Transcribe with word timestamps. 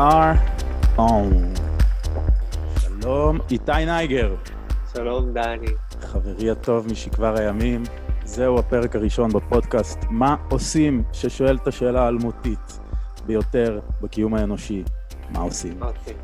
are 0.00 0.36
on. 0.98 1.60
שלום, 2.80 3.38
איתי 3.50 3.84
נייגר. 3.86 4.34
שלום, 4.92 5.32
דני. 5.32 5.66
חברי 6.00 6.50
הטוב 6.50 6.86
משכבר 6.92 7.38
הימים, 7.38 7.82
זהו 8.24 8.58
הפרק 8.58 8.96
הראשון 8.96 9.30
בפודקאסט 9.30 9.98
מה 10.10 10.36
עושים 10.50 11.02
ששואל 11.12 11.56
את 11.56 11.66
השאלה 11.66 12.02
האלמותית 12.04 12.78
ביותר 13.26 13.80
בקיום 14.00 14.34
האנושי, 14.34 14.84
מה 15.30 15.40
עושים? 15.40 15.82
אוקיי. 15.82 16.14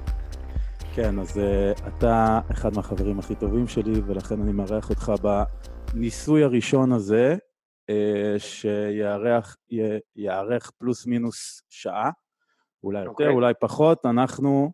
כן, 0.95 1.19
אז 1.19 1.37
uh, 1.37 1.89
אתה 1.89 2.41
אחד 2.51 2.75
מהחברים 2.77 3.19
הכי 3.19 3.35
טובים 3.35 3.69
שלי, 3.69 4.01
ולכן 4.07 4.41
אני 4.41 4.53
מארח 4.53 4.91
אותך 4.91 5.13
בניסוי 5.93 6.45
הראשון 6.45 6.93
הזה, 6.93 7.37
uh, 7.91 7.95
שיארח 8.39 9.57
יארך 10.17 10.71
פלוס 10.79 11.07
מינוס 11.07 11.63
שעה, 11.69 12.11
אולי 12.85 12.99
יותר, 12.99 13.11
אוקיי. 13.11 13.29
אולי 13.29 13.55
פחות, 13.61 14.07
אנחנו 14.07 14.73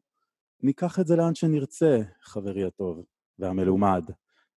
ניקח 0.62 1.00
את 1.00 1.06
זה 1.06 1.16
לאן 1.16 1.34
שנרצה, 1.34 2.00
חברי 2.22 2.64
הטוב 2.64 3.04
והמלומד. 3.38 4.02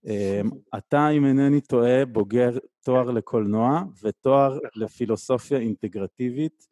Um, 0.05 0.07
אתה, 0.77 1.09
אם 1.09 1.25
אינני 1.25 1.61
טועה, 1.61 2.05
בוגר 2.05 2.57
תואר 2.83 3.11
לקולנוע 3.11 3.81
ותואר 4.03 4.55
נכון. 4.55 4.69
לפילוסופיה 4.75 5.59
אינטגרטיבית 5.59 6.67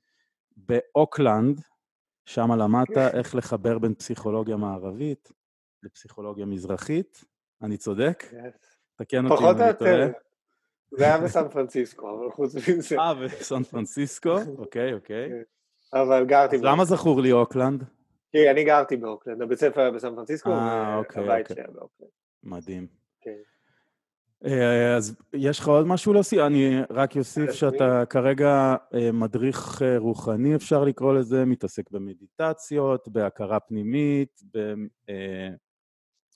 באוקלנד, 0.57 1.61
שם 2.25 2.51
למדת 2.51 2.97
איך 2.97 3.35
לחבר 3.35 3.79
בין 3.79 3.93
פסיכולוגיה 3.93 4.57
מערבית 4.57 5.31
לפסיכולוגיה 5.83 6.45
מזרחית. 6.45 7.25
אני 7.61 7.77
צודק? 7.77 8.23
תקן 8.95 9.25
אותי 9.25 9.43
אם 9.43 9.49
אני 9.49 9.73
טועה. 9.79 9.91
יותר. 9.91 10.11
זה 10.91 11.03
היה 11.03 11.17
בסן 11.17 11.49
פרנסיסקו, 11.49 12.09
אבל 12.09 12.31
חוץ 12.31 12.55
מזה. 12.55 12.99
אה, 12.99 13.13
בסן 13.13 13.63
פרנסיסקו? 13.63 14.35
אוקיי, 14.57 14.93
אוקיי. 14.93 15.29
אבל 15.93 16.25
גרתי 16.25 16.55
אז 16.55 16.63
למה 16.63 16.85
זכור 16.85 17.21
לי 17.21 17.31
אוקלנד? 17.31 17.83
כי 18.31 18.49
אני 18.51 18.63
גרתי 18.63 18.97
באוקלנד, 18.97 19.41
הבית 19.41 19.59
ספר 19.59 19.81
היה 19.81 19.91
בסן 19.91 20.15
פרנסיסקו, 20.15 20.49
אה, 20.51 20.97
אוקיי, 20.97 21.23
והבית 21.23 21.41
אוקיי. 21.41 21.55
שלי 21.55 21.65
היה 21.65 21.73
באוקלנד. 21.73 22.09
מדהים. 22.43 22.87
כן. 23.21 23.31
אה, 24.45 24.95
אז 24.95 25.15
יש 25.33 25.59
לך 25.59 25.67
עוד 25.67 25.87
משהו 25.87 26.13
להוסיף? 26.13 26.39
אני 26.39 26.81
רק 26.89 27.17
אוסיף 27.17 27.51
שאתה 27.51 28.03
כרגע 28.09 28.75
אה, 28.93 29.11
מדריך 29.11 29.81
רוחני, 29.97 30.55
אפשר 30.55 30.83
לקרוא 30.83 31.13
לזה, 31.13 31.45
מתעסק 31.45 31.91
במדיטציות, 31.91 33.07
בהכרה 33.07 33.59
פנימית, 33.59 34.41
ב... 34.53 34.57
אה, 35.09 35.49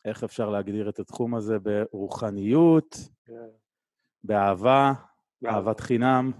איך 0.05 0.23
אפשר 0.23 0.49
להגדיר 0.49 0.89
את 0.89 0.99
התחום 0.99 1.35
הזה? 1.35 1.57
ברוחניות, 1.59 2.97
כן. 3.25 3.33
באהבה, 4.23 4.93
באהבה. 5.41 5.57
אהבת 5.57 5.79
חינם. 5.79 6.31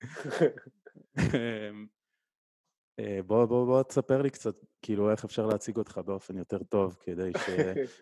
אה, 3.00 3.22
בוא, 3.26 3.44
בוא, 3.44 3.66
בוא 3.66 3.82
תספר 3.82 4.22
לי 4.22 4.30
קצת, 4.30 4.54
כאילו, 4.82 5.10
איך 5.10 5.24
אפשר 5.24 5.46
להציג 5.46 5.76
אותך 5.76 6.00
באופן 6.04 6.38
יותר 6.38 6.58
טוב, 6.62 6.96
כדי 7.00 7.30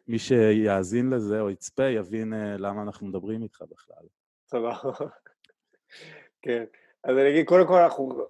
שמי 0.06 0.18
שיאזין 0.18 1.10
לזה 1.10 1.40
או 1.40 1.50
יצפה 1.50 1.84
יבין 1.84 2.32
אה, 2.32 2.56
למה 2.58 2.82
אנחנו 2.82 3.06
מדברים 3.06 3.42
איתך 3.42 3.62
בכלל. 3.70 4.06
סבבה. 4.50 4.72
כן. 6.42 6.64
אז 7.04 7.16
אני 7.16 7.30
אגיד, 7.30 7.46
קודם 7.46 7.66
כל 7.66 7.78
אנחנו, 7.78 8.26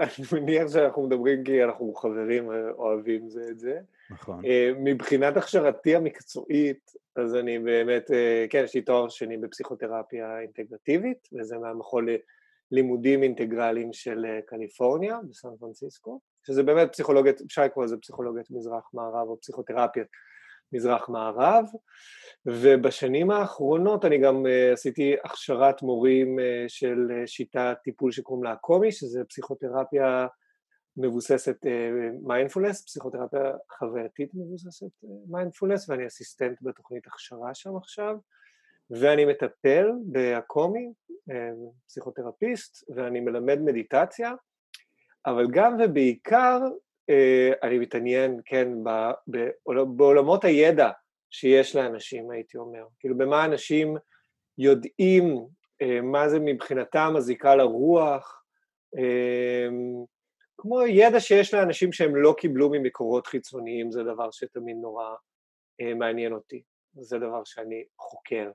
אני 0.00 0.10
מניח 0.32 0.68
שאנחנו 0.72 1.06
מדברים 1.06 1.44
כי 1.44 1.64
אנחנו 1.64 1.94
חברים 1.94 2.52
אה, 2.52 2.70
אוהבים 2.70 3.28
זה 3.28 3.48
את 3.50 3.58
זה. 3.58 3.80
נכון. 4.10 4.42
מבחינת 4.76 5.36
הכשרתי 5.36 5.96
המקצועית, 5.96 6.92
אז 7.16 7.34
אני 7.34 7.58
באמת, 7.58 8.10
כן, 8.50 8.62
יש 8.64 8.74
לי 8.74 8.82
תואר 8.82 9.08
שני 9.08 9.36
בפסיכותרפיה 9.36 10.40
אינטגרטיבית, 10.40 11.28
וזה 11.32 11.58
מהמכון 11.58 12.06
ללימודים 12.70 13.22
אינטגרליים 13.22 13.92
של 13.92 14.26
אה, 14.26 14.42
קליפורניה, 14.46 15.18
בסן 15.28 15.48
פרנסיסקו, 15.58 16.20
שזה 16.46 16.62
באמת 16.62 16.92
פסיכולוגיית, 16.92 17.40
אפשר 17.40 17.64
לקרוא 17.64 17.84
לזה 17.84 17.96
פסיכולוגיית 17.96 18.50
מזרח-מערב 18.50 19.28
או 19.28 19.40
פסיכותרפיית 19.40 20.06
מזרח-מערב, 20.72 21.64
ובשנים 22.46 23.30
האחרונות 23.30 24.04
אני 24.04 24.18
גם 24.18 24.46
אה, 24.46 24.72
עשיתי 24.72 25.14
הכשרת 25.24 25.82
מורים 25.82 26.38
אה, 26.38 26.64
של 26.68 26.98
שיטת 27.26 27.76
טיפול 27.84 28.12
שקוראים 28.12 28.44
לה 28.44 28.56
קומי, 28.56 28.92
שזה 28.92 29.24
פסיכותרפיה 29.24 30.26
מבוססת 30.96 31.56
מיינדפולנס, 32.22 32.84
פסיכותרפיה 32.84 33.52
חווייתית 33.78 34.30
מבוססת 34.34 34.86
מיינדפולנס, 35.28 35.88
ואני 35.88 36.06
אסיסטנט 36.06 36.58
בתוכנית 36.62 37.06
הכשרה 37.06 37.54
שם 37.54 37.76
עכשיו, 37.76 38.16
ואני 38.90 39.24
מטפל 39.24 39.90
ב 40.04 40.15
Hakomi, 40.15 40.92
אה, 41.30 41.50
פסיכותרפיסט, 41.86 42.90
ואני 42.96 43.20
מלמד 43.20 43.58
מדיטציה, 43.60 44.32
אבל 45.26 45.46
גם 45.50 45.76
ובעיקר 45.80 46.58
אה, 47.10 47.52
אני 47.62 47.78
מתעניין, 47.78 48.40
כן, 48.44 48.68
בעולמות 49.96 50.44
הידע 50.44 50.90
שיש 51.30 51.76
לאנשים, 51.76 52.30
הייתי 52.30 52.58
אומר. 52.58 52.84
כאילו, 53.00 53.18
במה 53.18 53.44
אנשים 53.44 53.96
יודעים, 54.58 55.46
אה, 55.82 56.00
מה 56.00 56.28
זה 56.28 56.38
מבחינתם 56.40 57.14
הזיקה 57.16 57.54
לרוח, 57.54 58.36
כמו 60.58 60.82
ידע 60.86 61.20
שיש 61.20 61.54
לאנשים 61.54 61.92
שהם 61.92 62.16
לא 62.16 62.34
קיבלו 62.38 62.70
ממקורות 62.70 63.26
חיצוניים, 63.26 63.90
זה 63.90 64.02
דבר 64.02 64.30
שתמיד 64.30 64.76
נורא 64.76 65.14
מעניין 65.96 66.32
אותי. 66.32 66.62
זה 66.94 67.18
דבר 67.18 67.44
שאני 67.44 67.84
חוקר. 67.98 68.50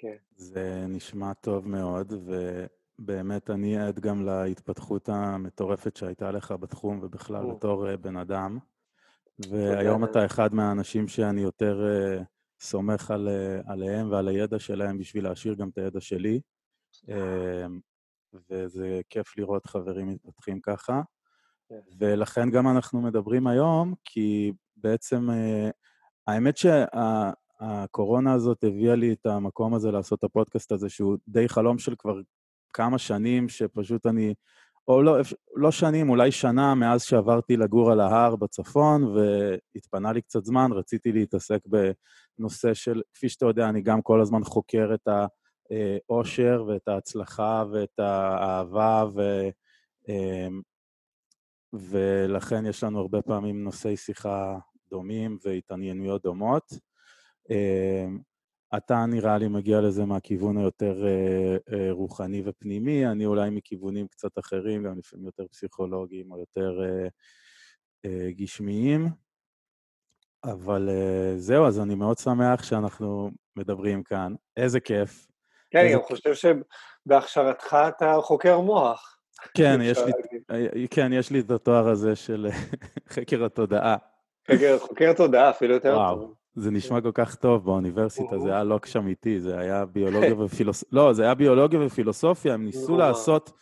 כן. 0.00 0.16
זה 0.36 0.84
נשמע 0.88 1.34
טוב 1.34 1.68
מאוד, 1.68 2.12
ובאמת 2.98 3.50
אני 3.50 3.78
עד 3.78 4.00
גם 4.00 4.26
להתפתחות 4.26 5.08
המטורפת 5.08 5.96
שהייתה 5.96 6.30
לך 6.30 6.52
בתחום 6.60 7.00
ובכלל 7.02 7.44
או. 7.44 7.56
בתור 7.56 7.90
אה, 7.90 7.96
בן 7.96 8.16
אדם. 8.16 8.58
והיום. 9.50 10.04
אתה 10.04 10.26
אחד 10.26 10.54
מהאנשים 10.54 11.08
שאני 11.08 11.40
יותר 11.40 11.86
אה, 11.88 12.22
סומך 12.60 13.10
על, 13.10 13.28
אה, 13.28 13.72
עליהם 13.72 14.10
ועל 14.10 14.28
הידע 14.28 14.58
שלהם 14.58 14.98
בשביל 14.98 15.24
להשאיר 15.24 15.54
גם 15.54 15.68
את 15.68 15.78
הידע 15.78 16.00
שלי. 16.00 16.40
וזה 18.50 19.00
כיף 19.10 19.38
לראות 19.38 19.66
חברים 19.66 20.08
מתפתחים 20.08 20.60
ככה. 20.60 21.02
כן. 21.68 21.80
ולכן 21.98 22.50
גם 22.50 22.68
אנחנו 22.68 23.00
מדברים 23.00 23.46
היום, 23.46 23.94
כי 24.04 24.52
בעצם, 24.76 25.28
האמת 26.26 26.56
שהקורונה 27.60 28.32
הזאת 28.32 28.64
הביאה 28.64 28.94
לי 28.94 29.12
את 29.12 29.26
המקום 29.26 29.74
הזה 29.74 29.90
לעשות 29.90 30.18
את 30.18 30.24
הפודקאסט 30.24 30.72
הזה, 30.72 30.88
שהוא 30.88 31.16
די 31.28 31.48
חלום 31.48 31.78
של 31.78 31.94
כבר 31.98 32.20
כמה 32.72 32.98
שנים, 32.98 33.48
שפשוט 33.48 34.06
אני, 34.06 34.34
או 34.88 35.02
לא, 35.02 35.16
לא 35.54 35.70
שנים, 35.70 36.10
אולי 36.10 36.32
שנה 36.32 36.74
מאז 36.74 37.02
שעברתי 37.02 37.56
לגור 37.56 37.92
על 37.92 38.00
ההר 38.00 38.36
בצפון, 38.36 39.04
והתפנה 39.04 40.12
לי 40.12 40.22
קצת 40.22 40.44
זמן, 40.44 40.72
רציתי 40.72 41.12
להתעסק 41.12 41.60
בנושא 41.66 42.74
של, 42.74 43.02
כפי 43.14 43.28
שאתה 43.28 43.46
יודע, 43.46 43.68
אני 43.68 43.82
גם 43.82 44.02
כל 44.02 44.20
הזמן 44.20 44.44
חוקר 44.44 44.90
את 44.94 45.08
האושר 46.10 46.64
ואת 46.68 46.88
ההצלחה 46.88 47.64
ואת 47.72 47.98
האהבה, 47.98 49.04
ו... 49.14 49.48
אמ, 50.08 50.60
ולכן 51.72 52.66
יש 52.66 52.84
לנו 52.84 53.00
הרבה 53.00 53.22
פעמים 53.22 53.64
נושאי 53.64 53.96
שיחה 53.96 54.58
דומים 54.90 55.38
והתעניינויות 55.44 56.22
דומות. 56.22 56.87
אמ, 57.50 58.18
אתה 58.76 59.06
נראה 59.06 59.38
לי 59.38 59.48
מגיע 59.48 59.80
לזה 59.80 60.04
מהכיוון 60.04 60.58
היותר 60.58 61.06
אה, 61.06 61.56
אה, 61.72 61.92
רוחני 61.92 62.42
ופנימי, 62.44 63.06
אני 63.06 63.26
אולי 63.26 63.50
מכיוונים 63.50 64.08
קצת 64.08 64.38
אחרים, 64.38 64.82
גם 64.84 64.98
לפעמים 64.98 65.26
יותר 65.26 65.46
פסיכולוגיים 65.50 66.32
או 66.32 66.38
יותר 66.38 66.80
אה, 68.04 68.30
גשמיים. 68.36 69.08
אבל 70.44 70.88
זהו, 71.36 71.66
אז 71.66 71.80
אני 71.80 71.94
מאוד 71.94 72.18
שמח 72.18 72.62
שאנחנו 72.62 73.30
מדברים 73.56 74.02
כאן. 74.02 74.34
איזה 74.56 74.80
כיף. 74.80 75.26
כן, 75.70 75.78
אני 75.78 75.92
גם 75.92 76.02
חושב 76.02 76.32
שבהכשרתך 76.34 77.76
אתה 77.88 78.14
חוקר 78.22 78.60
מוח. 78.60 79.18
כן, 79.54 79.78
יש 79.90 79.98
לי, 79.98 80.12
כן, 80.88 81.10
יש 81.12 81.30
לי 81.30 81.40
את 81.40 81.50
התואר 81.50 81.88
הזה 81.88 82.16
של 82.16 82.46
חקר 83.14 83.44
התודעה. 83.44 83.96
חוקר- 84.50 84.78
חוקר 84.78 85.12
תודעה, 85.16 85.50
אפילו 85.50 85.74
יותר 85.74 85.96
טוב. 86.14 86.34
זה 86.54 86.70
נשמע 86.70 87.00
כל 87.00 87.12
כך 87.14 87.34
טוב 87.34 87.64
באוניברסיטה. 87.64 88.38
זה 88.38 88.52
היה 88.52 88.64
לוקש 88.64 88.96
אמיתי, 88.96 89.40
זה 89.40 89.58
היה 89.58 89.86
ביולוגיה 89.86 90.34
ופילוסופיה, 90.40 91.00
לא, 91.00 91.12
זה 91.12 91.22
היה 91.22 91.34
ביולוגיה 91.34 91.80
ופילוסופיה, 91.86 92.54
הם 92.54 92.64
ניסו 92.64 92.88
נורא. 92.88 93.08
לעשות, 93.08 93.52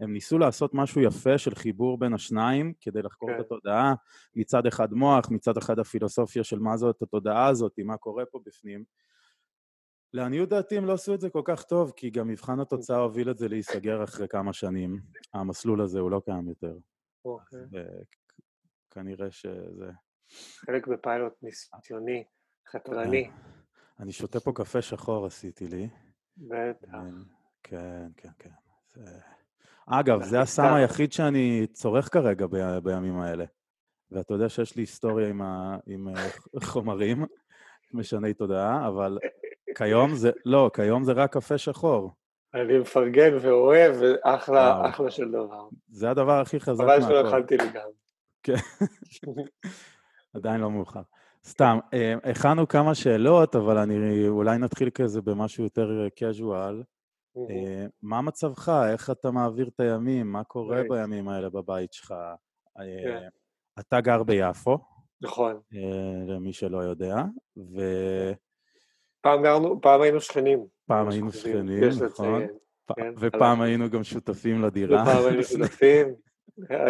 הם 0.00 0.12
ניסו 0.12 0.38
לעשות 0.38 0.74
משהו 0.74 1.00
יפה 1.00 1.38
של 1.38 1.54
חיבור 1.54 1.98
בין 1.98 2.14
השניים, 2.14 2.72
כדי 2.80 3.02
לחקור 3.02 3.30
את 3.30 3.34
כן. 3.34 3.40
התודעה, 3.40 3.94
מצד 4.36 4.66
אחד 4.66 4.92
מוח, 4.92 5.30
מצד 5.30 5.56
אחד 5.56 5.78
הפילוסופיה 5.78 6.44
של 6.44 6.58
מה 6.58 6.76
זאת 6.76 7.02
התודעה 7.02 7.46
הזאת, 7.46 7.72
מה 7.84 7.96
קורה 7.96 8.24
פה 8.26 8.40
בפנים. 8.46 8.84
לעניות 10.12 10.48
דעתי 10.48 10.76
הם 10.76 10.84
לא 10.84 10.92
עשו 10.92 11.14
את 11.14 11.20
זה 11.20 11.30
כל 11.30 11.42
כך 11.44 11.64
טוב, 11.64 11.92
כי 11.96 12.10
גם 12.10 12.28
מבחן 12.28 12.60
התוצאה 12.60 12.98
הוביל 12.98 13.30
את 13.30 13.38
זה 13.38 13.48
להיסגר 13.48 14.04
אחרי 14.04 14.28
כמה 14.28 14.52
שנים. 14.52 15.00
המסלול 15.34 15.80
הזה 15.80 16.00
הוא 16.00 16.10
לא 16.10 16.22
קיים 16.24 16.48
יותר. 16.48 16.76
אוקיי. 17.24 17.60
וכנראה 18.90 19.30
שזה... 19.30 19.90
חלק 20.66 20.86
בפיילוט 20.86 21.32
ניסיוני, 21.42 22.24
חתרני, 22.72 23.30
אני 24.00 24.12
שותה 24.12 24.40
פה 24.40 24.52
קפה 24.54 24.82
שחור 24.82 25.26
עשיתי 25.26 25.66
לי. 25.66 25.88
בטח. 26.36 26.98
כן, 27.62 28.06
כן, 28.16 28.28
כן. 28.38 28.50
זה... 28.86 29.18
אגב, 29.86 30.22
זה 30.22 30.40
הסם. 30.40 30.74
היחיד 30.74 31.12
שאני 31.12 31.66
צורך 31.72 32.12
כרגע 32.12 32.46
ב- 32.46 32.78
בימים 32.78 33.18
האלה. 33.18 33.44
ואתה 34.10 34.34
יודע 34.34 34.48
שיש 34.48 34.76
לי 34.76 34.82
היסטוריה 34.82 35.28
עם, 35.28 35.42
ה, 35.42 35.76
עם 35.86 36.08
אה, 36.08 36.14
חומרים 36.64 37.24
משני 37.92 38.34
תודעה, 38.34 38.88
אבל 38.88 39.18
כיום 39.74 40.14
זה, 40.14 40.30
לא, 40.44 40.70
כיום 40.74 41.04
זה 41.04 41.12
רק 41.12 41.32
קפה 41.32 41.58
שחור. 41.58 42.12
אני 42.54 42.78
מפרגן 42.78 43.34
ואוהב, 43.40 43.96
אחלה, 44.24 44.88
אחלה 44.88 45.10
של 45.10 45.28
דבר. 45.28 45.68
זה 45.88 46.10
הדבר 46.10 46.40
הכי 46.40 46.60
חזק 46.60 46.84
מהכל. 46.84 47.00
חבל 47.00 47.08
שלא 47.08 47.28
אכלתי 47.28 47.56
לי 47.56 47.70
גם. 47.74 47.88
כן. 48.42 48.54
עדיין 50.34 50.60
לא 50.60 50.70
מאוחר. 50.70 51.02
סתם, 51.44 51.78
אה, 51.94 52.14
הכנו 52.30 52.68
כמה 52.68 52.94
שאלות, 52.94 53.56
אבל 53.56 53.78
אני 53.78 54.28
אולי 54.28 54.58
נתחיל 54.58 54.90
כזה 54.90 55.22
במשהו 55.22 55.64
יותר 55.64 56.06
casual. 56.20 56.84
אה, 57.50 57.86
מה 58.02 58.22
מצבך? 58.22 58.72
איך 58.92 59.10
אתה 59.10 59.30
מעביר 59.30 59.68
את 59.68 59.80
הימים? 59.80 60.32
מה 60.32 60.44
קורה 60.44 60.82
בימים 60.88 61.28
האלה 61.28 61.48
בבית 61.50 61.92
שלך? 61.92 62.14
אה, 62.78 62.84
כן. 63.04 63.28
אתה 63.80 64.00
גר 64.00 64.22
ביפו. 64.22 64.78
נכון. 65.20 65.60
למי 66.26 66.52
שלא 66.52 66.78
יודע, 66.78 67.16
ו... 67.56 67.80
פעם 69.20 69.42
גרנו, 69.42 69.80
פעם 69.80 70.00
היינו 70.00 70.20
שכנים. 70.20 70.66
פעם 70.86 71.08
היינו 71.08 71.32
שכנים, 71.32 71.82
נכון. 72.04 72.46
כן, 72.96 73.14
ופעם 73.18 73.60
היינו 73.60 73.90
גם 73.90 74.04
שותפים 74.04 74.62
לדירה. 74.62 75.02
ופעם 75.02 75.26
היינו 75.26 75.42
שותפים. 75.42 76.06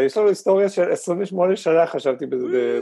יש 0.07 0.17
לנו 0.17 0.29
היסטוריה 0.29 0.69
של 0.69 0.93
28 0.93 1.57
שנה, 1.57 1.87
חשבתי 1.87 2.27
בזה. 2.27 2.81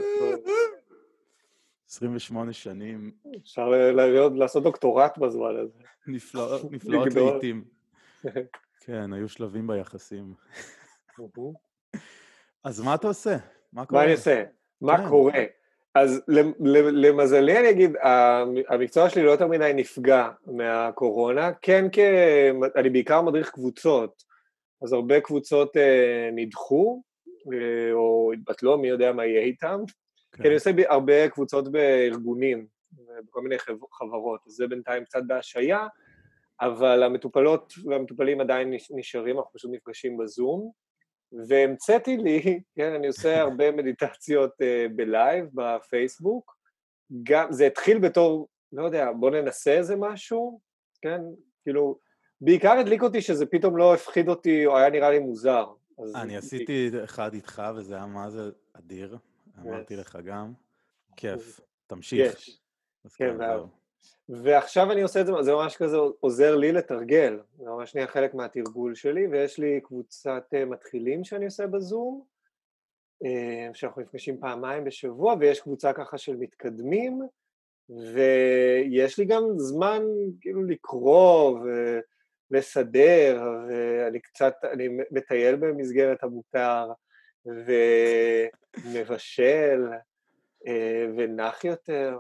28 1.91 2.53
שנים. 2.53 3.11
אפשר 3.43 3.73
לעשות 4.35 4.63
דוקטורט 4.63 5.19
בזמן 5.19 5.57
הזה. 5.57 5.79
נפלאות 6.71 7.15
לעיתים. 7.15 7.65
כן, 8.85 9.13
היו 9.13 9.29
שלבים 9.29 9.67
ביחסים. 9.67 10.35
אז 12.65 12.81
מה 12.81 12.95
אתה 12.95 13.09
עושה? 13.09 13.37
מה 13.73 13.87
קורה? 13.87 14.01
מה 14.01 14.05
אני 14.05 14.13
עושה? 14.13 14.45
מה 14.81 14.97
כן. 14.97 15.09
קורה? 15.09 15.45
אז 15.95 16.23
למזלי 16.93 17.59
אני 17.59 17.71
אגיד, 17.71 17.97
המקצוע 18.69 19.11
שלי 19.11 19.23
לא 19.23 19.31
יותר 19.31 19.47
מדי 19.47 19.73
נפגע 19.75 20.29
מהקורונה, 20.47 21.51
כן 21.63 21.89
כי 21.89 22.03
אני 22.77 22.91
בעיקר 22.91 23.23
מדריך 23.23 23.51
קבוצות, 23.51 24.25
אז 24.83 24.93
הרבה 24.93 25.21
קבוצות 25.21 25.77
אה, 25.77 26.31
נדחו, 26.33 27.03
אה, 27.53 27.93
או 27.93 28.33
התבטלו, 28.33 28.79
מי 28.79 28.89
יודע 28.89 29.13
מה 29.13 29.27
יהיה 29.27 29.41
איתם, 29.41 29.81
כן. 30.33 30.43
כי 30.43 30.49
אני 30.49 30.55
עושה 30.55 30.71
הרבה 30.89 31.29
קבוצות 31.29 31.73
בארגונים, 31.73 32.67
בכל 33.27 33.43
מיני 33.43 33.57
חברות, 33.93 34.41
אז 34.47 34.53
זה 34.53 34.67
בינתיים 34.67 35.05
קצת 35.05 35.23
בהשעיה, 35.27 35.87
אבל 36.61 37.03
המטופלות 37.03 37.73
והמטופלים 37.85 38.41
עדיין 38.41 38.73
נשארים, 38.91 39.39
אנחנו 39.39 39.53
פשוט 39.53 39.71
נפגשים 39.75 40.17
בזום, 40.17 40.71
והמצאתי 41.49 42.17
לי, 42.17 42.41
כן, 42.77 42.93
אני 42.93 43.07
עושה 43.07 43.41
הרבה 43.41 43.73
מדיטציות 43.79 44.51
uh, 44.51 44.93
בלייב 44.97 45.47
בפייסבוק, 45.55 46.57
גם, 47.23 47.53
זה 47.53 47.67
התחיל 47.67 47.99
בתור, 47.99 48.49
לא 48.73 48.85
יודע, 48.85 49.13
בוא 49.13 49.31
ננסה 49.31 49.73
איזה 49.73 49.97
משהו, 49.97 50.61
כן, 51.03 51.21
כאילו, 51.63 51.99
בעיקר 52.41 52.73
הדליק 52.73 53.03
אותי 53.03 53.23
שזה 53.23 53.47
פתאום 53.47 53.77
לא 53.77 53.95
הפחיד 53.95 54.29
אותי, 54.29 54.67
או 54.67 54.77
היה 54.77 54.91
נראה 54.91 55.11
לי 55.11 55.19
מוזר. 55.19 55.67
אני 56.15 56.37
עשיתי 56.37 56.91
אחד 57.05 57.35
איתך, 57.35 57.63
וזה 57.77 57.95
היה 57.95 58.07
מה 58.07 58.31
זה 58.31 58.51
אדיר, 58.73 59.19
אמרתי 59.59 59.97
לך 59.97 60.19
גם, 60.25 60.53
כיף, 61.17 61.61
תמשיך. 61.87 62.49
כן, 63.17 63.37
ועכשיו 64.29 64.93
אני 64.93 65.03
עושה 65.03 65.21
את 65.21 65.27
זה, 65.27 65.33
זה 65.41 65.53
ממש 65.53 65.77
כזה 65.77 65.97
עוזר 66.21 66.57
לי 66.57 66.73
לתרגל, 66.73 67.41
זה 67.59 67.71
ממש 67.71 67.95
נהיה 67.95 68.07
חלק 68.07 68.35
מהתרגול 68.35 68.95
שלי, 68.95 69.27
ויש 69.27 69.59
לי 69.59 69.81
קבוצת 69.81 70.45
אה, 70.55 70.65
מתחילים 70.65 71.25
שאני 71.25 71.45
עושה 71.45 71.67
בזום, 71.67 72.25
אה, 73.25 73.69
שאנחנו 73.75 74.03
נפגשים 74.03 74.41
פעמיים 74.41 74.85
בשבוע, 74.85 75.35
ויש 75.41 75.61
קבוצה 75.61 75.93
ככה 75.93 76.19
של 76.19 76.37
מתקדמים, 76.37 77.23
ויש 77.89 79.19
לי 79.19 79.25
גם 79.25 79.43
זמן 79.57 80.03
כאילו 80.41 80.65
לקרוא 80.65 81.59
ולסדר, 82.51 83.43
ואני 83.69 84.21
קצת, 84.21 84.55
אני 84.73 84.89
מטייל 85.11 85.57
במסגרת 85.57 86.23
המותר, 86.23 86.87
ומבשל, 88.85 89.85
ונח 91.17 91.65
יותר, 91.65 92.19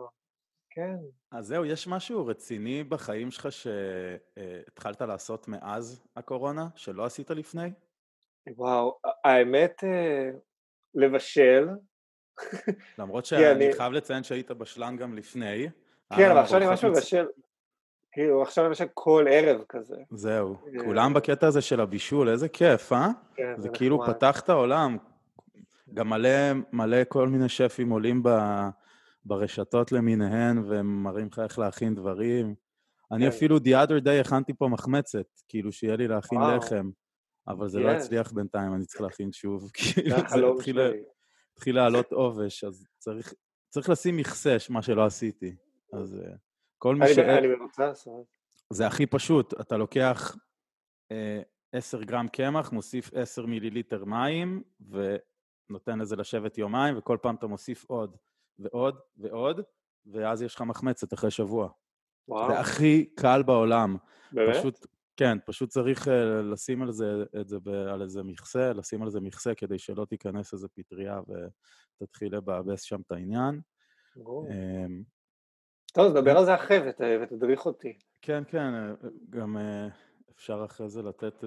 כן. 0.70 0.96
אז 1.32 1.46
זהו, 1.46 1.64
יש 1.64 1.88
משהו 1.88 2.26
רציני 2.26 2.84
בחיים 2.84 3.30
שלך 3.30 3.48
שהתחלת 3.52 5.00
לעשות 5.02 5.48
מאז 5.48 6.06
הקורונה, 6.16 6.68
שלא 6.74 7.04
עשית 7.04 7.30
לפני? 7.30 7.70
וואו, 8.56 8.98
האמת, 9.24 9.84
לבשל. 10.94 11.68
למרות 12.98 13.26
שאני 13.26 13.52
אני... 13.52 13.72
חייב 13.72 13.92
לציין 13.92 14.22
שהיית 14.22 14.50
בשלן 14.50 14.96
גם 14.96 15.14
לפני. 15.14 15.68
כן, 16.16 16.30
אבל 16.30 16.40
עכשיו 16.40 16.58
אני 16.58 16.66
ממש 16.66 16.84
מבשל, 16.84 17.26
כאילו, 18.16 18.42
עכשיו 18.42 18.66
מבשל 18.66 18.86
כל 18.94 19.24
ערב 19.30 19.60
כזה. 19.68 19.96
זהו, 20.10 20.54
אה, 20.54 20.84
כולם 20.84 21.14
בקטע 21.14 21.46
הזה 21.46 21.60
של 21.60 21.80
הבישול, 21.80 22.28
איזה 22.28 22.48
כיף, 22.48 22.92
אה? 22.92 23.08
כן, 23.34 23.54
זה 23.58 23.68
כאילו 23.68 24.06
פתח 24.06 24.40
את 24.40 24.48
העולם. 24.48 24.96
גם 25.94 26.08
מלא, 26.08 26.52
מלא 26.72 26.96
כל 27.08 27.28
מיני 27.28 27.48
שפים 27.48 27.90
עולים 27.90 28.22
ב... 28.22 28.28
ברשתות 29.24 29.92
למיניהן 29.92 30.62
ומראים 30.66 31.28
לך 31.32 31.38
איך 31.38 31.58
להכין 31.58 31.94
דברים. 31.94 32.54
אני 33.12 33.22
כן. 33.22 33.28
אפילו 33.28 33.56
the 33.56 33.86
other 33.86 34.04
day 34.04 34.20
הכנתי 34.20 34.52
פה 34.54 34.68
מחמצת, 34.68 35.26
כאילו 35.48 35.72
שיהיה 35.72 35.96
לי 35.96 36.08
להכין 36.08 36.38
וואו. 36.38 36.56
לחם, 36.56 36.90
אבל 37.48 37.68
זה 37.68 37.78
yeah. 37.78 37.82
לא 37.82 37.90
הצליח 37.90 38.32
בינתיים, 38.32 38.74
אני 38.74 38.84
צריך 38.84 39.00
להכין 39.00 39.32
שוב. 39.32 39.70
כאילו 39.74 40.60
זה 40.60 40.92
התחיל, 41.56 41.76
לעלות 41.76 42.12
עובש, 42.12 42.64
אז 42.64 42.86
צריך, 42.98 43.34
צריך 43.68 43.88
לשים 43.88 44.16
מכסה, 44.16 44.56
מה 44.70 44.82
שלא 44.82 45.04
עשיתי. 45.04 45.54
אז 45.92 46.14
uh, 46.14 46.45
כל 46.78 46.94
מי 46.94 47.14
ש... 47.14 47.18
אני 47.18 47.48
במוצא, 47.48 47.92
זה 48.72 48.86
הכי 48.86 49.06
פשוט, 49.06 49.60
אתה 49.60 49.76
לוקח 49.76 50.36
uh, 51.12 51.16
10 51.72 52.02
גרם 52.02 52.28
קמח, 52.28 52.72
מוסיף 52.72 53.10
10 53.14 53.46
מיליליטר 53.46 54.04
מים, 54.04 54.62
ונותן 54.80 55.98
לזה 55.98 56.16
לשבת 56.16 56.58
יומיים, 56.58 56.98
וכל 56.98 57.18
פעם 57.22 57.34
אתה 57.34 57.46
מוסיף 57.46 57.84
עוד. 57.84 58.16
ועוד 58.58 58.98
ועוד, 59.16 59.60
ואז 60.06 60.42
יש 60.42 60.54
לך 60.54 60.60
מחמצת 60.62 61.14
אחרי 61.14 61.30
שבוע. 61.30 61.68
וואו. 62.28 62.48
זה 62.50 62.60
הכי 62.60 63.06
קל 63.14 63.42
בעולם. 63.42 63.96
באמת? 64.32 64.56
פשוט, 64.56 64.86
כן, 65.16 65.38
פשוט 65.46 65.68
צריך 65.68 66.08
uh, 66.08 66.10
לשים 66.52 66.82
על 66.82 66.92
זה, 66.92 67.24
את 67.40 67.48
זה 67.48 67.58
ב, 67.62 67.68
על 67.68 68.02
איזה 68.02 68.22
מכסה, 68.22 68.72
לשים 68.72 69.02
על 69.02 69.10
זה 69.10 69.20
מכסה 69.20 69.54
כדי 69.54 69.78
שלא 69.78 70.04
תיכנס 70.04 70.52
איזה 70.52 70.68
פטריה 70.68 71.20
ותתחיל 72.00 72.36
לבאבס 72.36 72.82
שם 72.82 73.00
את 73.06 73.12
העניין. 73.12 73.60
טוב, 75.96 76.10
נדבר 76.10 76.38
על 76.38 76.44
זה 76.44 76.54
אחרי 76.54 76.78
ותדריך 77.22 77.66
אותי. 77.66 77.98
כן, 78.22 78.42
כן, 78.48 78.74
אה, 78.74 79.08
גם 79.30 79.56
uh, 79.56 79.60
אפשר 80.34 80.64
אחרי 80.64 80.88
זה 80.88 81.02
לתת... 81.02 81.44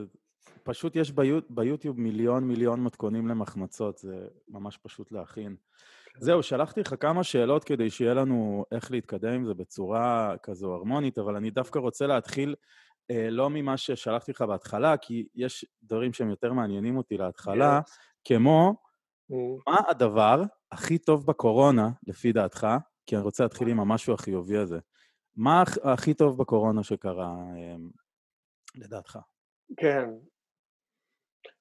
פשוט 0.63 0.95
יש 0.95 1.11
ביוטיוב 1.49 1.99
מיליון 1.99 2.43
מיליון 2.43 2.83
מתכונים 2.83 3.27
למחמצות, 3.27 3.97
זה 3.97 4.27
ממש 4.47 4.77
פשוט 4.77 5.11
להכין. 5.11 5.55
זהו, 6.19 6.43
שלחתי 6.43 6.81
לך 6.81 6.95
כמה 6.99 7.23
שאלות 7.23 7.63
כדי 7.63 7.89
שיהיה 7.89 8.13
לנו 8.13 8.65
איך 8.71 8.91
להתקדם 8.91 9.33
עם 9.33 9.45
זה 9.45 9.53
בצורה 9.53 10.35
כזו 10.43 10.73
הרמונית, 10.73 11.17
אבל 11.17 11.35
אני 11.35 11.49
דווקא 11.49 11.79
רוצה 11.79 12.07
להתחיל 12.07 12.55
אה, 13.11 13.29
לא 13.29 13.49
ממה 13.49 13.77
ששלחתי 13.77 14.31
לך 14.31 14.41
בהתחלה, 14.41 14.97
כי 14.97 15.27
יש 15.35 15.65
דברים 15.83 16.13
שהם 16.13 16.29
יותר 16.29 16.53
מעניינים 16.53 16.97
אותי 16.97 17.17
להתחלה, 17.17 17.79
yes. 17.85 17.91
כמו 18.25 18.75
mm. 19.31 19.35
מה 19.67 19.77
הדבר 19.89 20.43
הכי 20.71 20.97
טוב 20.97 21.25
בקורונה, 21.25 21.89
לפי 22.07 22.31
דעתך, 22.31 22.67
כי 23.09 23.15
אני 23.15 23.23
רוצה 23.23 23.43
להתחיל 23.43 23.67
עם 23.67 23.79
המשהו 23.79 24.13
החיובי 24.13 24.57
הזה. 24.57 24.79
מה 25.35 25.63
הכי 25.83 26.13
טוב 26.13 26.37
בקורונה 26.37 26.83
שקרה, 26.83 27.35
אה, 27.55 27.75
לדעתך? 28.75 29.19
כן, 29.77 30.09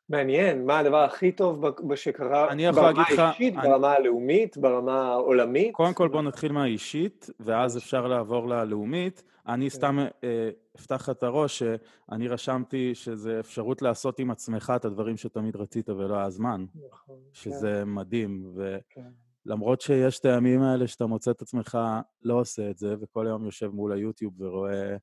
מעניין, 0.09 0.67
מה 0.67 0.79
הדבר 0.79 1.05
הכי 1.05 1.33
טוב 1.33 1.65
שקרה 1.95 2.49
ברמה 2.75 3.03
האישית, 3.09 3.55
אני... 3.55 3.69
ברמה 3.69 3.93
הלאומית, 3.93 4.57
ברמה 4.57 5.09
העולמית? 5.09 5.75
קודם 5.75 5.95
כל 5.95 6.09
בוא 6.09 6.23
נתחיל 6.23 6.53
מהאישית, 6.53 7.31
ואז 7.41 7.79
אפשר 7.79 8.07
לעבור 8.07 8.49
ללאומית. 8.49 9.25
אני 9.47 9.71
כן. 9.71 9.77
סתם 9.77 9.99
אה, 10.25 10.51
אפתח 10.77 11.11
את 11.11 11.23
הראש 11.23 11.63
שאני 11.63 12.29
רשמתי 12.29 12.95
שזה 12.95 13.41
אפשרות 13.41 13.83
לעשות 13.83 14.19
עם 14.19 14.31
עצמך 14.31 14.73
את 14.77 14.85
הדברים 14.85 15.17
שתמיד 15.17 15.57
רצית 15.57 15.89
ולא 15.89 16.17
היה 16.17 16.31
זמן. 16.31 16.65
נכון, 16.91 17.17
שזה 17.33 17.81
כן. 17.85 17.89
מדהים, 17.89 18.53
ולמרות 18.55 18.83
כן. 18.91 19.28
שיש 19.81 20.19
את 20.19 20.25
הימים 20.25 20.63
האלה 20.63 20.89
שאתה 20.89 21.07
מוצא 21.07 21.31
את 21.31 21.43
עצמך 21.43 21.79
לא 22.23 22.35
עושה 22.35 22.71
את 22.71 22.79
זה, 22.79 22.95
וכל 23.01 23.27
היום 23.27 23.45
יושב 23.45 23.69
מול 23.69 23.93
היוטיוב 23.93 24.41
ורואה 24.41 24.97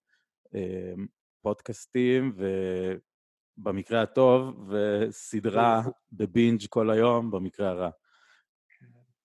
אה, 0.56 0.94
פודקאסטים, 1.42 2.34
ו... 2.38 2.46
במקרה 3.58 4.01
הטוב, 4.01 4.70
וסדרה 4.70 5.82
בבינג' 6.12 6.65
כל 6.70 6.89
היום, 6.89 7.32
במקרה 7.32 7.70
הרע. 7.70 7.89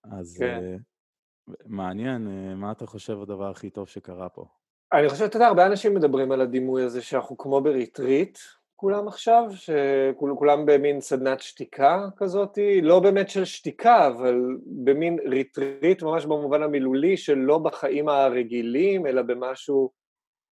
אז 0.05 0.37
כן. 0.39 0.77
uh, 0.77 1.53
מעניין, 1.67 2.27
uh, 2.27 2.55
מה 2.55 2.73
אתה 2.73 2.87
חושב 2.87 3.23
הדבר 3.23 3.51
הכי 3.51 3.71
טוב 3.71 3.89
שקרה 3.89 4.29
פה? 4.29 4.47
אני 4.93 5.09
חושב, 5.09 5.25
אתה 5.25 5.37
יודע, 5.37 5.47
הרבה 5.47 5.67
אנשים 5.67 5.95
מדברים 5.95 6.33
על 6.33 6.41
הדימוי 6.41 6.83
הזה 6.83 7.03
שאנחנו 7.03 7.39
כמו 7.39 7.61
בריטריט, 7.61 8.39
כולם 8.81 9.09
עכשיו, 9.09 9.45
שכולם 9.55 10.67
במין 10.67 11.01
סדנת 11.01 11.41
שתיקה 11.41 12.07
כזאת, 12.17 12.59
לא 12.83 13.01
באמת 13.01 13.31
של 13.31 13.45
שתיקה, 13.45 14.07
אבל 14.07 14.57
במין 14.67 15.19
ריטריט 15.27 16.03
ממש 16.03 16.25
במובן 16.25 16.63
המילולי 16.63 17.17
של 17.17 17.35
לא 17.35 17.59
בחיים 17.59 18.09
הרגילים, 18.09 19.07
אלא 19.07 19.23
במשהו, 19.23 19.91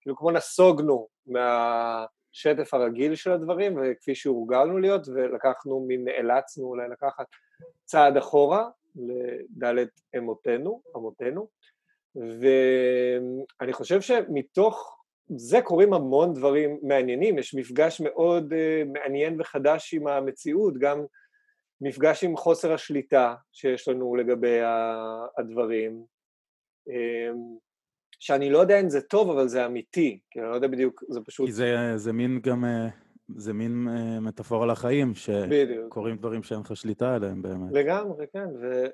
כאילו 0.01 0.17
כמו 0.17 0.31
נסוגנו 0.31 1.09
מהשטף 1.27 2.75
הרגיל 2.75 3.15
של 3.15 3.33
הדברים, 3.33 3.79
וכפי 3.83 4.15
שהורגלנו 4.15 4.79
להיות, 4.79 5.09
ולקחנו, 5.09 5.85
מין 5.87 6.05
נאלצנו 6.05 6.67
אולי 6.67 6.89
לקחת 6.89 7.27
צעד 7.85 8.17
אחורה 8.17 8.69
לדלת 8.97 10.01
אמותינו, 10.17 10.83
אמותינו, 10.97 11.49
ואני 12.15 13.73
חושב 13.73 14.01
שמתוך 14.01 14.98
זה 15.37 15.61
קורים 15.61 15.93
המון 15.93 16.35
דברים 16.35 16.79
מעניינים, 16.83 17.39
יש 17.39 17.55
מפגש 17.55 18.01
מאוד 18.01 18.53
uh, 18.53 18.89
מעניין 18.93 19.41
וחדש 19.41 19.95
עם 19.95 20.07
המציאות, 20.07 20.79
גם 20.79 21.05
מפגש 21.81 22.25
עם 22.25 22.37
חוסר 22.37 22.73
השליטה 22.73 23.35
שיש 23.53 23.89
לנו 23.89 24.17
לגבי 24.17 24.59
הדברים, 25.39 26.05
um, 26.89 27.39
שאני 28.21 28.51
לא 28.51 28.59
יודע 28.59 28.81
אם 28.81 28.91
זה 28.91 29.01
טוב, 29.01 29.31
אבל 29.31 29.49
זה 29.49 29.67
אמיתי, 29.67 30.19
כי 30.31 30.41
אני 30.41 30.49
לא 30.49 30.55
יודע 30.55 30.69
בדיוק, 30.69 31.05
זה 31.09 31.21
פשוט... 31.27 31.47
כי 31.47 31.53
זה, 31.53 31.93
זה 31.97 32.13
מין 32.13 32.41
גם, 32.43 32.65
אה, 32.65 32.89
זה 33.37 33.53
מין 33.53 33.89
uh, 33.89 34.21
מטאפורה 34.21 34.67
לחיים, 34.67 35.13
שקורים 35.15 36.17
דברים 36.17 36.43
שאין 36.43 36.61
לך 36.61 36.77
שליטה 36.77 37.15
עליהם 37.15 37.43
באמת. 37.43 37.73
לגמרי, 37.73 38.27
כן, 38.33 38.47
ו, 38.63 38.87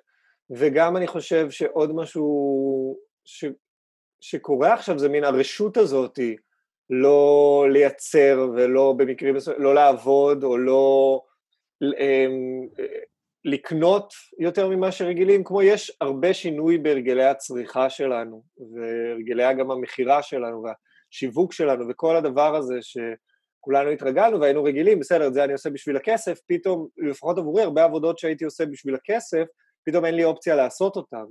וגם 0.50 0.96
אני 0.96 1.06
חושב 1.06 1.50
שעוד 1.50 1.94
משהו, 1.94 2.96
ש, 3.24 3.44
שקורה 4.26 4.74
עכשיו 4.74 4.98
זה 4.98 5.08
מין 5.08 5.24
הרשות 5.24 5.76
הזאת 5.76 6.18
לא 6.90 7.66
לייצר 7.72 8.48
ולא 8.56 8.94
במקרים 8.96 9.34
מסוימים, 9.34 9.62
לא 9.62 9.74
לעבוד 9.74 10.44
או 10.44 10.58
לא 10.58 11.22
אמ, 11.82 12.66
לקנות 13.44 14.14
יותר 14.38 14.68
ממה 14.68 14.92
שרגילים, 14.92 15.44
כמו 15.44 15.62
יש 15.62 15.96
הרבה 16.00 16.34
שינוי 16.34 16.78
בהרגלי 16.78 17.24
הצריכה 17.24 17.90
שלנו 17.90 18.42
והרגלי 18.74 19.54
גם 19.58 19.70
המכירה 19.70 20.22
שלנו 20.22 20.62
והשיווק 20.62 21.52
שלנו 21.52 21.88
וכל 21.88 22.16
הדבר 22.16 22.56
הזה 22.56 22.74
שכולנו 22.80 23.90
התרגלנו 23.90 24.40
והיינו 24.40 24.64
רגילים, 24.64 25.00
בסדר, 25.00 25.26
את 25.26 25.34
זה 25.34 25.44
אני 25.44 25.52
עושה 25.52 25.70
בשביל 25.70 25.96
הכסף, 25.96 26.38
פתאום, 26.48 26.88
לפחות 26.96 27.38
עבורי, 27.38 27.62
הרבה 27.62 27.84
עבודות 27.84 28.18
שהייתי 28.18 28.44
עושה 28.44 28.66
בשביל 28.66 28.94
הכסף, 28.94 29.44
פתאום 29.86 30.04
אין 30.04 30.14
לי 30.14 30.24
אופציה 30.24 30.56
לעשות 30.56 30.96
אותן. 30.96 31.24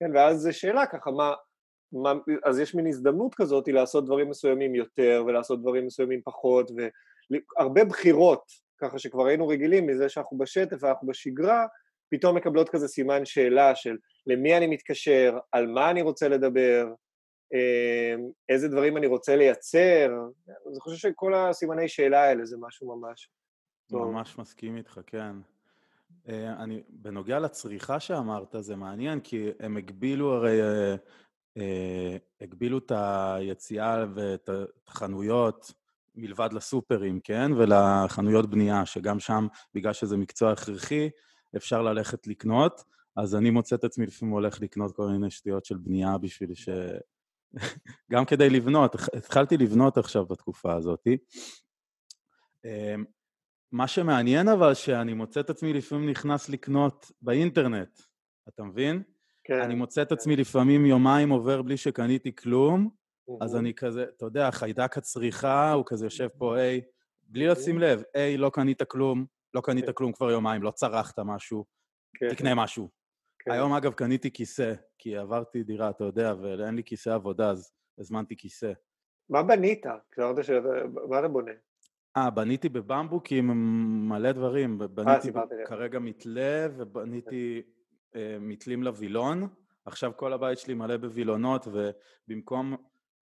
כן, 0.00 0.16
ואז 0.16 0.36
זו 0.36 0.58
שאלה 0.58 0.86
ככה, 0.86 1.10
מה, 1.10 1.32
אז 2.44 2.58
יש 2.58 2.74
מין 2.74 2.86
הזדמנות 2.86 3.34
כזאת 3.34 3.68
לעשות 3.68 4.06
דברים 4.06 4.30
מסוימים 4.30 4.74
יותר 4.74 5.24
ולעשות 5.26 5.60
דברים 5.60 5.86
מסוימים 5.86 6.20
פחות 6.24 6.70
והרבה 6.76 7.84
בחירות 7.84 8.42
ככה 8.78 8.98
שכבר 8.98 9.26
היינו 9.26 9.48
רגילים 9.48 9.86
מזה 9.86 10.08
שאנחנו 10.08 10.38
בשטף 10.38 10.76
ואנחנו 10.80 11.08
בשגרה 11.08 11.66
פתאום 12.08 12.36
מקבלות 12.36 12.68
כזה 12.68 12.88
סימן 12.88 13.24
שאלה 13.24 13.74
של 13.74 13.96
למי 14.26 14.56
אני 14.56 14.66
מתקשר, 14.66 15.38
על 15.52 15.66
מה 15.66 15.90
אני 15.90 16.02
רוצה 16.02 16.28
לדבר, 16.28 16.86
אמ, 17.52 18.30
איזה 18.48 18.68
דברים 18.68 18.96
אני 18.96 19.06
רוצה 19.06 19.36
לייצר, 19.36 20.10
אני 20.48 20.80
חושב 20.80 20.96
שכל 20.96 21.34
הסימני 21.34 21.88
שאלה 21.88 22.22
האלה 22.22 22.44
זה 22.44 22.56
משהו 22.60 22.96
ממש 22.96 23.30
טוב. 23.88 24.10
ממש 24.10 24.38
מסכים 24.38 24.76
איתך, 24.76 25.00
כן. 25.06 25.36
אה, 26.28 26.62
אני, 26.62 26.82
בנוגע 26.88 27.38
לצריכה 27.38 28.00
שאמרת, 28.00 28.54
זה 28.60 28.76
מעניין, 28.76 29.20
כי 29.20 29.50
הם 29.60 29.76
הגבילו 29.76 30.32
הרי 30.32 30.62
אה, 30.62 30.96
הגבילו 32.40 32.78
את 32.78 32.92
היציאה 32.94 34.04
ואת 34.14 34.50
החנויות 34.86 35.72
מלבד 36.14 36.52
לסופרים, 36.52 37.20
כן? 37.20 37.50
ולחנויות 37.56 38.50
בנייה, 38.50 38.86
שגם 38.86 39.20
שם, 39.20 39.46
בגלל 39.74 39.92
שזה 39.92 40.16
מקצוע 40.16 40.52
הכרחי, 40.52 41.10
אפשר 41.56 41.82
ללכת 41.82 42.26
לקנות. 42.26 42.84
אז 43.16 43.34
אני 43.34 43.50
מוצא 43.50 43.76
את 43.76 43.84
עצמי 43.84 44.06
לפעמים 44.06 44.34
הולך 44.34 44.60
לקנות 44.60 44.96
כל 44.96 45.08
מיני 45.08 45.30
שטויות 45.30 45.64
של 45.64 45.76
בנייה 45.76 46.18
בשביל 46.18 46.54
ש... 46.54 46.68
גם 48.12 48.24
כדי 48.24 48.50
לבנות, 48.50 48.94
התחלתי 48.94 49.56
לבנות 49.56 49.98
עכשיו 49.98 50.26
בתקופה 50.26 50.74
הזאת. 50.74 51.06
אמ, 52.64 53.04
מה 53.72 53.88
שמעניין 53.88 54.48
אבל, 54.48 54.74
שאני 54.74 55.12
מוצא 55.14 55.40
את 55.40 55.50
עצמי 55.50 55.72
לפעמים 55.72 56.10
נכנס 56.10 56.48
לקנות 56.48 57.12
באינטרנט, 57.22 58.00
אתה 58.48 58.62
מבין? 58.62 59.02
כן. 59.44 59.60
אני 59.60 59.74
מוצא 59.74 60.02
את 60.02 60.12
עצמי 60.12 60.36
לפעמים 60.36 60.86
יומיים 60.86 61.30
עובר 61.30 61.62
בלי 61.62 61.76
שקניתי 61.76 62.34
כלום, 62.34 62.90
אז 63.40 63.56
אני 63.56 63.74
כזה, 63.74 64.04
אתה 64.16 64.26
יודע, 64.26 64.50
חיידק 64.50 64.98
הצריכה, 64.98 65.72
הוא 65.72 65.84
כזה 65.86 66.06
יושב 66.06 66.28
פה, 66.38 66.56
היי, 66.56 66.80
בלי 67.22 67.46
לשים 67.46 67.78
לב, 67.78 68.02
היי, 68.14 68.36
לא 68.36 68.50
קנית 68.50 68.82
כלום, 68.82 69.26
לא 69.54 69.60
קנית 69.60 69.86
כן. 69.86 69.92
כלום 69.92 70.12
כבר 70.12 70.30
יומיים, 70.30 70.62
לא 70.62 70.70
צרכת 70.70 71.18
משהו, 71.18 71.64
כן. 72.16 72.28
תקנה 72.28 72.54
משהו. 72.54 72.88
כן. 73.38 73.50
היום, 73.50 73.72
אגב, 73.72 73.92
קניתי 73.92 74.30
כיסא, 74.30 74.74
כי 74.98 75.16
עברתי 75.16 75.62
דירה, 75.62 75.90
אתה 75.90 76.04
יודע, 76.04 76.34
ואין 76.42 76.74
לי 76.74 76.84
כיסא 76.84 77.10
עבודה, 77.10 77.50
אז 77.50 77.72
הזמנתי 77.98 78.36
כיסא. 78.36 78.72
מה 79.30 79.42
בנית? 79.42 79.86
כשאמרת 80.12 80.44
ש... 80.44 80.50
מה 81.08 81.18
אתה 81.18 81.28
בונה? 81.28 81.52
אה, 82.16 82.30
בניתי 82.30 82.68
בבמבוקים 82.68 83.50
מלא 84.08 84.32
דברים. 84.32 84.78
בניתי 84.78 85.30
כרגע 85.66 85.98
מתלה, 85.98 86.66
ובניתי... 86.76 87.62
אה, 88.16 88.36
מתלים 88.40 88.82
לווילון, 88.82 89.48
עכשיו 89.84 90.12
כל 90.16 90.32
הבית 90.32 90.58
שלי 90.58 90.74
מלא 90.74 90.96
בווילונות 90.96 91.66
ובמקום 91.66 92.76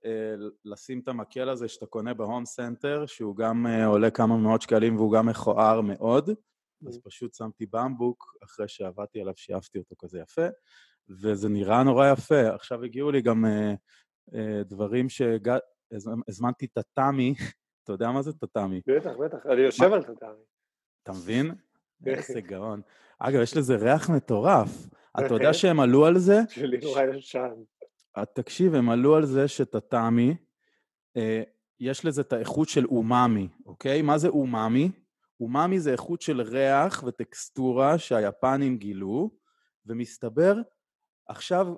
אה, 0.04 0.34
לשים 0.64 1.00
את 1.00 1.08
המקל 1.08 1.48
הזה 1.48 1.68
שאתה 1.68 1.86
קונה 1.86 2.14
בהום 2.14 2.44
סנטר, 2.44 3.06
שהוא 3.06 3.36
גם 3.36 3.66
אה, 3.66 3.86
עולה 3.86 4.10
כמה 4.10 4.36
מאות 4.36 4.62
שקלים 4.62 4.96
והוא 4.96 5.12
גם 5.12 5.26
מכוער 5.26 5.80
מאוד, 5.80 6.30
אז 6.88 7.00
פשוט 7.04 7.34
שמתי 7.34 7.66
במבוק 7.66 8.36
אחרי 8.44 8.68
שעבדתי 8.68 9.20
עליו, 9.20 9.34
שייפתי 9.36 9.78
אותו 9.78 9.94
כזה 9.98 10.18
יפה, 10.18 10.46
וזה 11.22 11.48
נראה 11.48 11.82
נורא 11.82 12.12
יפה. 12.12 12.54
עכשיו 12.54 12.84
הגיעו 12.84 13.10
לי 13.10 13.22
גם 13.22 13.44
דברים 14.64 15.06
שהזמנתי 15.08 16.66
טאטאמי, 16.66 17.34
אתה 17.84 17.92
יודע 17.92 18.10
מה 18.10 18.22
זה 18.22 18.32
טאטאמי? 18.32 18.80
בטח, 18.86 19.10
בטח, 19.24 19.46
אני 19.46 19.60
יושב 19.60 19.92
על 19.92 20.02
טאטאמי. 20.02 20.42
אתה 21.02 21.12
מבין? 21.12 21.54
איזה 22.06 22.40
גאון. 22.40 22.80
אגב, 23.18 23.40
יש 23.40 23.56
לזה 23.56 23.76
ריח 23.76 24.10
מטורף. 24.10 24.88
אתה 25.18 25.34
יודע 25.34 25.54
שהם 25.58 25.80
עלו 25.80 26.06
על 26.06 26.18
זה? 26.18 26.40
שלי 26.48 26.78
נורא 26.82 27.02
ישן. 27.02 27.54
תקשיב, 28.34 28.74
הם 28.74 28.90
עלו 28.90 29.16
על 29.16 29.26
זה 29.26 29.48
שטאטאמי, 29.48 30.36
אה, 31.16 31.42
יש 31.80 32.04
לזה 32.04 32.20
את 32.20 32.32
האיכות 32.32 32.68
של 32.68 32.86
אומאמי, 32.86 33.48
אוקיי? 33.66 34.02
מה 34.02 34.18
זה 34.18 34.28
אומאמי? 34.28 34.90
אומאמי 35.40 35.80
זה 35.80 35.92
איכות 35.92 36.20
של 36.20 36.40
ריח 36.40 37.04
וטקסטורה 37.06 37.98
שהיפנים 37.98 38.78
גילו, 38.78 39.30
ומסתבר, 39.86 40.56
עכשיו 41.28 41.74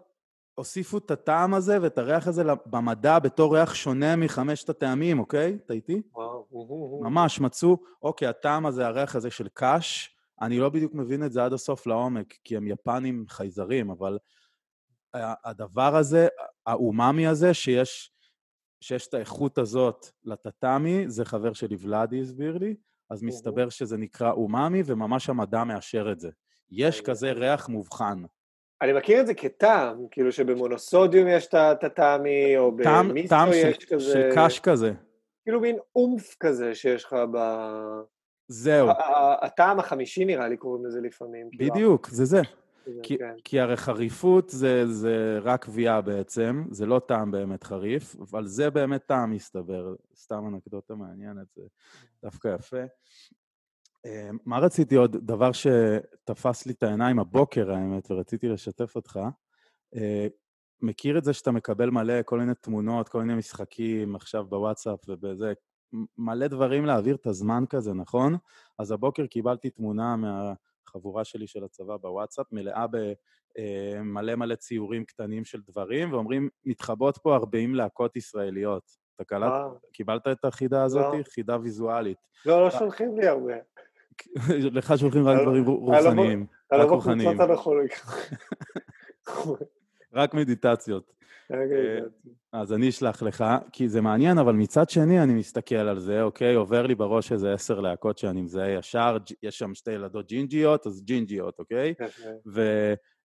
הוסיפו 0.61 0.99
את 0.99 1.11
הטעם 1.11 1.55
הזה 1.55 1.79
ואת 1.83 1.99
הריח 1.99 2.27
הזה 2.27 2.43
במדע 2.67 3.19
בתור 3.19 3.57
ריח 3.57 3.75
שונה 3.75 4.17
מחמשת 4.17 4.69
הטעמים, 4.69 5.19
אוקיי? 5.19 5.59
אתה 5.67 5.75
איתי? 5.75 6.03
וואו. 6.15 7.01
ממש, 7.03 7.41
מצאו, 7.41 7.77
אוקיי, 8.03 8.29
הטעם 8.29 8.67
הזה, 8.67 8.87
הריח 8.87 9.17
הזה 9.17 9.31
של 9.31 9.49
קש, 9.55 10.17
אני 10.41 10.59
לא 10.59 10.69
בדיוק 10.69 10.95
מבין 10.95 11.25
את 11.25 11.33
זה 11.33 11.45
עד 11.45 11.53
הסוף 11.53 11.87
לעומק, 11.87 12.35
כי 12.45 12.57
הם 12.57 12.67
יפנים 12.67 13.25
חייזרים, 13.29 13.91
אבל 13.91 14.19
הדבר 15.45 15.97
הזה, 15.97 16.29
האומאמי 16.67 17.27
הזה, 17.27 17.55
שיש, 17.55 18.13
שיש 18.81 19.07
את 19.07 19.15
האיכות 19.15 19.59
הזאת 19.59 20.07
לטאטאמי, 20.25 21.05
זה 21.09 21.25
חבר 21.25 21.53
שלי 21.53 21.77
ולאדי 21.81 22.21
הסביר 22.21 22.59
לי, 22.59 22.75
אז 23.11 23.23
מסתבר 23.23 23.69
שזה 23.69 23.97
נקרא 23.97 24.33
אומאמי, 24.33 24.83
וממש 24.87 25.31
המדע 25.31 25.65
מאשר 25.65 26.13
את 26.13 26.21
זה. 26.21 26.31
יש 26.71 27.01
כזה 27.01 27.33
ריח 27.33 27.69
מובחן. 27.69 28.23
אני 28.83 28.93
מכיר 28.93 29.21
את 29.21 29.27
זה 29.27 29.35
כטעם, 29.35 30.07
כאילו 30.11 30.33
שבמונוסודיום 30.33 31.29
יש 31.29 31.47
את 31.47 31.85
הטעמי, 31.85 32.59
או 32.59 32.73
במיסו 32.73 33.35
יש 33.53 33.77
של, 33.77 33.97
כזה... 33.97 34.13
של 34.13 34.31
קש 34.37 34.61
כזה. 34.61 34.93
כאילו 35.43 35.61
מין 35.61 35.79
אומף 35.97 36.37
כזה 36.41 36.75
שיש 36.75 37.05
לך 37.05 37.17
ב... 37.33 37.39
זהו. 38.49 38.89
הטעם 39.43 39.79
החמישי 39.79 40.25
נראה 40.25 40.49
לי 40.49 40.57
קוראים 40.57 40.87
לזה 40.87 41.01
לפעמים. 41.01 41.49
כאילו. 41.53 41.75
בדיוק, 41.75 42.09
זה 42.09 42.25
זה. 42.25 42.41
כי, 43.03 43.19
כן. 43.19 43.35
כי 43.45 43.61
הרי 43.61 43.77
חריפות 43.77 44.49
זה, 44.49 44.87
זה 44.87 45.39
רק 45.43 45.65
קביעה 45.65 46.01
בעצם, 46.01 46.65
זה 46.71 46.87
לא 46.87 46.99
טעם 46.99 47.31
באמת 47.31 47.65
חריף, 47.65 48.17
אבל 48.21 48.47
זה 48.47 48.71
באמת 48.71 49.07
טעם 49.07 49.31
מסתבר, 49.31 49.95
סתם 50.17 50.45
אנקדוטה 50.49 50.95
מעניינת, 50.95 51.47
זה 51.57 51.63
דווקא 52.23 52.55
יפה. 52.59 52.83
אה, 54.07 54.31
מה 54.47 54.59
רציתי 54.59 54.95
עוד? 54.95 55.17
דבר 55.17 55.51
שתפס 55.53 56.67
לי 56.67 56.73
את 56.73 56.83
העיניים 56.83 57.19
הבוקר, 57.19 57.71
האמת, 57.71 58.11
ורציתי 58.11 58.49
לשתף 58.49 58.97
אותך. 58.97 59.21
אה, 59.97 60.27
מכיר 60.83 61.19
את 61.19 61.25
זה 61.25 61.33
שאתה 61.33 61.51
מקבל 61.51 61.91
מלא 61.91 62.23
כל 62.25 62.39
מיני 62.39 62.55
תמונות, 62.55 63.09
כל 63.09 63.21
מיני 63.21 63.35
משחקים 63.35 64.17
עכשיו 64.17 64.45
בוואטסאפ 64.45 65.09
ובזה, 65.09 65.53
מלא 66.19 66.47
דברים 66.47 66.87
להעביר 66.87 67.15
את 67.15 67.27
הזמן 67.27 67.65
כזה, 67.69 67.95
נכון? 67.95 68.37
אז 68.79 68.93
הבוקר 68.93 69.27
קיבלתי 69.27 69.71
תמונה 69.71 70.17
מהחבורה 70.17 71.25
שלי 71.25 71.47
של 71.47 71.65
הצבא 71.65 71.97
בוואטסאפ, 71.97 72.47
מלאה 72.53 72.87
במלא 72.87 74.31
אה, 74.31 74.37
מלא 74.37 74.55
ציורים 74.55 75.05
קטנים 75.05 75.45
של 75.45 75.61
דברים, 75.67 76.13
ואומרים, 76.13 76.49
מתחבאות 76.65 77.19
פה 77.19 77.35
40 77.35 77.75
להקות 77.75 78.17
ישראליות. 78.17 78.83
אתה 79.17 79.25
קלט, 79.25 79.53
קיבלת 79.93 80.29
את 80.29 80.45
החידה 80.45 80.85
הזאת? 80.85 81.15
לא. 81.15 81.23
חידה 81.35 81.59
ויזואלית. 81.63 82.19
לא, 82.47 82.65
לא 82.65 82.71
שולחים 82.71 83.19
לי 83.19 83.27
הרבה. 83.27 83.55
לך 84.73 84.99
שולחים 84.99 85.29
רק 85.29 85.43
דברים 85.43 85.65
רוחניים. 85.67 86.47
רק 86.73 86.91
רוחניים. 86.91 87.39
רק 90.15 90.35
מדיטציות. 90.35 91.13
אה, 91.53 91.99
אז 92.53 92.73
אני 92.73 92.89
אשלח 92.89 93.23
לך, 93.23 93.45
כי 93.73 93.89
זה 93.89 94.01
מעניין, 94.01 94.39
אבל 94.39 94.53
מצד 94.53 94.91
שני 94.91 95.23
אני 95.23 95.35
מסתכל 95.35 95.75
על 95.75 95.99
זה, 95.99 96.23
אוקיי? 96.23 96.55
עובר 96.55 96.87
לי 96.87 96.95
בראש 96.95 97.33
איזה 97.33 97.53
עשר 97.53 97.81
להקות 97.81 98.19
שאני 98.19 98.43
מזהה 98.43 98.71
ישר, 98.71 99.17
יש 99.43 99.59
שם 99.59 99.75
שתי 99.75 99.93
ילדות 99.93 100.27
ג'ינג'יות, 100.29 100.87
אז 100.87 101.03
ג'ינג'יות, 101.05 101.59
אוקיי? 101.59 101.95
כן, 101.95 102.07
כן. 102.07 102.55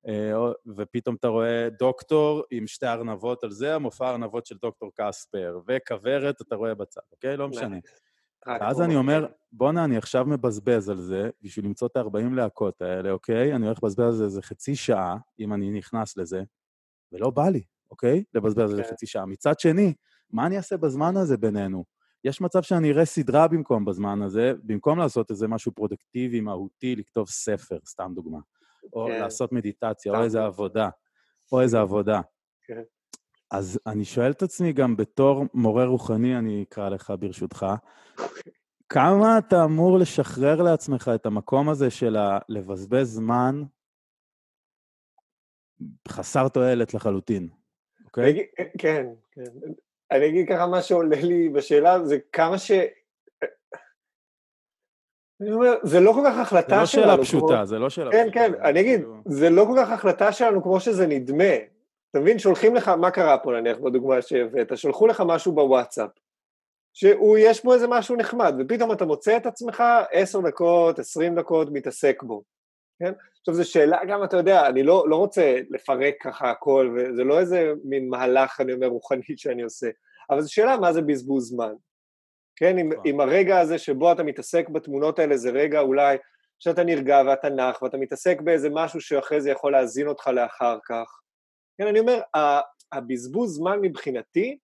אה, 0.07 0.51
ופתאום 0.77 1.15
אתה 1.15 1.27
רואה 1.27 1.69
דוקטור 1.79 2.43
עם 2.51 2.67
שתי 2.67 2.85
ארנבות 2.85 3.43
על 3.43 3.51
זה, 3.51 3.75
המופע 3.75 4.09
ארנבות 4.09 4.45
של 4.45 4.55
דוקטור 4.61 4.91
קספר, 4.95 5.59
וכוורת 5.67 6.41
אתה 6.41 6.55
רואה 6.55 6.75
בצד, 6.75 7.01
אוקיי? 7.11 7.37
לא 7.37 7.47
משנה. 7.47 7.77
ואז 8.47 8.81
אני 8.81 8.95
אומר, 8.95 9.27
בואנה, 9.51 9.85
אני 9.85 9.97
עכשיו 9.97 10.25
מבזבז 10.25 10.89
על 10.89 10.97
זה 10.97 11.29
בשביל 11.41 11.65
למצוא 11.65 11.87
את 11.87 11.97
ה-40 11.97 12.33
להקות 12.33 12.81
האלה, 12.81 13.11
אוקיי? 13.11 13.55
אני 13.55 13.65
הולך 13.65 13.77
לבזבז 13.83 14.05
על 14.05 14.11
זה 14.11 14.23
איזה 14.23 14.41
חצי 14.41 14.75
שעה, 14.75 15.17
אם 15.39 15.53
אני 15.53 15.71
נכנס 15.71 16.17
לזה, 16.17 16.43
ולא 17.11 17.29
בא 17.29 17.49
לי, 17.49 17.63
אוקיי? 17.91 18.23
לבזבז 18.33 18.69
על 18.71 18.75
זה 18.75 18.83
כן. 18.83 18.89
חצי 18.89 19.05
שעה. 19.05 19.25
מצד 19.25 19.59
שני, 19.59 19.93
מה 20.31 20.45
אני 20.45 20.57
אעשה 20.57 20.77
בזמן 20.77 21.17
הזה 21.17 21.37
בינינו? 21.37 21.85
יש 22.23 22.41
מצב 22.41 22.61
שאני 22.61 22.91
אראה 22.91 23.05
סדרה 23.05 23.47
במקום 23.47 23.85
בזמן 23.85 24.21
הזה, 24.21 24.53
במקום 24.63 24.99
לעשות 24.99 25.31
איזה 25.31 25.47
משהו 25.47 25.71
פרודקטיבי, 25.71 26.41
מהותי, 26.41 26.95
לכתוב 26.95 27.29
ספר, 27.29 27.77
סתם 27.85 28.11
דוגמה. 28.15 28.39
או 28.93 29.07
כן. 29.07 29.21
לעשות 29.21 29.51
מדיטציה, 29.51 30.17
או 30.17 30.23
איזה 30.23 30.45
עבודה, 30.45 30.89
או 31.51 31.61
איזה 31.61 31.79
עבודה. 31.79 32.21
כן. 32.67 32.81
אז 33.51 33.79
אני 33.87 34.05
שואל 34.05 34.31
את 34.31 34.43
עצמי 34.43 34.73
גם 34.73 34.97
בתור 34.97 35.45
מורה 35.53 35.85
רוחני, 35.85 36.37
אני 36.37 36.63
אקרא 36.63 36.89
לך 36.89 37.13
ברשותך, 37.19 37.65
כמה 38.89 39.37
אתה 39.37 39.63
אמור 39.63 39.99
לשחרר 39.99 40.61
לעצמך 40.61 41.11
את 41.15 41.25
המקום 41.25 41.69
הזה 41.69 41.89
של 41.89 42.17
לבזבז 42.49 43.07
זמן 43.13 43.63
חסר 46.07 46.47
תועלת 46.47 46.93
לחלוטין, 46.93 47.49
אוקיי? 48.05 48.47
כן, 48.77 49.07
כן. 49.31 49.45
אני 50.11 50.29
אגיד 50.29 50.47
ככה, 50.49 50.67
מה 50.67 50.81
שעולה 50.81 51.21
לי 51.21 51.49
בשאלה 51.49 52.05
זה 52.05 52.17
כמה 52.31 52.57
ש... 52.57 52.71
אני 55.41 55.51
אומר, 55.51 55.73
זה 55.83 55.99
לא 55.99 56.11
כל 56.11 56.21
כך 56.25 56.37
החלטה 56.37 56.85
שלנו. 56.85 57.05
זה 57.05 57.07
לא 57.07 57.15
שאלה 57.15 57.23
פשוטה, 57.23 57.65
זה 57.65 57.79
לא 57.79 57.89
שאלה 57.89 58.11
פשוטה. 58.11 58.23
כן, 58.23 58.29
כן, 58.33 58.61
אני 58.63 58.81
אגיד, 58.81 58.99
כאילו- 58.99 59.21
זה 59.25 59.49
לא 59.49 59.65
כל 59.65 59.75
כך 59.79 59.91
החלטה 59.91 60.31
שלנו 60.31 60.63
כמו 60.63 60.79
שזה 60.79 61.07
נדמה. 61.07 61.53
אתה 62.11 62.19
מבין, 62.19 62.39
שולחים 62.39 62.75
לך, 62.75 62.87
מה 62.87 63.11
קרה 63.11 63.37
פה 63.37 63.51
נניח 63.51 63.77
בדוגמה 63.77 64.21
שהבאת? 64.21 64.77
שלחו 64.77 65.07
לך 65.07 65.23
משהו 65.27 65.51
בוואטסאפ, 65.51 66.09
שיש 66.95 67.63
בו 67.63 67.73
איזה 67.73 67.87
משהו 67.87 68.15
נחמד, 68.15 68.55
ופתאום 68.59 68.91
אתה 68.91 69.05
מוצא 69.05 69.37
את 69.37 69.45
עצמך 69.45 69.83
עשר 70.11 70.41
דקות, 70.41 70.99
עשרים 70.99 71.35
דקות, 71.35 71.67
מתעסק 71.71 72.23
בו. 72.23 72.43
כן? 72.99 73.13
עכשיו 73.39 73.53
זו 73.53 73.69
שאלה, 73.71 73.97
גם 74.07 74.23
אתה 74.23 74.37
יודע, 74.37 74.67
אני 74.67 74.83
לא, 74.83 75.09
לא 75.09 75.15
רוצה 75.15 75.59
לפרק 75.69 76.15
ככה 76.21 76.51
הכל, 76.51 76.95
וזה 76.97 77.23
לא 77.23 77.39
איזה 77.39 77.73
מין 77.83 78.09
מהלך, 78.09 78.61
אני 78.61 78.73
אומר, 78.73 78.87
רוחני 78.87 79.21
שאני 79.37 79.61
עושה, 79.61 79.89
אבל 80.29 80.41
זו 80.41 80.53
שאלה 80.53 80.77
מה 80.77 80.93
זה 80.93 81.01
בזבוז 81.01 81.49
זמן. 81.49 81.73
כן, 82.55 82.77
אם, 82.77 82.89
אם 83.05 83.19
הרגע 83.19 83.59
הזה 83.59 83.77
שבו 83.77 84.11
אתה 84.11 84.23
מתעסק 84.23 84.69
בתמונות 84.69 85.19
האלה 85.19 85.37
זה 85.37 85.49
רגע 85.49 85.79
אולי 85.79 86.17
שאתה 86.59 86.83
נרגע 86.83 87.21
ואתה 87.27 87.49
נח 87.49 87.81
ואתה 87.81 87.97
מתעסק 87.97 88.41
באיזה 88.41 88.69
משהו 88.71 89.01
שאחרי 89.01 89.41
זה 89.41 89.51
יכול 89.51 89.71
להזין 89.71 90.07
אותך 90.07 90.27
לאחר 90.27 90.77
כך. 90.85 91.21
כן, 91.77 91.87
אני 91.87 91.99
אומר, 91.99 92.21
הבזבוז 92.91 93.55
זמן 93.55 93.79
מבחינתי 93.81 94.57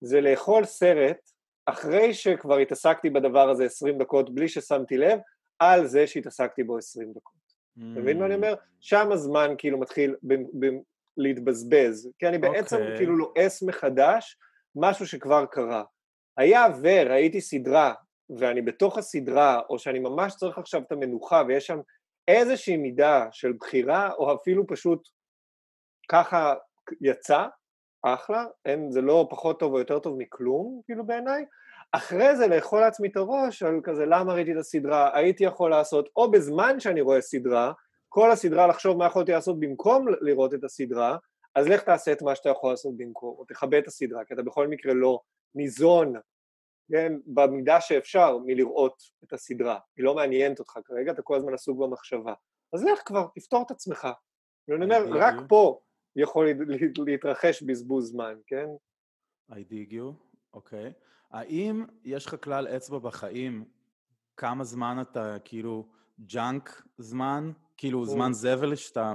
זה 0.00 0.20
לאכול 0.20 0.64
סרט 0.64 1.30
אחרי 1.68 2.14
שכבר 2.14 2.56
התעסקתי 2.56 3.10
בדבר 3.10 3.50
הזה 3.50 3.64
20 3.64 3.98
דקות 3.98 4.34
בלי 4.34 4.48
ששמתי 4.48 4.96
לב, 4.96 5.18
על 5.58 5.86
זה 5.86 6.06
שהתעסקתי 6.06 6.64
בו 6.64 6.78
20 6.78 7.12
דקות. 7.12 7.38
אתה 7.76 8.00
מבין 8.00 8.18
מה 8.18 8.26
אני 8.26 8.34
אומר? 8.34 8.54
שם 8.80 9.12
הזמן 9.12 9.54
כאילו 9.58 9.78
מתחיל 9.78 10.16
ב- 10.22 10.64
ב- 10.64 10.80
להתבזבז, 11.16 12.10
כי 12.18 12.28
אני 12.28 12.38
בעצם 12.38 12.76
okay. 12.76 12.80
אוקיי. 12.80 12.96
כאילו 12.96 13.16
לועס 13.16 13.62
מחדש 13.62 14.36
משהו 14.76 15.06
שכבר 15.06 15.46
קרה. 15.46 15.84
היה 16.36 16.66
וראיתי 16.82 17.40
סדרה, 17.40 17.94
ואני 18.38 18.62
בתוך 18.62 18.98
הסדרה, 18.98 19.60
או 19.70 19.78
שאני 19.78 19.98
ממש 19.98 20.34
צריך 20.34 20.58
עכשיו 20.58 20.82
את 20.82 20.92
המנוחה, 20.92 21.42
ויש 21.48 21.66
שם 21.66 21.80
איזושהי 22.28 22.76
מידה 22.76 23.26
של 23.30 23.52
בחירה, 23.52 24.12
או 24.12 24.34
אפילו 24.34 24.66
פשוט 24.66 25.08
ככה 26.08 26.54
יצא, 27.00 27.46
אחלה, 28.02 28.44
אין, 28.64 28.90
זה 28.90 29.00
לא 29.00 29.26
פחות 29.30 29.60
טוב 29.60 29.72
או 29.72 29.78
יותר 29.78 29.98
טוב 29.98 30.18
מכלום, 30.18 30.80
כאילו 30.86 31.06
בעיניי. 31.06 31.44
אחרי 31.92 32.36
זה 32.36 32.46
לאכול 32.46 32.80
לעצמי 32.80 33.08
את 33.08 33.16
הראש 33.16 33.62
על 33.62 33.80
כזה 33.84 34.06
למה 34.06 34.34
ראיתי 34.34 34.52
את 34.52 34.56
הסדרה, 34.56 35.16
הייתי 35.16 35.44
יכול 35.44 35.70
לעשות, 35.70 36.08
או 36.16 36.30
בזמן 36.30 36.80
שאני 36.80 37.00
רואה 37.00 37.20
סדרה, 37.20 37.72
כל 38.08 38.30
הסדרה 38.30 38.66
לחשוב 38.66 38.96
מה 38.96 39.06
יכולתי 39.06 39.32
לעשות 39.32 39.60
במקום 39.60 40.06
לראות 40.20 40.54
את 40.54 40.64
הסדרה, 40.64 41.16
אז 41.54 41.68
לך 41.68 41.82
תעשה 41.82 42.12
את 42.12 42.22
מה 42.22 42.34
שאתה 42.34 42.48
יכול 42.48 42.70
לעשות 42.70 42.96
במקום, 42.96 43.34
או 43.38 43.44
תכבד 43.44 43.74
את 43.74 43.86
הסדרה, 43.86 44.24
כי 44.24 44.34
אתה 44.34 44.42
בכל 44.42 44.68
מקרה 44.68 44.94
לא 44.94 45.20
ניזון, 45.54 46.14
כן, 46.92 47.12
במידה 47.26 47.80
שאפשר 47.80 48.38
מלראות 48.46 49.02
את 49.24 49.32
הסדרה, 49.32 49.78
היא 49.96 50.04
לא 50.04 50.14
מעניינת 50.14 50.58
אותך 50.58 50.78
כרגע, 50.84 51.12
אתה 51.12 51.22
כל 51.22 51.36
הזמן 51.36 51.54
עסוק 51.54 51.78
במחשבה. 51.78 52.34
אז 52.72 52.84
לך 52.84 53.02
כבר, 53.04 53.26
תפתור 53.34 53.62
את 53.62 53.70
עצמך. 53.70 54.08
ואני 54.68 54.84
אומר, 54.84 55.04
רק 55.10 55.34
פה 55.48 55.80
יכול 56.18 56.48
להתרחש 57.06 57.62
בזבוז 57.62 58.10
זמן, 58.10 58.34
כן? 58.46 58.66
I 59.50 59.54
dig 59.54 59.92
you, 59.92 60.12
אוקיי. 60.54 60.86
Okay. 60.86 61.08
האם 61.30 61.84
יש 62.04 62.26
לך 62.26 62.34
כלל 62.44 62.68
אצבע 62.68 62.98
בחיים, 62.98 63.64
כמה 64.36 64.64
זמן 64.64 64.98
אתה 65.00 65.36
כאילו 65.44 65.88
ג'אנק 66.20 66.82
זמן, 66.98 67.52
כאילו 67.76 68.06
זמן 68.06 68.32
זבל 68.32 68.74
שאתה 68.74 69.12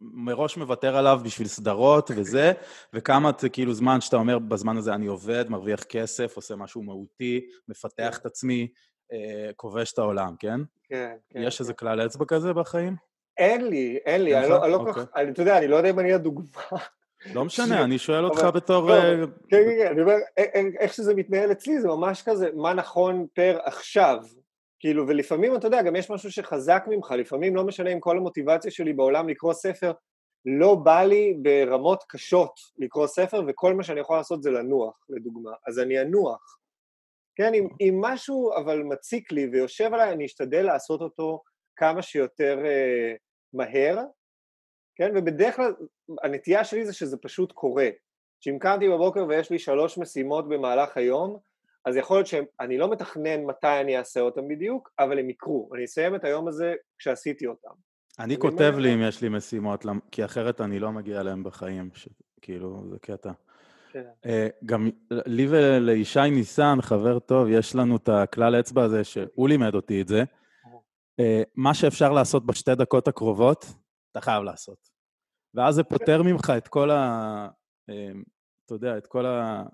מראש 0.00 0.56
מוותר 0.56 0.96
עליו 0.96 1.20
בשביל 1.24 1.48
סדרות 1.48 2.10
וזה, 2.16 2.52
וכמה 2.92 3.30
זה 3.38 3.48
כאילו 3.48 3.74
זמן 3.74 4.00
שאתה 4.00 4.16
אומר, 4.16 4.38
בזמן 4.38 4.76
הזה 4.76 4.94
אני 4.94 5.06
עובד, 5.06 5.44
מרוויח 5.48 5.82
כסף, 5.82 6.36
עושה 6.36 6.56
משהו 6.56 6.82
מהותי, 6.82 7.46
מפתח 7.68 8.10
כן. 8.10 8.20
את 8.20 8.26
עצמי, 8.26 8.68
אה, 9.12 9.50
כובש 9.56 9.92
את 9.92 9.98
העולם, 9.98 10.36
כן? 10.38 10.60
כן, 10.84 11.16
כן. 11.30 11.40
יש 11.42 11.60
איזה 11.60 11.72
כן. 11.72 11.78
כלל 11.78 12.06
אצבע 12.06 12.24
כזה 12.24 12.52
בחיים? 12.52 12.96
אין 13.38 13.66
לי, 13.66 13.98
אין 14.04 14.22
לי, 14.22 14.38
אני 14.38 14.48
לא, 14.48 14.70
לא 14.70 14.78
כל 14.78 14.92
כך, 14.92 14.98
אוקיי. 14.98 15.28
אתה 15.28 15.42
יודע, 15.42 15.58
אני 15.58 15.68
לא 15.68 15.76
יודע 15.76 15.90
אם 15.90 15.98
אני 15.98 16.12
הדוגמה. 16.12 16.60
לא 17.34 17.44
משנה, 17.48 17.84
אני 17.84 17.98
שואל 17.98 18.24
אותך 18.24 18.44
בתור... 18.54 18.88
לא, 18.88 18.94
אה, 18.94 19.16
כן, 19.48 19.64
כן, 19.64 19.76
כן, 19.78 19.86
אני 19.86 20.02
אומר, 20.02 20.14
איך 20.80 20.92
שזה 20.92 21.14
מתנהל 21.14 21.52
אצלי 21.52 21.80
זה 21.80 21.88
ממש 21.88 22.22
כזה, 22.22 22.50
מה 22.54 22.74
נכון 22.74 23.26
פר 23.34 23.58
עכשיו, 23.64 24.18
כאילו, 24.80 25.08
ולפעמים, 25.08 25.56
אתה 25.56 25.66
יודע, 25.66 25.82
גם 25.82 25.96
יש 25.96 26.10
משהו 26.10 26.32
שחזק 26.32 26.84
ממך, 26.86 27.10
לפעמים 27.18 27.56
לא 27.56 27.64
משנה 27.64 27.90
אם 27.90 28.00
כל 28.00 28.16
המוטיבציה 28.16 28.70
שלי 28.70 28.92
בעולם 28.92 29.28
לקרוא 29.28 29.52
ספר, 29.52 29.92
לא 30.46 30.74
בא 30.74 31.02
לי 31.02 31.36
ברמות 31.42 32.04
קשות 32.08 32.52
לקרוא 32.78 33.06
ספר, 33.06 33.42
וכל 33.48 33.74
מה 33.74 33.82
שאני 33.82 34.00
יכול 34.00 34.16
לעשות 34.16 34.42
זה 34.42 34.50
לנוח, 34.50 35.06
לדוגמה, 35.08 35.50
אז 35.66 35.78
אני 35.78 36.00
אנוח. 36.00 36.58
כן, 37.36 37.54
אם, 37.54 37.68
אם 37.80 37.98
משהו 38.00 38.52
אבל 38.56 38.82
מציק 38.82 39.32
לי 39.32 39.46
ויושב 39.52 39.94
עליי, 39.94 40.12
אני 40.12 40.26
אשתדל 40.26 40.62
לעשות 40.62 41.00
אותו 41.00 41.42
כמה 41.76 42.02
שיותר 42.02 42.58
אה, 42.64 43.14
מהר, 43.54 43.98
כן, 44.96 45.12
ובדרך 45.14 45.56
כלל 45.56 45.74
הנטייה 46.22 46.64
שלי 46.64 46.86
זה 46.86 46.92
שזה 46.92 47.16
פשוט 47.16 47.52
קורה. 47.52 47.88
שאם 48.40 48.58
קמתי 48.58 48.88
בבוקר 48.88 49.24
ויש 49.28 49.50
לי 49.50 49.58
שלוש 49.58 49.98
משימות 49.98 50.48
במהלך 50.48 50.96
היום, 50.96 51.38
אז 51.84 51.96
יכול 51.96 52.16
להיות 52.16 52.26
שאני 52.26 52.78
לא 52.78 52.90
מתכנן 52.90 53.44
מתי 53.44 53.80
אני 53.80 53.98
אעשה 53.98 54.20
אותם 54.20 54.48
בדיוק, 54.48 54.90
אבל 54.98 55.18
הם 55.18 55.30
יקרו. 55.30 55.70
אני 55.74 55.84
אסיים 55.84 56.14
את 56.14 56.24
היום 56.24 56.48
הזה 56.48 56.74
כשעשיתי 56.98 57.46
אותם. 57.46 57.74
אני 58.18 58.38
כותב 58.38 58.74
לי 58.78 58.94
אם 58.94 59.00
יש 59.02 59.22
לי 59.22 59.28
משימות, 59.28 59.86
כי 60.10 60.24
אחרת 60.24 60.60
אני 60.60 60.78
לא 60.78 60.92
מגיע 60.92 61.20
אליהם 61.20 61.42
בחיים, 61.42 61.90
כאילו, 62.42 62.84
זה 62.90 62.96
קטע. 63.00 63.30
כן. 63.92 64.04
אה, 64.26 64.48
גם 64.64 64.90
לי 65.10 65.46
ולישי 65.50 66.30
ניסן, 66.30 66.78
חבר 66.80 67.18
טוב, 67.18 67.48
יש 67.48 67.74
לנו 67.74 67.96
את 67.96 68.08
הכלל 68.08 68.60
אצבע 68.60 68.82
הזה, 68.82 69.04
שהוא 69.04 69.48
לימד 69.48 69.74
אותי 69.74 70.00
את 70.00 70.08
זה. 70.08 70.24
אה, 71.20 71.42
מה 71.54 71.74
שאפשר 71.74 72.12
לעשות 72.12 72.46
בשתי 72.46 72.74
דקות 72.74 73.08
הקרובות, 73.08 73.64
אתה 74.12 74.20
חייב 74.20 74.42
לעשות. 74.42 74.78
ואז 75.54 75.74
זה 75.74 75.84
פותר 75.84 76.22
ממך 76.22 76.52
את 76.56 76.68
כל 76.68 76.90
ה... 76.90 77.48
אה, 77.90 78.12
אתה 78.66 78.74
יודע, 78.74 78.98
את 78.98 79.06
כל 79.06 79.26
ה... 79.26 79.64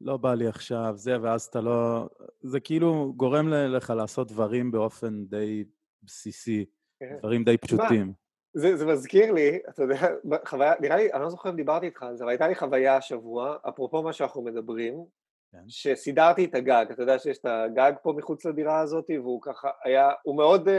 לא 0.00 0.16
בא 0.16 0.34
לי 0.34 0.48
עכשיו, 0.48 0.92
זה, 0.96 1.22
ואז 1.22 1.42
אתה 1.42 1.60
לא... 1.60 2.08
זה 2.42 2.60
כאילו 2.60 3.12
גורם 3.16 3.48
לך 3.48 3.90
לעשות 3.96 4.28
דברים 4.28 4.70
באופן 4.70 5.24
די 5.24 5.64
בסיסי, 6.02 6.64
כן. 7.00 7.16
דברים 7.18 7.44
די 7.44 7.56
פשוטים. 7.56 8.12
זה, 8.54 8.76
זה 8.76 8.86
מזכיר 8.86 9.32
לי, 9.32 9.58
אתה 9.68 9.82
יודע, 9.82 9.96
חוויה, 10.46 10.72
נראה 10.80 10.96
לי, 10.96 11.12
אני 11.12 11.22
לא 11.22 11.30
זוכר 11.30 11.50
אם 11.50 11.56
דיברתי 11.56 11.86
איתך 11.86 12.02
על 12.02 12.16
זה, 12.16 12.24
אבל 12.24 12.30
הייתה 12.30 12.48
לי 12.48 12.54
חוויה 12.54 12.96
השבוע, 12.96 13.56
אפרופו 13.68 14.02
מה 14.02 14.12
שאנחנו 14.12 14.42
מדברים, 14.42 15.04
כן. 15.52 15.58
שסידרתי 15.68 16.44
את 16.44 16.54
הגג, 16.54 16.84
אתה 16.90 17.02
יודע 17.02 17.18
שיש 17.18 17.38
את 17.38 17.46
הגג 17.46 17.92
פה 18.02 18.12
מחוץ 18.16 18.44
לדירה 18.44 18.80
הזאת, 18.80 19.04
והוא 19.10 19.42
ככה 19.42 19.70
היה, 19.84 20.10
הוא 20.22 20.36
מאוד 20.36 20.68
uh, 20.68 20.72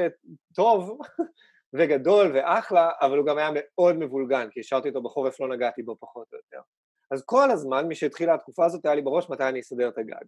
טוב 0.56 0.99
וגדול 1.75 2.32
ואחלה, 2.36 2.91
אבל 3.01 3.17
הוא 3.17 3.25
גם 3.25 3.38
היה 3.38 3.49
מאוד 3.53 3.95
מבולגן, 3.95 4.47
כי 4.51 4.60
השארתי 4.60 4.89
אותו 4.89 5.01
בחורף, 5.01 5.39
לא 5.39 5.47
נגעתי 5.47 5.84
בו 5.84 5.95
פחות 5.99 6.27
או 6.32 6.38
יותר. 6.38 6.62
אז 7.12 7.23
כל 7.25 7.51
הזמן, 7.51 7.88
משהתחילה 7.88 8.34
התקופה 8.34 8.65
הזאת, 8.65 8.86
היה 8.86 8.95
לי 8.95 9.01
בראש 9.01 9.30
מתי 9.30 9.43
אני 9.43 9.60
אסדר 9.60 9.89
את 9.89 9.97
הגג. 9.97 10.25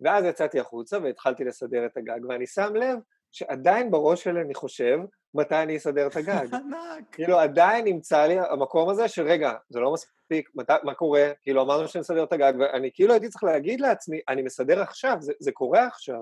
ואז 0.00 0.24
יצאתי 0.24 0.60
החוצה 0.60 0.98
והתחלתי 1.02 1.44
לסדר 1.44 1.86
את 1.86 1.96
הגג, 1.96 2.24
ואני 2.28 2.46
שם 2.46 2.74
לב 2.74 2.98
שעדיין 3.32 3.90
בראש 3.90 4.24
שלי 4.24 4.40
אני 4.40 4.54
חושב, 4.54 4.98
מתי 5.34 5.56
אני 5.56 5.76
אסדר 5.76 6.06
את 6.06 6.16
הגג. 6.16 6.46
ענק. 6.54 7.04
כאילו 7.12 7.38
עדיין 7.38 7.84
נמצא 7.84 8.26
לי 8.26 8.38
המקום 8.38 8.88
הזה 8.88 9.08
של 9.08 9.22
רגע, 9.22 9.52
זה 9.68 9.80
לא 9.80 9.92
מספיק, 9.92 10.50
מת, 10.54 10.70
מה 10.82 10.94
קורה? 10.94 11.30
כאילו 11.42 11.62
אמרנו 11.62 11.88
שנסדר 11.88 12.24
את 12.24 12.32
הגג, 12.32 12.52
ואני 12.58 12.90
כאילו 12.94 13.12
הייתי 13.12 13.28
צריך 13.28 13.44
להגיד 13.44 13.80
לעצמי, 13.80 14.20
אני 14.28 14.42
מסדר 14.42 14.82
עכשיו, 14.82 15.16
זה, 15.20 15.32
זה 15.40 15.52
קורה 15.52 15.86
עכשיו. 15.86 16.20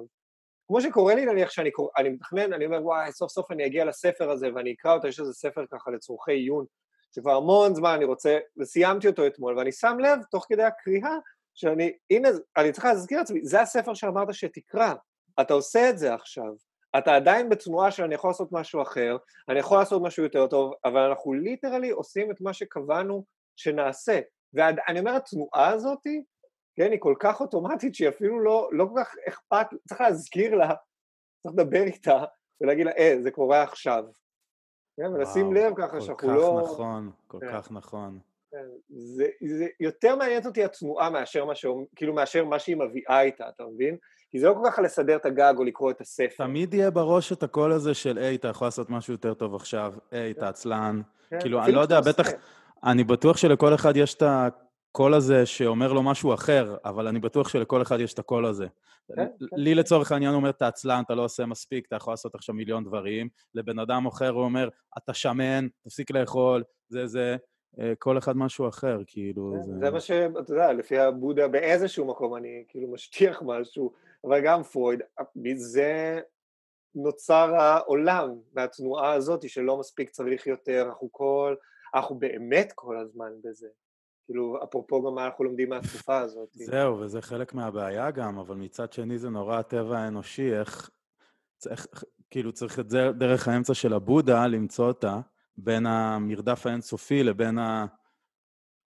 כמו 0.66 0.80
שקורה 0.80 1.14
לי 1.14 1.26
נניח 1.26 1.50
שאני 1.50 1.70
קורא, 1.70 1.88
אני 1.96 2.08
מתכנן, 2.08 2.52
אני 2.52 2.66
אומר 2.66 2.84
וואי, 2.84 3.12
סוף 3.12 3.30
סוף 3.30 3.50
אני 3.50 3.66
אגיע 3.66 3.84
לספר 3.84 4.30
הזה 4.30 4.48
ואני 4.54 4.72
אקרא 4.72 4.94
אותו, 4.94 5.08
יש 5.08 5.20
איזה 5.20 5.32
ספר 5.32 5.64
ככה 5.72 5.90
לצורכי 5.90 6.32
עיון, 6.32 6.64
שכבר 7.14 7.36
המון 7.36 7.74
זמן 7.74 7.94
אני 7.94 8.04
רוצה, 8.04 8.38
וסיימתי 8.56 9.08
אותו 9.08 9.26
אתמול, 9.26 9.58
ואני 9.58 9.72
שם 9.72 9.96
לב 10.00 10.18
תוך 10.30 10.46
כדי 10.48 10.62
הקריאה, 10.62 11.16
שאני, 11.54 11.92
הנה, 12.10 12.28
אני 12.56 12.72
צריך 12.72 12.84
להזכיר 12.84 13.18
לעצמי, 13.18 13.40
זה 13.42 13.60
הספר 13.60 13.94
שאמרת 13.94 14.34
שתקרא, 14.34 14.94
אתה 15.40 15.54
עושה 15.54 15.90
את 15.90 15.98
זה 15.98 16.14
עכשיו, 16.14 16.52
אתה 16.98 17.16
עדיין 17.16 17.48
בתנועה 17.48 17.90
שאני 17.90 18.14
יכול 18.14 18.30
לעשות 18.30 18.52
משהו 18.52 18.82
אחר, 18.82 19.16
אני 19.48 19.58
יכול 19.58 19.78
לעשות 19.78 20.02
משהו 20.02 20.22
יותר 20.22 20.46
טוב, 20.46 20.72
אבל 20.84 21.00
אנחנו 21.00 21.32
ליטרלי 21.32 21.90
עושים 21.90 22.30
את 22.30 22.40
מה 22.40 22.52
שקבענו 22.52 23.24
שנעשה. 23.56 24.20
ואני 24.54 25.00
אומר, 25.00 25.16
התנועה 25.16 25.68
הזאת, 25.68 26.06
כן, 26.76 26.90
היא 26.90 27.00
כל 27.00 27.14
כך 27.20 27.40
אוטומטית 27.40 27.94
שהיא 27.94 28.08
אפילו 28.08 28.40
לא, 28.40 28.68
לא 28.72 28.86
כל 28.94 29.00
כך 29.00 29.14
אכפת, 29.28 29.66
צריך 29.88 30.00
להזכיר 30.00 30.54
לה, 30.54 30.74
צריך 31.42 31.54
לדבר 31.54 31.82
איתה 31.82 32.24
ולהגיד 32.60 32.86
לה, 32.86 32.92
אה, 32.98 33.16
זה 33.22 33.30
קורה 33.30 33.62
עכשיו. 33.62 34.04
כן, 34.96 35.14
ולשים 35.14 35.52
לב 35.52 35.72
ככה 35.76 36.00
שאנחנו 36.00 36.34
לא... 36.34 36.60
כל 36.60 36.66
כך 36.66 36.72
נכון, 36.72 37.10
כל 37.26 37.38
כן. 37.40 37.52
כך 37.52 37.72
נכון. 37.72 38.18
כן, 38.50 38.66
זה, 38.88 39.26
זה 39.40 39.66
יותר 39.80 40.16
מעניינת 40.16 40.46
אותי 40.46 40.64
התנועה 40.64 41.10
מאשר 41.10 41.44
מה, 41.44 41.54
ש... 41.54 41.66
כאילו 41.96 42.14
מאשר 42.14 42.44
מה 42.44 42.58
שהיא 42.58 42.76
מביאה 42.76 43.20
איתה, 43.20 43.48
אתה 43.48 43.64
מבין? 43.66 43.96
כי 44.30 44.38
זה 44.38 44.46
לא 44.46 44.54
כל 44.54 44.70
כך 44.70 44.78
לסדר 44.78 45.16
את 45.16 45.26
הגג 45.26 45.54
או 45.58 45.64
לקרוא 45.64 45.90
את 45.90 46.00
הספר. 46.00 46.44
תמיד 46.44 46.74
יהיה 46.74 46.90
בראש 46.90 47.32
את 47.32 47.42
הקול 47.42 47.72
הזה 47.72 47.94
של, 47.94 48.18
היי, 48.18 48.36
אתה 48.36 48.48
יכול 48.48 48.66
לעשות 48.66 48.90
משהו 48.90 49.12
יותר 49.12 49.34
טוב 49.34 49.54
עכשיו, 49.54 49.94
היי, 50.10 50.30
אתה 50.30 50.48
עצלן. 50.48 51.00
כן, 51.30 51.40
כאילו, 51.40 51.64
אני 51.64 51.72
לא 51.72 51.80
יודע, 51.80 52.00
בטח, 52.00 52.28
אני 52.84 53.04
בטוח 53.04 53.36
שלכל 53.36 53.74
אחד 53.74 53.96
יש 53.96 54.14
את 54.14 54.22
הקול 54.26 55.14
הזה 55.14 55.46
שאומר 55.46 55.92
לו 55.92 56.02
משהו 56.02 56.34
אחר, 56.34 56.76
אבל 56.84 57.06
אני 57.06 57.18
בטוח 57.18 57.48
שלכל 57.48 57.82
אחד 57.82 58.00
יש 58.00 58.14
את 58.14 58.18
הקול 58.18 58.46
הזה. 58.46 58.66
כן, 59.16 59.26
לי 59.40 59.70
כן. 59.70 59.76
לצורך 59.76 60.12
העניין 60.12 60.32
הוא 60.32 60.38
אומר, 60.38 60.50
אתה 60.50 60.68
עצלן, 60.68 61.02
אתה 61.06 61.14
לא 61.14 61.24
עושה 61.24 61.46
מספיק, 61.46 61.86
אתה 61.86 61.96
יכול 61.96 62.12
לעשות 62.12 62.34
עכשיו 62.34 62.54
מיליון 62.54 62.84
דברים. 62.84 63.28
לבן 63.54 63.78
אדם 63.78 64.06
אחר 64.06 64.30
הוא 64.30 64.44
אומר, 64.44 64.68
אתה 64.98 65.14
שמן, 65.14 65.66
תפסיק 65.84 66.10
לאכול, 66.10 66.62
זה 66.88 67.06
זה. 67.06 67.36
אה, 67.80 67.92
כל 67.98 68.18
אחד 68.18 68.36
משהו 68.36 68.68
אחר, 68.68 68.98
כאילו... 69.06 69.54
זה... 69.62 69.72
זה 69.80 69.90
מה 69.90 70.00
שאתה 70.00 70.52
יודע, 70.52 70.72
לפי 70.72 70.98
הבודה 70.98 71.48
באיזשהו 71.48 72.06
מקום 72.06 72.36
אני 72.36 72.64
כאילו 72.68 72.92
משטיח 72.92 73.42
משהו, 73.46 73.92
אבל 74.24 74.40
גם 74.44 74.62
פרויד, 74.62 75.00
מזה 75.36 76.20
נוצר 76.94 77.54
העולם 77.54 78.30
והתנועה 78.54 79.12
הזאת 79.12 79.48
שלא 79.48 79.78
מספיק 79.78 80.10
צריך 80.10 80.46
יותר, 80.46 80.82
אנחנו 80.88 81.08
כל, 81.12 81.54
אנחנו 81.94 82.18
באמת 82.18 82.72
כל 82.74 82.98
הזמן 82.98 83.32
בזה. 83.44 83.68
כאילו, 84.26 84.64
אפרופו 84.64 85.02
גם 85.02 85.14
מה 85.14 85.26
אנחנו 85.26 85.44
לומדים 85.44 85.68
מהתקופה 85.68 86.18
הזאת. 86.18 86.48
זהו, 86.52 86.98
וזה 87.00 87.22
חלק 87.22 87.54
מהבעיה 87.54 88.10
גם, 88.10 88.38
אבל 88.38 88.56
מצד 88.56 88.92
שני 88.92 89.18
זה 89.18 89.28
נורא 89.28 89.58
הטבע 89.58 89.98
האנושי, 89.98 90.58
איך, 90.58 90.90
איך 91.70 91.86
כאילו 92.30 92.52
צריך 92.52 92.78
את 92.78 92.90
זה 92.90 93.10
דרך 93.18 93.48
האמצע 93.48 93.74
של 93.74 93.94
הבודה 93.94 94.46
למצוא 94.46 94.86
אותה, 94.88 95.20
בין 95.56 95.86
המרדף 95.86 96.66
האינסופי 96.66 97.22
לבין 97.22 97.58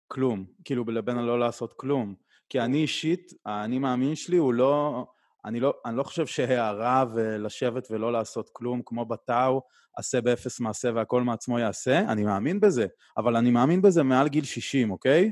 הכלום, 0.10 0.46
כאילו 0.66 0.84
לבין 0.88 1.18
הלא 1.18 1.40
לעשות 1.40 1.74
כלום. 1.74 2.16
כי 2.50 2.60
אני 2.60 2.78
אישית, 2.78 3.34
האני 3.46 3.80
מאמין 3.80 4.16
שלי 4.16 4.38
הוא 4.38 4.54
לא... 4.54 5.06
אני 5.46 5.60
לא, 5.60 5.74
אני 5.86 5.98
לא 5.98 6.04
חושב 6.04 6.26
שהערה 6.26 7.06
ולשבת 7.14 7.88
ולא 7.92 8.12
לעשות 8.12 8.50
כלום, 8.54 8.82
כמו 8.86 9.06
בטאו, 9.06 9.62
עשה 9.98 10.22
באפס 10.22 10.60
מעשה 10.60 10.90
והכל 10.96 11.22
מעצמו 11.22 11.60
יעשה, 11.60 12.00
אני 12.00 12.24
מאמין 12.24 12.60
בזה, 12.60 12.88
אבל 13.18 13.36
אני 13.36 13.52
מאמין 13.52 13.82
בזה 13.82 14.04
מעל 14.04 14.28
גיל 14.28 14.44
60, 14.44 14.92
אוקיי? 14.92 15.32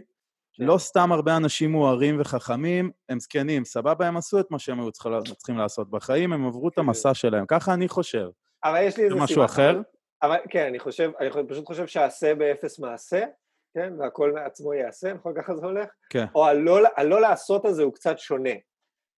כן. 0.53 0.63
לא 0.63 0.77
סתם 0.77 1.11
הרבה 1.11 1.37
אנשים 1.37 1.71
מוארים 1.71 2.21
וחכמים, 2.21 2.91
הם 3.09 3.19
זקנים, 3.19 3.65
סבבה, 3.65 4.07
הם 4.07 4.17
עשו 4.17 4.39
את 4.39 4.51
מה 4.51 4.59
שהם 4.59 4.79
היו 4.79 4.91
צריכים 4.91 5.57
לעשות 5.57 5.89
בחיים, 5.89 6.33
הם 6.33 6.47
עברו 6.47 6.67
את 6.67 6.75
כן. 6.75 6.81
המסע 6.81 7.13
שלהם, 7.13 7.45
ככה 7.47 7.73
אני 7.73 7.87
חושב. 7.87 8.27
אבל 8.63 8.81
יש 8.81 8.97
לי 8.97 9.03
איזה 9.03 9.13
סיבה... 9.13 9.23
משהו 9.23 9.45
אחר? 9.45 9.81
אבל 10.23 10.37
כן, 10.49 10.65
אני 10.65 10.79
חושב, 10.79 11.11
אני 11.19 11.29
פשוט 11.49 11.65
חושב 11.65 11.87
שעשה 11.87 12.35
באפס 12.35 12.79
מעשה, 12.79 13.25
כן, 13.73 13.93
והכל 13.99 14.33
מעצמו 14.33 14.73
יעשה, 14.73 15.13
נכון 15.13 15.33
ככה 15.37 15.55
זה 15.55 15.65
הולך? 15.65 15.89
כן. 16.09 16.25
או 16.35 16.45
הלא, 16.45 16.79
הלא 16.97 17.21
לעשות 17.21 17.65
הזה 17.65 17.83
הוא 17.83 17.93
קצת 17.93 18.19
שונה. 18.19 18.53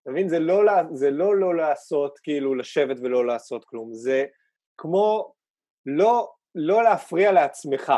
אתה 0.03 0.11
מבין? 0.11 0.29
זה 0.29 0.39
לא, 0.39 0.63
זה 0.93 1.11
לא 1.11 1.35
לא 1.35 1.55
לעשות, 1.55 2.19
כאילו, 2.19 2.55
לשבת 2.55 2.97
ולא 2.99 3.25
לעשות 3.25 3.65
כלום. 3.65 3.93
זה 3.93 4.25
כמו 4.77 5.33
לא, 5.85 6.31
לא 6.55 6.83
להפריע 6.83 7.31
לעצמך. 7.31 7.93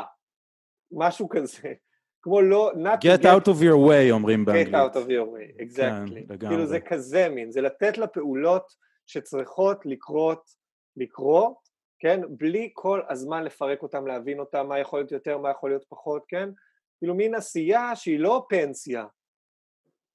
משהו 0.91 1.29
כזה. 1.29 1.73
כמו 2.21 2.41
לא... 2.41 2.71
Not 2.75 3.05
get, 3.05 3.21
get 3.21 3.25
out 3.25 3.47
of 3.47 3.61
your 3.61 3.89
way, 3.89 4.11
אומרים 4.11 4.45
באנגלית. 4.45 4.67
get 4.67 4.77
out 4.77 4.95
of 4.95 5.07
your 5.07 5.27
way, 5.35 5.75
כן, 5.75 6.05
exactly. 6.05 6.39
כן, 6.39 6.47
כאילו 6.47 6.65
זה 6.65 6.79
כזה 6.79 7.29
מין, 7.29 7.51
זה 7.51 7.61
לתת 7.61 7.97
לפעולות 7.97 8.71
שצריכות 9.07 9.85
לקרות, 9.85 10.49
לקרות, 10.97 11.57
כן? 11.99 12.21
בלי 12.29 12.69
כל 12.73 13.01
הזמן 13.09 13.43
לפרק 13.43 13.83
אותם, 13.83 14.07
להבין 14.07 14.39
אותם, 14.39 14.67
מה 14.67 14.79
יכול 14.79 14.99
להיות 14.99 15.11
יותר, 15.11 15.37
מה 15.37 15.51
יכול 15.51 15.69
להיות 15.69 15.85
פחות, 15.89 16.23
כן? 16.27 16.49
כאילו 16.97 17.15
מין 17.15 17.35
עשייה 17.35 17.95
שהיא 17.95 18.19
לא 18.19 18.45
פנסיה, 18.49 19.05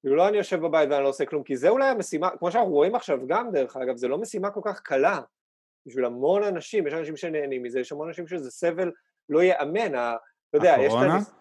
כאילו 0.07 0.17
לא 0.17 0.27
אני 0.27 0.37
יושב 0.37 0.59
בבית 0.59 0.89
ואני 0.89 1.03
לא 1.03 1.09
עושה 1.09 1.25
כלום, 1.25 1.43
כי 1.43 1.57
זה 1.57 1.69
אולי 1.69 1.89
המשימה, 1.89 2.29
כמו 2.39 2.51
שאנחנו 2.51 2.71
רואים 2.71 2.95
עכשיו 2.95 3.19
גם 3.27 3.51
דרך 3.51 3.77
אגב, 3.77 3.95
זה 3.97 4.07
לא 4.07 4.17
משימה 4.17 4.49
כל 4.49 4.59
כך 4.63 4.79
קלה 4.79 5.19
בשביל 5.85 6.05
המון 6.05 6.43
אנשים, 6.43 6.87
יש 6.87 6.93
אנשים 6.93 7.17
שנהנים 7.17 7.63
מזה, 7.63 7.79
יש 7.79 7.91
המון 7.91 8.07
אנשים 8.07 8.27
שזה 8.27 8.51
סבל 8.51 8.91
לא 9.29 9.43
ייאמן, 9.43 9.95
אתה 9.95 10.17
יודע, 10.53 10.75
יש 10.79 10.93
את 10.93 10.99
הניס... 11.01 11.33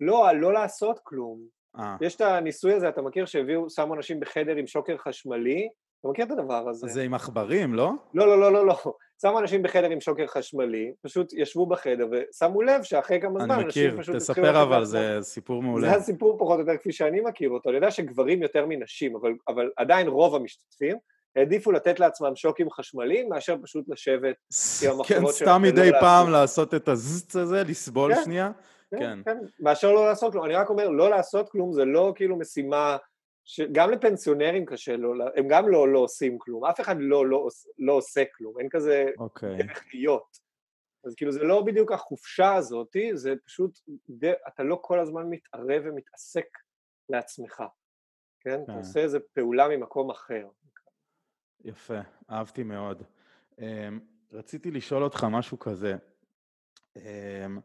לא, 0.00 0.30
לא 0.34 0.52
לעשות 0.52 1.00
כלום. 1.02 1.40
아. 1.76 1.80
אה. 1.80 1.96
יש 2.00 2.16
את 2.16 2.20
הניסוי 2.20 2.74
הזה, 2.74 2.88
אתה 2.88 3.02
מכיר 3.02 3.26
שהביאו, 3.26 3.70
שמו 3.70 3.94
אנשים 3.94 4.20
בחדר 4.20 4.56
עם 4.56 4.66
שוקר 4.66 4.96
חשמלי, 4.96 5.68
אתה 6.00 6.08
מכיר 6.08 6.24
את 6.24 6.30
הדבר 6.30 6.68
הזה? 6.68 6.86
זה 6.86 7.02
עם 7.02 7.14
עכברים, 7.14 7.74
לא? 7.74 7.92
לא, 8.14 8.26
לא, 8.26 8.40
לא, 8.40 8.52
לא, 8.52 8.66
לא. 8.66 8.76
שמו 9.24 9.38
אנשים 9.38 9.62
בחדר 9.62 9.90
עם 9.90 10.00
שוקר 10.00 10.26
חשמלי, 10.26 10.92
פשוט 11.02 11.32
ישבו 11.32 11.66
בחדר 11.66 12.06
ושמו 12.10 12.62
לב 12.62 12.82
שאחרי 12.82 13.20
כמה 13.20 13.44
זמן 13.44 13.50
אנשים 13.50 13.90
פשוט... 13.90 14.08
אני 14.08 14.16
מכיר, 14.16 14.18
תספר 14.18 14.62
אבל, 14.62 14.84
זה 14.84 15.18
סיפור 15.20 15.62
מעולה. 15.62 15.88
זה 15.88 15.96
הסיפור 15.96 16.38
פחות 16.38 16.54
או 16.54 16.60
יותר 16.60 16.76
כפי 16.76 16.92
שאני 16.92 17.20
מכיר 17.20 17.50
אותו. 17.50 17.68
אני 17.68 17.76
יודע 17.76 17.90
שגברים 17.90 18.42
יותר 18.42 18.66
מנשים, 18.66 19.16
אבל, 19.16 19.32
אבל 19.48 19.70
עדיין 19.76 20.08
רוב 20.08 20.34
המשתתפים 20.34 20.96
העדיפו 21.36 21.72
לתת 21.72 22.00
לעצמם 22.00 22.36
שוקים 22.36 22.70
חשמליים 22.70 23.28
מאשר 23.28 23.56
פשוט 23.62 23.88
לשבת 23.88 24.36
עם 24.84 24.90
המחשבות 24.90 25.06
שלהם. 25.06 25.24
כן, 25.24 25.32
סתם 25.32 25.62
מדי 25.62 25.90
פעם 26.00 26.30
לעשות 26.30 26.74
את 26.74 26.88
הזץ 26.88 27.36
הזה, 27.36 27.62
לסבול 27.68 28.14
כן, 28.14 28.24
שנייה. 28.24 28.50
כן, 28.90 28.98
כן, 28.98 29.18
כן, 29.24 29.38
מאשר 29.60 29.92
לא 29.92 30.06
לעשות 30.06 30.32
כלום. 30.32 30.44
אני 30.44 30.54
רק 30.54 30.70
אומר, 30.70 30.88
לא 30.88 31.10
לעשות 31.10 31.48
כלום 31.48 31.72
זה 31.72 31.84
לא 31.84 32.12
כאילו 32.16 32.38
משימה 32.38 32.96
שגם 33.44 33.90
לפנסיונרים 33.90 34.66
קשה, 34.66 34.96
לא, 34.96 35.24
הם 35.36 35.48
גם 35.48 35.68
לא, 35.68 35.88
לא 35.88 35.98
עושים 35.98 36.38
כלום, 36.38 36.64
אף 36.64 36.80
אחד 36.80 36.96
לא, 36.98 37.26
לא, 37.26 37.48
לא 37.78 37.92
עושה 37.92 38.24
כלום, 38.36 38.58
אין 38.58 38.68
כזה 38.68 39.06
okay. 39.18 39.20
אוקיי. 39.20 39.56
דרך 39.58 39.84
להיות. 39.94 40.38
אז 41.04 41.14
כאילו 41.14 41.32
זה 41.32 41.44
לא 41.44 41.62
בדיוק 41.62 41.92
החופשה 41.92 42.54
הזאת, 42.54 42.96
זה 43.12 43.34
פשוט, 43.44 43.78
אתה 44.48 44.62
לא 44.62 44.78
כל 44.82 45.00
הזמן 45.00 45.26
מתערב 45.30 45.82
ומתעסק 45.84 46.46
לעצמך, 47.08 47.62
כן? 48.40 48.60
Okay. 48.60 48.62
אתה 48.62 48.72
כן. 48.72 48.78
עושה 48.78 49.00
איזה 49.00 49.18
פעולה 49.20 49.68
ממקום 49.68 50.10
אחר. 50.10 50.48
יפה, 51.64 51.98
אהבתי 52.30 52.62
מאוד. 52.62 53.02
אמ, 53.58 54.00
רציתי 54.32 54.70
לשאול 54.70 55.02
אותך 55.02 55.26
משהו 55.30 55.58
כזה. 55.58 55.96
אמ, 56.96 57.60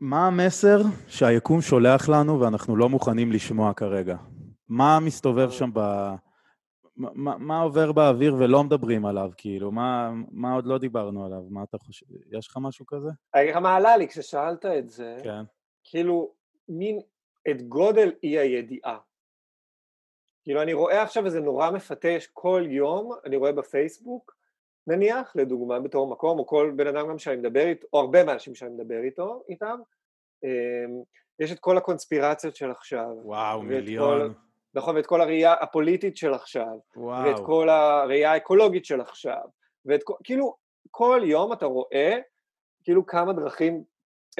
מה 0.00 0.26
המסר 0.26 0.78
שהיקום 1.08 1.60
שולח 1.60 2.08
לנו 2.08 2.40
ואנחנו 2.40 2.76
לא 2.76 2.88
מוכנים 2.88 3.32
לשמוע 3.32 3.74
כרגע? 3.74 4.16
מה 4.68 4.98
מסתובב 5.00 5.50
שם 5.50 5.70
ב... 5.74 5.80
מה, 6.96 7.38
מה 7.38 7.60
עובר 7.60 7.92
באוויר 7.92 8.34
ולא 8.34 8.64
מדברים 8.64 9.06
עליו, 9.06 9.30
כאילו? 9.36 9.72
מה, 9.72 10.12
מה 10.30 10.54
עוד 10.54 10.66
לא 10.66 10.78
דיברנו 10.78 11.26
עליו? 11.26 11.42
מה 11.50 11.62
אתה 11.62 11.78
חושב? 11.78 12.06
יש 12.38 12.48
לך 12.48 12.58
משהו 12.60 12.86
כזה? 12.86 13.08
אני 13.34 13.42
אגיד 13.42 13.54
לך 13.54 13.60
מה 13.62 13.76
עלה 13.76 13.96
לי 13.96 14.08
כששאלת 14.08 14.66
את 14.66 14.90
זה. 14.90 15.20
כן. 15.24 15.42
כאילו, 15.84 16.32
מין 16.68 17.00
את 17.50 17.62
גודל 17.62 18.12
אי 18.22 18.38
הידיעה. 18.38 18.98
כאילו, 20.42 20.62
אני 20.62 20.72
רואה 20.72 21.02
עכשיו 21.02 21.26
איזה 21.26 21.40
נורא 21.40 21.70
מפתה, 21.70 22.08
יש 22.08 22.26
כל 22.32 22.64
יום, 22.68 23.12
אני 23.24 23.36
רואה 23.36 23.52
בפייסבוק, 23.52 24.35
נניח, 24.86 25.32
לדוגמה, 25.36 25.80
בתור 25.80 26.06
מקום, 26.06 26.38
או 26.38 26.46
כל 26.46 26.72
בן 26.76 26.86
אדם 26.86 27.08
גם 27.08 27.18
שאני 27.18 27.36
מדבר 27.36 27.66
איתו, 27.66 27.86
או 27.92 28.00
הרבה 28.00 28.24
מהאנשים 28.24 28.54
שאני 28.54 28.70
מדבר 28.70 29.02
איתו, 29.02 29.42
איתם, 29.48 29.78
אמ, 30.44 31.02
יש 31.40 31.52
את 31.52 31.58
כל 31.58 31.76
הקונספירציות 31.76 32.56
של 32.56 32.70
עכשיו. 32.70 33.08
וואו, 33.24 33.62
מיליון. 33.62 34.20
כל, 34.20 34.30
נכון, 34.74 34.96
ואת 34.96 35.06
כל 35.06 35.20
הראייה 35.20 35.52
הפוליטית 35.52 36.16
של 36.16 36.34
עכשיו. 36.34 36.78
וואו. 36.96 37.24
ואת 37.24 37.46
כל 37.46 37.68
הראייה 37.68 38.32
האקולוגית 38.32 38.84
של 38.84 39.00
עכשיו. 39.00 39.42
ואת 39.84 40.02
כל, 40.02 40.14
כאילו, 40.24 40.54
כל 40.90 41.20
יום 41.24 41.52
אתה 41.52 41.66
רואה, 41.66 42.18
כאילו 42.84 43.06
כמה 43.06 43.32
דרכים 43.32 43.84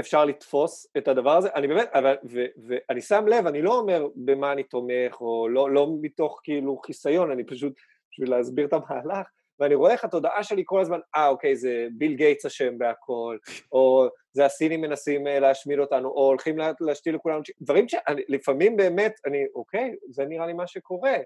אפשר 0.01 0.25
לתפוס 0.25 0.87
את 0.97 1.09
הדבר 1.09 1.37
הזה, 1.37 1.49
אני 1.55 1.69
באמת, 1.69 1.89
אבל, 1.93 2.17
ו, 2.25 2.45
ואני 2.67 3.01
שם 3.01 3.27
לב, 3.27 3.47
אני 3.47 3.63
לא 3.63 3.79
אומר 3.79 4.07
במה 4.15 4.53
אני 4.53 4.63
תומך, 4.63 5.21
או 5.21 5.49
לא, 5.49 5.71
לא 5.71 5.89
מתוך 6.01 6.41
כאילו 6.43 6.79
חיסיון, 6.79 7.31
אני 7.31 7.45
פשוט 7.45 7.73
בשביל 8.11 8.31
להסביר 8.31 8.67
את 8.67 8.73
המהלך, 8.73 9.29
ואני 9.61 9.75
רואה 9.75 9.93
איך 9.93 10.05
התודעה 10.05 10.43
שלי 10.43 10.63
כל 10.67 10.81
הזמן, 10.81 10.99
אה 11.17 11.29
אוקיי, 11.29 11.57
זה 11.57 11.87
ביל 11.93 12.15
גייטס 12.15 12.47
אשם 12.47 12.79
בהכל, 12.79 13.37
או 13.73 14.07
זה 14.33 14.45
הסינים 14.45 14.81
מנסים 14.81 15.27
אה, 15.27 15.41
להשמיד 15.41 15.79
אותנו, 15.79 16.09
או 16.09 16.27
הולכים 16.27 16.57
להשתיל 16.81 17.15
לכולנו, 17.15 17.41
דברים 17.61 17.87
שלפעמים 17.89 18.77
באמת, 18.77 19.21
אני, 19.27 19.45
אוקיי, 19.55 19.95
זה 20.11 20.25
נראה 20.25 20.47
לי 20.47 20.53
מה 20.53 20.67
שקורה. 20.67 21.17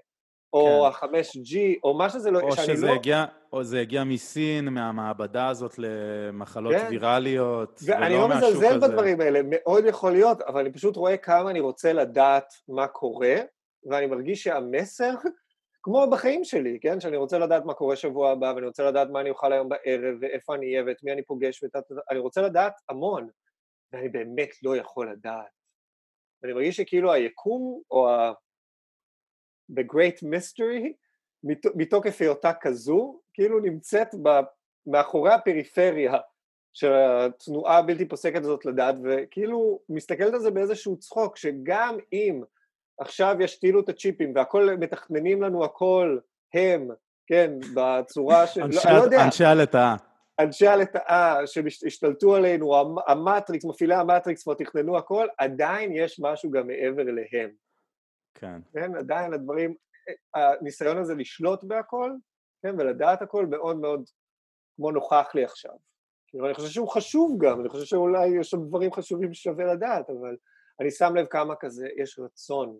או 0.53 0.87
כן. 0.91 1.05
ה-5G, 1.05 1.79
או 1.83 1.93
מה 1.93 2.09
שזה 2.09 2.31
לא... 2.31 2.39
או 2.39 2.51
שזה 2.51 2.87
לא... 2.87 2.91
הגיע, 2.91 3.25
או 3.53 3.63
זה 3.63 3.79
הגיע 3.79 4.03
מסין, 4.03 4.65
מהמעבדה 4.65 5.47
הזאת 5.47 5.75
למחלות 5.77 6.73
כן. 6.73 6.87
ויראליות, 6.89 7.79
ואני 7.85 8.13
לא 8.13 8.29
מזלזל 8.29 8.79
בדברים 8.79 9.21
האלה, 9.21 9.39
מאוד 9.43 9.85
יכול 9.85 10.11
להיות, 10.11 10.41
אבל 10.41 10.59
אני 10.59 10.71
פשוט 10.71 10.95
רואה 10.95 11.17
כמה 11.17 11.49
אני 11.49 11.59
רוצה 11.59 11.93
לדעת 11.93 12.53
מה 12.67 12.87
קורה, 12.87 13.35
ואני 13.89 14.05
מרגיש 14.05 14.43
שהמסר, 14.43 15.13
כמו 15.83 16.09
בחיים 16.11 16.43
שלי, 16.43 16.79
כן? 16.81 16.99
שאני 16.99 17.17
רוצה 17.17 17.39
לדעת 17.39 17.65
מה 17.65 17.73
קורה 17.73 17.95
שבוע 17.95 18.31
הבא, 18.31 18.53
ואני 18.55 18.67
רוצה 18.67 18.83
לדעת 18.83 19.09
מה 19.09 19.21
אני 19.21 19.29
אוכל 19.29 19.53
היום 19.53 19.69
בערב, 19.69 20.15
ואיפה 20.21 20.55
אני 20.55 20.65
אהיה, 20.65 20.83
ואת 20.87 21.03
מי 21.03 21.11
אני 21.11 21.23
פוגש, 21.23 21.63
ואת... 21.63 21.75
אני 22.11 22.19
רוצה 22.19 22.41
לדעת 22.41 22.73
המון, 22.89 23.29
ואני 23.93 24.09
באמת 24.09 24.49
לא 24.63 24.77
יכול 24.77 25.11
לדעת. 25.11 25.51
ואני 26.43 26.53
מרגיש 26.53 26.77
שכאילו 26.77 27.13
היקום, 27.13 27.81
או 27.91 28.09
ה... 28.09 28.33
The 29.71 29.83
Great 29.93 30.23
Mystery, 30.23 30.93
מתוקף 31.75 32.21
היותה 32.21 32.51
כזו, 32.61 33.19
כאילו 33.33 33.59
נמצאת 33.59 34.07
ב, 34.23 34.29
מאחורי 34.87 35.33
הפריפריה 35.33 36.17
של 36.73 36.93
התנועה 36.93 37.77
הבלתי 37.77 38.07
פוסקת 38.07 38.41
הזאת 38.41 38.65
לדעת, 38.65 38.95
וכאילו 39.03 39.79
מסתכלת 39.89 40.33
על 40.33 40.39
זה 40.39 40.51
באיזשהו 40.51 40.97
צחוק, 40.97 41.37
שגם 41.37 41.97
אם 42.13 42.41
עכשיו 43.01 43.35
ישתילו 43.39 43.79
את 43.79 43.89
הצ'יפים 43.89 44.33
והכל, 44.35 44.69
מתכננים 44.79 45.41
לנו 45.41 45.65
הכל 45.65 46.17
הם, 46.53 46.89
כן, 47.27 47.51
בצורה 47.75 48.47
של... 48.47 48.63
אנשי, 48.63 48.87
לא, 48.87 48.97
לא 48.97 49.03
יודע. 49.03 49.25
אנשי 49.25 49.45
הלטאה. 49.45 49.95
אנשי 50.39 50.67
הלטאה 50.67 51.47
שהשתלטו 51.47 52.35
עלינו, 52.35 52.75
המטריקס, 53.07 53.65
מפעילי 53.65 53.95
המטריקס 53.95 54.43
כבר 54.43 54.53
תכננו 54.53 54.97
הכל, 54.97 55.27
עדיין 55.37 55.91
יש 55.95 56.19
משהו 56.19 56.51
גם 56.51 56.67
מעבר 56.67 57.01
אליהם. 57.01 57.49
כן. 58.33 58.61
כן, 58.73 58.95
עדיין 58.95 59.33
הדברים, 59.33 59.75
הניסיון 60.33 60.97
הזה 60.97 61.15
לשלוט 61.15 61.63
בהכל, 61.63 62.11
כן, 62.63 62.75
ולדעת 62.79 63.21
הכל 63.21 63.45
מאוד 63.45 63.77
מאוד 63.77 64.03
כמו 64.75 64.91
נוכח 64.91 65.31
לי 65.35 65.43
עכשיו. 65.43 65.73
כאילו, 66.27 66.45
אני 66.45 66.53
חושב 66.53 66.67
שהוא 66.67 66.89
חשוב 66.89 67.37
גם, 67.45 67.61
אני 67.61 67.69
חושב 67.69 67.85
שאולי 67.85 68.27
יש 68.39 68.49
שם 68.49 68.63
דברים 68.67 68.93
חשובים 68.93 69.33
ששווה 69.33 69.73
לדעת, 69.73 70.09
אבל 70.09 70.35
אני 70.79 70.91
שם 70.91 71.15
לב 71.15 71.25
כמה 71.25 71.55
כזה 71.55 71.87
יש 71.97 72.19
רצון 72.19 72.79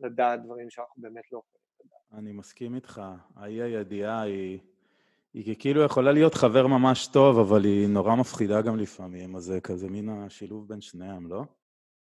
לדעת 0.00 0.42
דברים 0.42 0.70
שאנחנו 0.70 1.02
באמת 1.02 1.32
לא 1.32 1.38
יכולים 1.38 1.64
לדעת. 1.84 2.18
אני 2.18 2.32
מסכים 2.32 2.74
איתך, 2.74 3.02
האי 3.36 3.62
הידיעה 3.62 4.22
היא, 4.22 4.58
היא 5.34 5.56
כאילו 5.58 5.82
יכולה 5.82 6.12
להיות 6.12 6.34
חבר 6.34 6.66
ממש 6.66 7.06
טוב, 7.06 7.38
אבל 7.38 7.64
היא 7.64 7.88
נורא 7.88 8.14
מפחידה 8.14 8.62
גם 8.62 8.76
לפעמים, 8.76 9.36
אז 9.36 9.42
זה 9.42 9.60
כזה 9.60 9.88
מין 9.88 10.08
השילוב 10.08 10.68
בין 10.68 10.80
שניהם, 10.80 11.26
לא? 11.26 11.42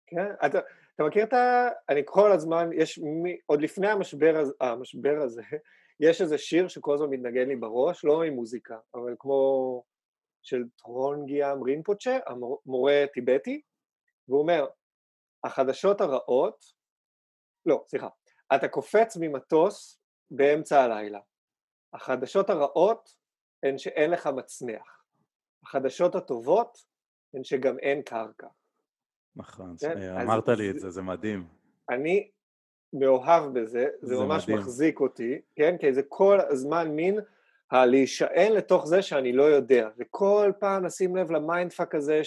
כן, 0.07 0.25
אתה, 0.45 0.59
אתה 0.95 1.03
מכיר 1.03 1.23
את 1.23 1.33
ה... 1.33 1.69
אני 1.89 2.01
כל 2.05 2.31
הזמן, 2.31 2.69
יש 2.73 2.99
מי... 2.99 3.37
עוד 3.45 3.61
לפני 3.61 3.87
המשבר, 3.87 4.37
הזה, 4.37 4.53
המשבר 4.61 5.21
הזה, 5.23 5.41
יש 5.99 6.21
איזה 6.21 6.37
שיר 6.37 6.67
שכל 6.67 6.93
הזמן 6.93 7.09
מתנגן 7.09 7.47
לי 7.47 7.55
בראש, 7.55 8.05
לא 8.05 8.23
עם 8.23 8.33
מוזיקה, 8.33 8.77
אבל 8.95 9.15
כמו 9.19 9.83
של 10.43 10.63
טרונגיאם 10.77 11.63
רינפוצ'ה, 11.63 12.17
המורה 12.25 13.05
טיבטי, 13.13 13.61
והוא 14.27 14.41
אומר, 14.41 14.65
החדשות 15.43 16.01
הרעות, 16.01 16.76
לא, 17.67 17.84
סליחה, 17.88 18.08
אתה 18.56 18.67
קופץ 18.67 19.17
ממטוס 19.19 19.99
באמצע 20.32 20.82
הלילה. 20.82 21.19
החדשות 21.93 22.49
הרעות 22.49 23.15
הן 23.63 23.77
שאין 23.77 24.12
לך 24.12 24.27
מצנח. 24.27 25.03
החדשות 25.63 26.15
הטובות 26.15 26.77
הן 27.34 27.43
שגם 27.43 27.80
אין 27.80 28.01
קרקע. 28.01 28.47
נכון, 29.36 29.75
כן? 29.80 30.01
אמרת 30.01 30.49
לי 30.49 30.69
את 30.69 30.80
זה, 30.80 30.89
זה 30.89 31.01
מדהים. 31.01 31.47
אני 31.89 32.30
מאוהב 32.93 33.60
בזה, 33.60 33.88
זה, 34.01 34.15
זה 34.15 34.23
ממש 34.23 34.43
מדהים. 34.43 34.58
מחזיק 34.58 34.99
אותי, 34.99 35.41
כן? 35.56 35.77
כי 35.77 35.93
זה 35.93 36.01
כל 36.08 36.39
הזמן 36.49 36.91
מין 36.91 37.19
הלהישען 37.71 38.51
לתוך 38.53 38.88
זה 38.88 39.01
שאני 39.01 39.34
לא 39.34 39.43
יודע, 39.43 39.89
וכל 39.97 40.51
פעם 40.60 40.86
לשים 40.86 41.15
לב 41.15 41.32
ל 41.32 41.39
mindfuck 41.39 41.95
הזה 41.95 42.23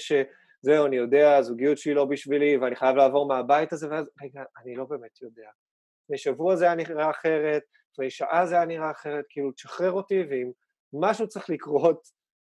שזהו, 0.63 0.87
אני 0.87 0.97
יודע, 0.97 1.37
הזוגיות 1.37 1.79
שלי 1.79 1.95
לא 1.95 2.05
בשבילי, 2.05 2.57
ואני 2.57 2.77
חייב 2.77 2.97
לעבור 2.97 3.29
מהבית 3.29 3.73
הזה, 3.73 3.89
ואז, 3.91 4.11
רגע, 4.23 4.43
אני 4.63 4.75
לא 4.75 4.85
באמת 4.85 5.23
יודע. 5.23 5.49
לפני 6.05 6.19
שבוע 6.19 6.57
זה 6.57 6.65
היה 6.65 6.75
נראה 6.75 7.11
אחרת, 7.11 7.63
לפני 7.93 8.11
שעה 8.11 8.47
זה 8.47 8.55
היה 8.55 8.65
נראה 8.65 8.91
אחרת, 8.91 9.25
כאילו, 9.29 9.53
תשחרר 9.53 9.93
אותי, 9.93 10.23
ואם 10.31 10.51
משהו 10.93 11.29
צריך 11.29 11.51
לקרות, 11.51 12.09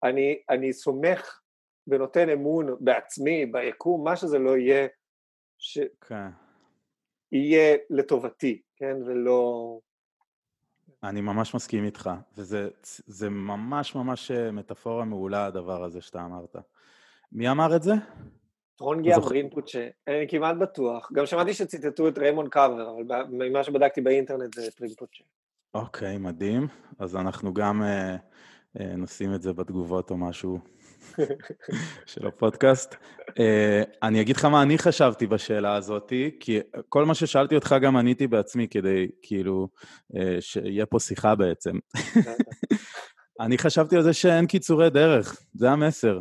אני, 0.04 0.40
אני 0.50 0.74
סומך 0.74 1.40
ונותן 1.88 2.30
אמון 2.30 2.76
בעצמי, 2.80 3.46
ביקום, 3.46 4.04
מה 4.04 4.16
שזה 4.16 4.40
לא 4.40 4.58
יהיה, 4.58 4.88
שיהיה 5.58 5.88
כן. 7.78 7.84
לטובתי, 7.90 8.62
כן, 8.76 8.96
ולא... 9.06 9.80
אני 11.04 11.22
ממש 11.22 11.56
מסכים 11.56 11.86
איתך, 11.86 12.10
וזה 12.38 13.30
ממש 13.30 13.96
ממש 13.96 14.32
אה, 14.32 14.52
מטאפורה 14.52 15.06
מעולה 15.06 15.46
הדבר 15.46 15.84
הזה 15.84 16.02
שאתה 16.02 16.26
אמרת. 16.26 16.56
מי 17.36 17.52
אמר 17.52 17.76
את 17.76 17.84
זה? 17.84 17.94
טרונגי 18.78 19.16
אמרינפוצ'ה, 19.16 19.88
אני 20.08 20.28
כמעט 20.28 20.56
בטוח. 20.58 21.12
גם 21.14 21.26
שמעתי 21.26 21.54
שציטטו 21.54 22.08
את 22.08 22.18
ריימון 22.18 22.50
קאבר, 22.50 22.90
אבל 22.90 23.24
ממה 23.30 23.64
שבדקתי 23.64 24.02
באינטרנט 24.02 24.54
זה 24.54 24.68
את 24.68 24.82
רינפוצ'ה. 24.82 25.24
אוקיי, 25.74 26.18
מדהים. 26.18 26.68
אז 27.00 27.16
אנחנו 27.16 27.54
גם 27.54 27.84
אה, 27.84 28.16
אה, 28.80 28.96
נשים 28.96 29.36
את 29.36 29.42
זה 29.42 29.54
בתגובות 29.54 30.12
או 30.12 30.18
משהו 30.18 30.60
של 32.06 32.28
הפודקאסט. 32.28 32.96
Uh, 33.30 33.36
אני 34.04 34.22
אגיד 34.22 34.36
לך 34.36 34.46
מה 34.46 34.62
אני 34.62 34.78
חשבתי 34.78 35.28
בשאלה 35.28 35.76
הזאת, 35.76 36.14
כי 36.40 36.60
כל 36.90 37.06
מה 37.06 37.16
ששאלתי 37.16 37.56
אותך 37.56 37.76
גם 37.82 37.98
עניתי 37.98 38.28
בעצמי 38.28 38.68
כדי, 38.68 39.08
כאילו, 39.22 39.68
uh, 40.14 40.18
שיהיה 40.40 40.86
פה 40.86 41.00
שיחה 41.00 41.36
בעצם. 41.36 41.72
אני 43.46 43.58
חשבתי 43.58 43.96
על 43.96 44.02
זה 44.02 44.14
שאין 44.14 44.48
קיצורי 44.48 44.90
דרך, 44.90 45.38
זה 45.54 45.72
המסר. 45.72 46.20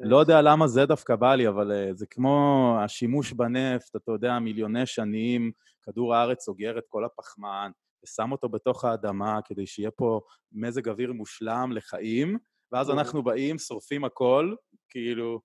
לא 0.00 0.16
יודע 0.16 0.42
למה 0.42 0.66
זה 0.68 0.86
דווקא 0.86 1.16
בא 1.16 1.34
לי, 1.34 1.48
אבל 1.48 1.72
uh, 1.72 1.94
זה 1.94 2.06
כמו 2.06 2.76
השימוש 2.80 3.32
בנפט, 3.32 3.96
אתה 3.96 4.12
יודע, 4.12 4.38
מיליוני 4.38 4.86
שנים, 4.86 5.52
כדור 5.82 6.14
הארץ 6.14 6.44
סוגר 6.44 6.78
את 6.78 6.84
כל 6.88 7.04
הפחמן, 7.04 7.70
ושם 8.04 8.32
אותו 8.32 8.48
בתוך 8.48 8.84
האדמה 8.84 9.38
כדי 9.44 9.66
שיהיה 9.66 9.90
פה 9.90 10.20
מזג 10.52 10.88
אוויר 10.88 11.12
מושלם 11.12 11.72
לחיים, 11.72 12.38
ואז 12.72 12.90
אנחנו 12.90 13.22
באים, 13.22 13.58
שורפים 13.58 14.04
הכל, 14.04 14.54
כאילו, 14.88 15.40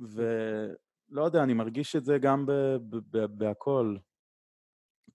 ולא 0.00 1.24
יודע, 1.24 1.42
אני 1.42 1.54
מרגיש 1.54 1.96
את 1.96 2.04
זה 2.04 2.18
גם 2.18 2.46
בהכל. 3.30 3.96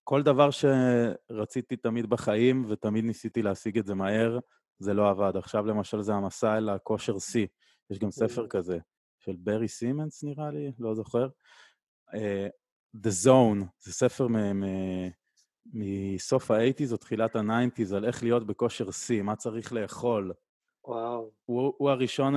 כל 0.03 0.23
דבר 0.23 0.49
שרציתי 0.51 1.75
תמיד 1.75 2.09
בחיים, 2.09 2.65
ותמיד 2.69 3.05
ניסיתי 3.05 3.41
להשיג 3.41 3.77
את 3.77 3.85
זה 3.85 3.95
מהר, 3.95 4.39
זה 4.79 4.93
לא 4.93 5.09
עבד. 5.09 5.37
עכשיו 5.37 5.65
למשל 5.65 6.01
זה 6.01 6.13
המסע 6.13 6.57
אל 6.57 6.69
הכושר 6.69 7.19
שיא. 7.19 7.47
יש 7.91 7.99
גם 7.99 8.11
ספר 8.11 8.47
כזה, 8.47 8.77
של 9.19 9.35
ברי 9.39 9.67
סימנס 9.67 10.23
נראה 10.23 10.51
לי, 10.51 10.71
לא 10.79 10.95
זוכר. 10.95 11.27
Uh, 12.09 12.49
The 12.97 13.27
Zone, 13.27 13.65
זה 13.79 13.93
ספר 13.93 14.27
מסוף 15.65 16.51
ה-80's 16.51 16.91
או 16.91 16.97
תחילת 16.97 17.35
ה-90's 17.35 17.95
על 17.95 18.05
איך 18.05 18.23
להיות 18.23 18.47
בכושר 18.47 18.91
שיא, 18.91 19.21
מה 19.21 19.35
צריך 19.35 19.73
לאכול, 19.73 20.33
וואו. 20.87 21.31
הוא, 21.45 21.73
הוא 21.77 21.89
הראשון, 21.89 22.33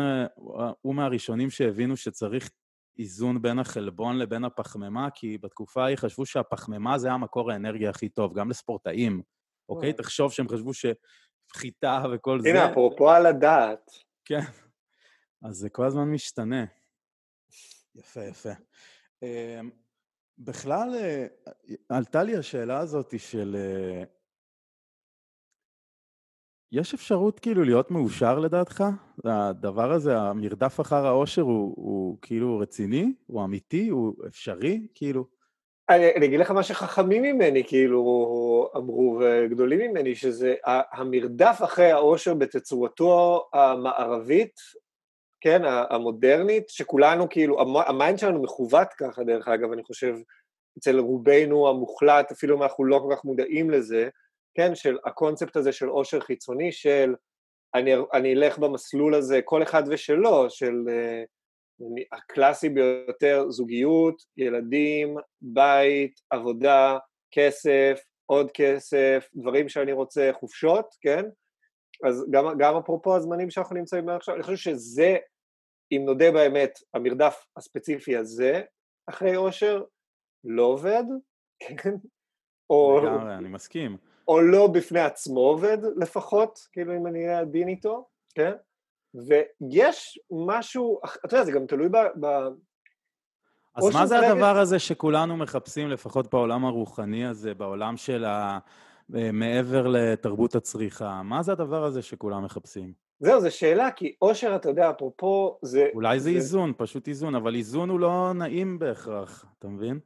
הוא, 0.80 0.94
מהראשונים 0.94 1.50
שהבינו 1.50 1.96
שצריך 1.96 2.50
איזון 2.98 3.42
בין 3.42 3.58
החלבון 3.58 4.18
לבין 4.18 4.44
הפחמימה, 4.44 5.10
כי 5.10 5.38
בתקופה 5.38 5.84
ההיא 5.84 5.96
חשבו 5.96 6.26
שהפחמימה 6.26 6.98
זה 6.98 7.12
המקור 7.12 7.52
האנרגיה 7.52 7.90
הכי 7.90 8.08
טוב, 8.08 8.38
גם 8.38 8.50
לספורטאים, 8.50 9.22
אוקיי? 9.68 9.92
תחשוב 9.92 10.32
שהם 10.32 10.48
חשבו 10.48 10.70
שחיטה 10.74 12.02
וכל 12.12 12.40
זה... 12.40 12.48
הנה, 12.48 12.70
אפרופו 12.70 13.10
על 13.10 13.26
הדעת. 13.26 13.90
כן, 14.24 14.40
אז 15.44 15.56
זה 15.56 15.68
כל 15.68 15.84
הזמן 15.84 16.04
משתנה. 16.04 16.64
יפה, 17.94 18.24
יפה. 18.24 18.50
אמ, 19.22 19.70
בכלל, 20.38 20.94
אה, 20.94 21.26
עלתה 21.88 22.22
לי 22.22 22.36
השאלה 22.36 22.78
הזאת 22.78 23.14
של 23.20 23.56
אה, 23.58 24.02
יש 26.72 26.94
אפשרות 26.94 27.40
כאילו 27.40 27.64
להיות 27.64 27.90
מאושר 27.90 28.38
לדעתך? 28.38 28.84
הדבר 29.24 29.92
הזה, 29.92 30.18
המרדף 30.18 30.80
אחר 30.80 31.06
האושר 31.06 31.42
הוא, 31.42 31.74
הוא 31.76 32.18
כאילו 32.22 32.58
רציני? 32.58 33.12
הוא 33.26 33.44
אמיתי? 33.44 33.88
הוא 33.88 34.14
אפשרי? 34.26 34.86
כאילו... 34.94 35.26
אני, 35.88 36.14
אני 36.14 36.26
אגיד 36.26 36.40
לך 36.40 36.50
מה 36.50 36.62
שחכמים 36.62 37.22
ממני 37.22 37.64
כאילו 37.64 38.00
אמרו 38.76 39.20
וגדולים 39.20 39.90
ממני, 39.90 40.14
שזה 40.14 40.54
המרדף 40.92 41.58
אחרי 41.64 41.90
האושר 41.90 42.34
בתצורתו 42.34 43.48
המערבית, 43.52 44.54
כן, 45.44 45.62
המודרנית, 45.90 46.68
שכולנו 46.68 47.28
כאילו, 47.28 47.60
ה 47.86 47.93
mind 47.93 48.18
שלנו 48.18 48.42
מכוון 48.42 48.88
ככה, 48.98 49.24
דרך 49.24 49.48
אגב, 49.48 49.72
אני 49.72 49.84
חושב, 49.84 50.14
אצל 50.78 50.98
רובנו 50.98 51.68
המוחלט, 51.68 52.32
אפילו 52.32 52.56
אם 52.56 52.62
אנחנו 52.62 52.84
לא 52.84 52.98
כל 52.98 53.16
כך 53.16 53.24
מודעים 53.24 53.70
לזה, 53.70 54.08
כן, 54.54 54.74
של 54.74 54.98
הקונספט 55.04 55.56
הזה 55.56 55.72
של 55.72 55.88
עושר 55.88 56.20
חיצוני, 56.20 56.72
של 56.72 57.14
אני, 57.74 57.92
אני 58.14 58.34
אלך 58.34 58.58
במסלול 58.58 59.14
הזה, 59.14 59.40
כל 59.44 59.62
אחד 59.62 59.82
ושלו, 59.90 60.50
של 60.50 60.74
אה, 60.86 62.02
הקלאסי 62.12 62.68
ביותר, 62.68 63.50
זוגיות, 63.50 64.22
ילדים, 64.36 65.16
בית, 65.42 66.20
עבודה, 66.30 66.98
כסף, 67.30 68.00
עוד 68.26 68.50
כסף, 68.54 69.28
דברים 69.34 69.68
שאני 69.68 69.92
רוצה, 69.92 70.30
חופשות, 70.32 70.94
כן? 71.00 71.24
אז 72.04 72.26
גם, 72.30 72.44
גם 72.58 72.76
אפרופו 72.76 73.16
הזמנים 73.16 73.50
שאנחנו 73.50 73.76
נמצאים 73.76 74.06
בהם 74.06 74.16
עכשיו, 74.16 74.34
אני 74.34 74.42
חושב 74.42 74.56
שזה, 74.56 75.16
אם 75.92 76.02
נודה 76.06 76.32
באמת, 76.32 76.78
המרדף 76.94 77.46
הספציפי 77.56 78.16
הזה, 78.16 78.62
אחרי 79.06 79.34
עושר, 79.34 79.82
לא 80.44 80.62
עובד, 80.62 81.04
כן? 81.82 81.94
או... 82.70 83.00
לגמרי, 83.02 83.34
אני 83.34 83.48
מסכים. 83.48 83.96
או 84.28 84.40
לא 84.40 84.66
בפני 84.66 85.00
עצמו 85.00 85.40
עובד 85.40 85.78
לפחות, 85.96 86.58
כאילו 86.72 86.96
אם 86.96 87.06
אני 87.06 87.24
אהיה 87.24 87.40
עדין 87.40 87.68
איתו, 87.68 88.08
כן? 88.34 88.52
ויש 89.14 90.18
משהו, 90.46 91.00
אתה 91.24 91.34
יודע, 91.34 91.44
זה 91.44 91.52
גם 91.52 91.66
תלוי 91.66 91.88
ב... 91.88 91.96
ב 92.20 92.26
אז 93.74 93.84
מה 93.94 94.06
זה 94.06 94.18
הדבר 94.18 94.58
הזה 94.58 94.78
שכולנו 94.78 95.36
מחפשים, 95.36 95.88
לפחות 95.90 96.30
בעולם 96.30 96.64
הרוחני 96.64 97.26
הזה, 97.26 97.54
בעולם 97.54 97.96
של 97.96 98.24
ה... 98.24 98.58
אה, 99.16 99.32
מעבר 99.32 99.86
לתרבות 99.86 100.54
הצריכה? 100.54 101.22
מה 101.22 101.42
זה 101.42 101.52
הדבר 101.52 101.84
הזה 101.84 102.02
שכולם 102.02 102.44
מחפשים? 102.44 102.92
זהו, 103.20 103.40
זו 103.40 103.50
שאלה, 103.56 103.90
כי 103.90 104.14
אושר, 104.22 104.56
אתה 104.56 104.68
יודע, 104.68 104.90
אפרופו, 104.90 105.58
זה... 105.62 105.88
אולי 105.94 106.20
זה, 106.20 106.30
זה 106.30 106.36
איזון, 106.36 106.72
פשוט 106.76 107.08
איזון, 107.08 107.34
אבל 107.34 107.54
איזון 107.54 107.90
הוא 107.90 108.00
לא 108.00 108.32
נעים 108.34 108.78
בהכרח, 108.78 109.44
אתה 109.58 109.68
מבין? 109.68 110.00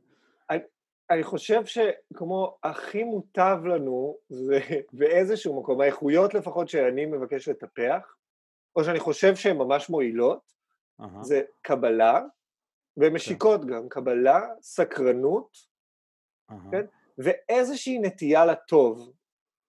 אני 1.11 1.23
חושב 1.23 1.63
שכמו 1.65 2.59
הכי 2.63 3.05
מוטב 3.05 3.59
לנו 3.65 4.17
זה 4.29 4.61
באיזשהו 4.93 5.61
מקום, 5.61 5.81
האיכויות 5.81 6.35
לפחות 6.35 6.69
שאני 6.69 7.07
מבקש 7.07 7.49
לטפח, 7.49 8.15
או 8.77 8.85
שאני 8.85 9.01
חושב 9.01 9.37
שהן 9.37 9.57
ממש 9.57 9.91
מועילות, 9.91 10.53
uh-huh. 11.01 11.05
זה 11.23 11.43
קבלה, 11.63 12.21
ומשיקות 12.97 13.61
okay. 13.61 13.65
כן. 13.65 13.71
גם, 13.73 13.89
קבלה, 13.89 14.41
סקרנות, 14.61 15.57
uh-huh. 16.51 16.55
כן? 16.71 16.87
ואיזושהי 17.19 17.99
נטייה 17.99 18.45
לטוב, 18.45 19.13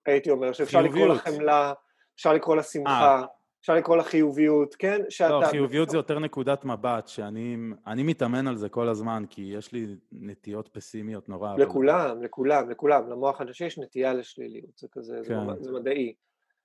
הייתי 0.05 0.29
אומר, 0.29 0.53
שאפשר 0.53 0.81
לקרוא 0.81 1.07
לחמלה, 1.07 1.73
אפשר 2.19 2.33
לקרוא 2.33 2.55
לשמחה, 2.55 3.21
아. 3.23 3.27
אפשר 3.61 3.75
לקרוא 3.75 3.97
לה 3.97 4.03
חיוביות, 4.03 4.75
כן? 4.75 5.01
שאתה... 5.09 5.39
לא, 5.39 5.45
חיוביות 5.45 5.89
זה 5.89 5.97
יותר 5.97 6.19
נקודת 6.19 6.65
מבט, 6.65 7.07
שאני 7.07 8.03
מתאמן 8.03 8.47
על 8.47 8.55
זה 8.57 8.69
כל 8.69 8.89
הזמן, 8.89 9.23
כי 9.29 9.41
יש 9.41 9.71
לי 9.71 9.87
נטיות 10.11 10.67
פסימיות 10.67 11.29
נורא. 11.29 11.55
לכולם, 11.57 12.09
אבל... 12.09 12.25
לכולם, 12.25 12.69
לכולם. 12.69 13.09
למוח 13.09 13.41
הנשי 13.41 13.65
יש 13.65 13.79
נטייה 13.79 14.13
לשליליות, 14.13 14.77
זה 14.77 14.87
כזה, 14.91 15.19
כן. 15.27 15.45
זה, 15.45 15.63
זה 15.63 15.71
מדעי. 15.71 16.13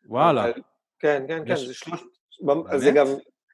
וואלה. 0.07 0.45
אבל, 0.45 0.53
כן, 0.99 1.25
כן, 1.29 1.43
כן, 1.47 1.53
יש... 1.53 1.67
זה 1.67 1.75
שלוש... 1.75 2.05
באמת? 2.41 2.65
זה 2.77 2.91
גם... 2.91 3.07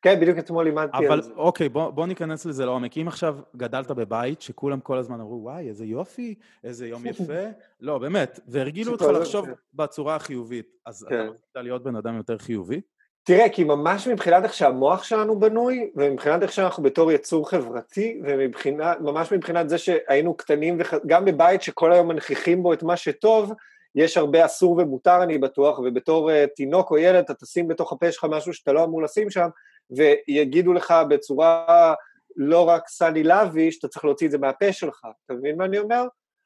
כן, 0.03 0.21
בדיוק 0.21 0.39
אתמול 0.39 0.65
לימדתי 0.65 0.97
על 0.97 1.23
זה. 1.23 1.29
אבל 1.31 1.37
אוקיי, 1.37 1.69
בוא, 1.69 1.91
בוא 1.91 2.07
ניכנס 2.07 2.47
לזה 2.47 2.65
לעומק. 2.65 2.99
אם 2.99 3.09
עכשיו 3.09 3.37
גדלת 3.57 3.91
בבית, 3.91 4.43
שכולם 4.43 4.81
כל 4.81 4.99
הזמן 4.99 5.21
אמרו, 5.21 5.41
וואי, 5.43 5.69
איזה 5.69 5.85
יופי, 5.85 6.35
איזה 6.65 6.87
יום 6.87 7.07
יפה, 7.11 7.45
לא, 7.81 7.99
באמת, 7.99 8.41
והרגילו 8.47 8.93
אותך 8.93 9.05
לחשוב 9.05 9.47
בצורה 9.75 10.17
החיובית, 10.17 10.77
אז 10.87 11.07
כן. 11.09 11.15
אתה 11.15 11.29
רוצה 11.29 11.63
להיות 11.63 11.83
בן 11.83 11.97
אדם 11.97 12.17
יותר 12.17 12.39
חיובי? 12.39 12.81
תראה, 13.23 13.49
כי 13.49 13.65
ממש 13.65 14.09
מבחינת 14.09 14.45
איך 14.45 14.55
שהמוח 14.55 15.03
שלנו 15.03 15.41
בנוי, 15.41 15.91
ומבחינת 15.97 16.43
איך 16.43 16.53
שאנחנו 16.53 16.83
בתור 16.83 17.13
יצור 17.13 17.51
חברתי, 17.51 18.21
וממש 18.25 19.33
מבחינת 19.33 19.69
זה 19.69 19.79
שהיינו 19.79 20.35
קטנים, 20.35 20.79
גם 21.07 21.25
בבית 21.25 21.63
שכל 21.63 21.93
היום 21.93 22.09
מנכיחים 22.09 22.63
בו 22.63 22.73
את 22.73 22.83
מה 22.83 22.97
שטוב, 22.97 23.53
יש 23.95 24.17
הרבה 24.17 24.45
אסור 24.45 24.73
ומותר 24.73 25.23
אני 25.23 25.39
בטוח, 25.39 25.79
ובתור 25.79 26.31
uh, 26.31 26.35
תינוק 26.57 26.91
או 26.91 26.99
ילד 26.99 27.25
אתה 27.25 27.35
תשים 27.35 27.69
בתוך 27.69 27.93
הפה 27.93 28.13
שלך 28.13 28.27
משהו 28.31 28.55
שאתה 28.55 28.73
לא 28.73 28.85
אמור 28.85 29.03
לשים 29.03 29.31
שם, 29.31 29.49
ויגידו 29.97 30.73
לך 30.73 30.95
בצורה 31.09 31.95
לא 32.37 32.69
רק 32.69 32.89
סני 32.89 33.23
לוי, 33.23 33.73
שאתה 33.73 33.89
צריך 33.89 34.05
להוציא 34.05 34.27
את 34.27 34.33
זה 34.33 34.39
מהפה 34.39 34.73
שלך, 34.73 35.01
אתה 35.27 35.35
מבין 35.35 35.57
מה 35.57 35.65
אני 35.65 35.79
אומר? 35.79 36.03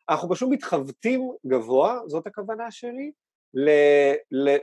אנחנו 0.09 0.29
פשוט 0.31 0.49
מתחבטים 0.53 1.31
גבוה, 1.47 2.01
זאת 2.07 2.27
הכוונה 2.27 2.71
שלי, 2.71 3.13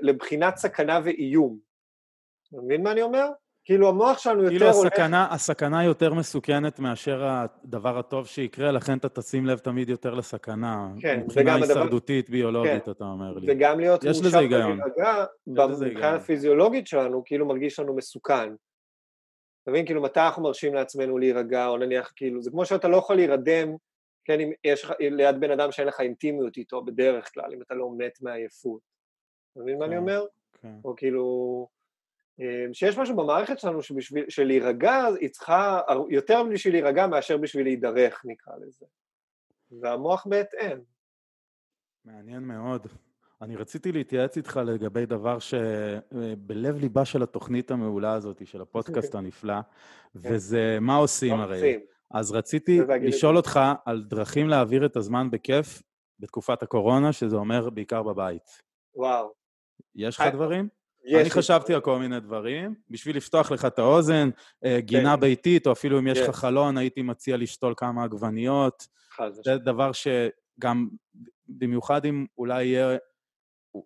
לבחינת 0.02 0.58
סכנה 0.58 1.00
ואיום. 1.04 1.58
אתה 2.50 2.62
מבין 2.62 2.84
מה 2.84 2.92
אני 2.92 3.02
אומר? 3.02 3.28
כאילו 3.64 3.90
המוח 3.90 4.18
שלנו 4.18 4.44
יותר 4.44 4.50
כאילו 4.50 4.72
הולך... 4.72 4.94
כאילו 4.94 5.18
הסכנה 5.18 5.84
יותר 5.84 6.14
מסוכנת 6.14 6.80
מאשר 6.80 7.24
הדבר 7.26 7.98
הטוב 8.00 8.28
שיקרה, 8.28 8.72
לכן 8.72 8.98
אתה 8.98 9.10
תשים 9.10 9.46
לב 9.46 9.58
תמיד 9.58 9.90
יותר 9.90 10.14
לסכנה. 10.14 10.88
כן, 11.00 11.20
מבחינה 11.20 11.56
הישרדותית, 11.56 12.26
הדבר... 12.26 12.38
ביולוגית, 12.38 12.86
כן. 12.86 12.92
אתה 12.92 13.04
אומר 13.04 13.34
לי. 13.34 13.48
וגם 13.52 13.80
להיות 13.80 14.04
מושב 14.04 14.26
ולהירגע, 14.26 15.26
במבחינה 15.48 16.16
הפיזיולוגית 16.16 16.88
שלנו, 16.88 17.24
כאילו 17.26 17.48
מרגיש 17.48 17.80
לנו 17.80 17.96
מסוכן. 17.96 18.54
אתה 19.64 19.72
מבין? 19.72 19.86
כאילו, 19.86 20.02
מתי 20.02 20.20
אנחנו 20.20 20.44
מרשים 20.44 20.74
לעצמנו 20.74 21.18
להירגע, 21.18 21.68
או 21.68 21.78
נניח, 21.78 22.14
כאילו, 22.16 22.42
זה 22.42 22.52
כמו 22.52 22.66
שאתה 22.66 22.88
לא 22.88 22.98
יכול 22.98 23.16
להירדם, 23.16 23.76
כן, 24.26 24.40
אם 24.40 24.52
יש 24.64 24.84
לך 24.84 24.92
ליד 25.00 25.40
בן 25.40 25.52
אדם 25.52 25.72
שאין 25.72 25.88
לך 25.88 26.00
אינטימיות 26.00 26.58
איתו 26.58 26.86
בדרך 26.86 27.34
כלל, 27.34 27.54
אם 27.54 27.62
אתה 27.62 27.74
לא 27.74 27.92
מת 27.98 28.22
מעייפות. 28.22 28.82
אתה 29.52 29.60
מבין 29.60 29.80
מה 29.80 29.86
אני 29.86 29.96
כן, 29.96 30.02
אומר? 30.02 30.26
כן. 30.62 30.76
או 30.86 30.96
כאילו... 30.96 31.68
אמ, 32.40 32.74
שיש 32.74 32.98
משהו 32.98 33.16
במערכת 33.16 33.60
שלנו 33.60 33.82
שבשביל, 33.82 34.26
שלהירגע, 34.30 35.06
היא 35.20 35.30
צריכה 35.30 35.82
יותר 36.10 36.44
בשביל 36.54 36.74
להירגע 36.74 37.08
מאשר 37.08 37.38
בשביל 37.38 37.64
להידרך 37.64 38.22
נקרא 38.26 38.54
לזה. 38.62 38.86
והמוח 39.82 40.28
בהתאם. 40.28 40.78
מעניין 42.06 42.44
מאוד. 42.44 42.88
אני 43.42 43.56
רציתי 43.56 43.92
להתייעץ 43.92 44.38
איתך 44.38 44.60
לגבי 44.66 45.06
דבר 45.06 45.38
שבלב 45.40 46.78
ליבה 46.78 47.06
של 47.06 47.24
התוכנית 47.24 47.72
המעולה 47.72 48.14
הזאת, 48.14 48.48
של 48.48 48.62
הפודקאסט 48.62 49.16
הנפלא, 49.16 49.62
כן. 49.62 50.20
וזה 50.34 50.78
מה 50.82 50.96
עושים 50.96 51.34
הרי. 51.34 51.80
אז 52.12 52.32
רציתי 52.32 52.82
לשאול 53.02 53.38
אותך 53.38 53.60
על 53.86 54.04
דרכים 54.04 54.48
להעביר 54.50 54.86
את 54.86 54.96
הזמן 54.96 55.32
בכיף 55.32 55.82
בתקופת 56.20 56.64
הקורונה, 56.64 57.14
שזה 57.14 57.36
אומר 57.36 57.70
בעיקר 57.70 58.04
בבית. 58.04 58.62
וואו. 58.96 59.34
יש 59.96 60.20
לך 60.20 60.28
דברים? 60.34 60.68
אני 61.20 61.30
חשבתי 61.30 61.74
על 61.74 61.82
כל 61.82 62.00
מיני 62.00 62.20
דברים. 62.20 62.76
בשביל 62.90 63.18
לפתוח 63.18 63.52
לך 63.52 63.66
את 63.66 63.80
האוזן, 63.80 64.30
אה, 64.66 64.80
גינה 64.80 65.16
כן. 65.16 65.20
ביתית, 65.22 65.68
או 65.68 65.72
אפילו 65.72 66.00
אם 66.00 66.08
יש 66.08 66.20
לך 66.20 66.36
חלון, 66.36 66.78
הייתי 66.78 67.02
מציע 67.02 67.38
לשתול 67.38 67.74
כמה 67.78 68.04
עגבניות. 68.04 68.88
זה 69.30 69.58
דבר 69.58 69.92
שגם, 69.92 70.90
במיוחד 71.48 72.06
אם 72.06 72.26
אולי 72.38 72.66
יהיה 72.66 72.98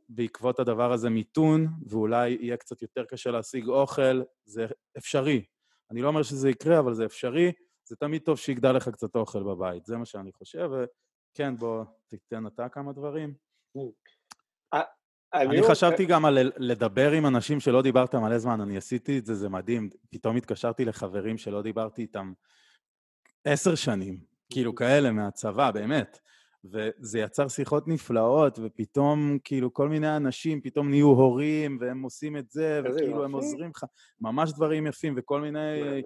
בעקבות 0.10 0.60
הדבר 0.60 0.92
הזה 0.92 1.10
מיתון, 1.10 1.68
ואולי 1.90 2.30
יהיה 2.30 2.58
קצת 2.58 2.82
יותר 2.82 3.06
קשה 3.06 3.32
להשיג 3.32 3.68
אוכל, 3.68 4.22
זה 4.46 4.66
אפשרי. 4.98 5.46
אני 5.92 6.02
לא 6.02 6.08
אומר 6.08 6.24
שזה 6.24 6.50
יקרה, 6.50 6.80
אבל 6.80 6.94
זה 6.94 7.06
אפשרי. 7.06 7.52
זה 7.88 7.96
תמיד 7.96 8.22
טוב 8.22 8.38
שיגדל 8.38 8.72
לך 8.72 8.90
קצת 8.90 9.16
אוכל 9.16 9.44
בבית, 9.44 9.86
זה 9.86 9.98
מה 9.98 10.06
שאני 10.06 10.32
חושב, 10.32 10.70
וכן, 10.72 11.58
בוא 11.58 11.84
תיתן 12.08 12.48
אתה 12.48 12.70
כמה 12.70 12.94
דברים. 12.94 13.34
אני 15.34 15.64
חשבתי 15.64 16.06
גם 16.06 16.26
על 16.26 16.38
לדבר 16.58 17.12
עם 17.12 17.26
אנשים 17.26 17.60
שלא 17.60 17.82
דיברת 17.82 18.16
מלא 18.16 18.38
זמן, 18.38 18.62
אני 18.62 18.78
עשיתי 18.78 19.20
את 19.20 19.26
זה, 19.26 19.36
זה 19.36 19.50
מדהים. 19.50 19.90
פתאום 20.10 20.36
התקשרתי 20.36 20.86
לחברים 20.86 21.38
שלא 21.38 21.62
דיברתי 21.62 22.02
איתם 22.02 22.34
עשר 23.46 23.76
שנים, 23.76 24.20
כאילו 24.50 24.76
כאלה 24.76 25.12
מהצבא, 25.12 25.72
באמת. 25.72 26.20
וזה 26.72 27.20
יצר 27.20 27.48
שיחות 27.48 27.88
נפלאות, 27.88 28.60
ופתאום 28.64 29.38
כאילו 29.44 29.74
כל 29.74 29.90
מיני 29.90 30.16
אנשים 30.16 30.62
פתאום 30.62 30.90
נהיו 30.90 31.08
הורים, 31.08 31.78
והם 31.82 32.02
עושים 32.02 32.38
את 32.38 32.52
זה, 32.52 32.82
וכאילו 32.86 33.24
הם 33.24 33.32
עוזרים 33.32 33.70
לך. 33.76 33.84
ממש 34.22 34.54
דברים 34.54 34.88
יפים, 34.88 35.14
וכל 35.18 35.42
מיני... 35.42 36.02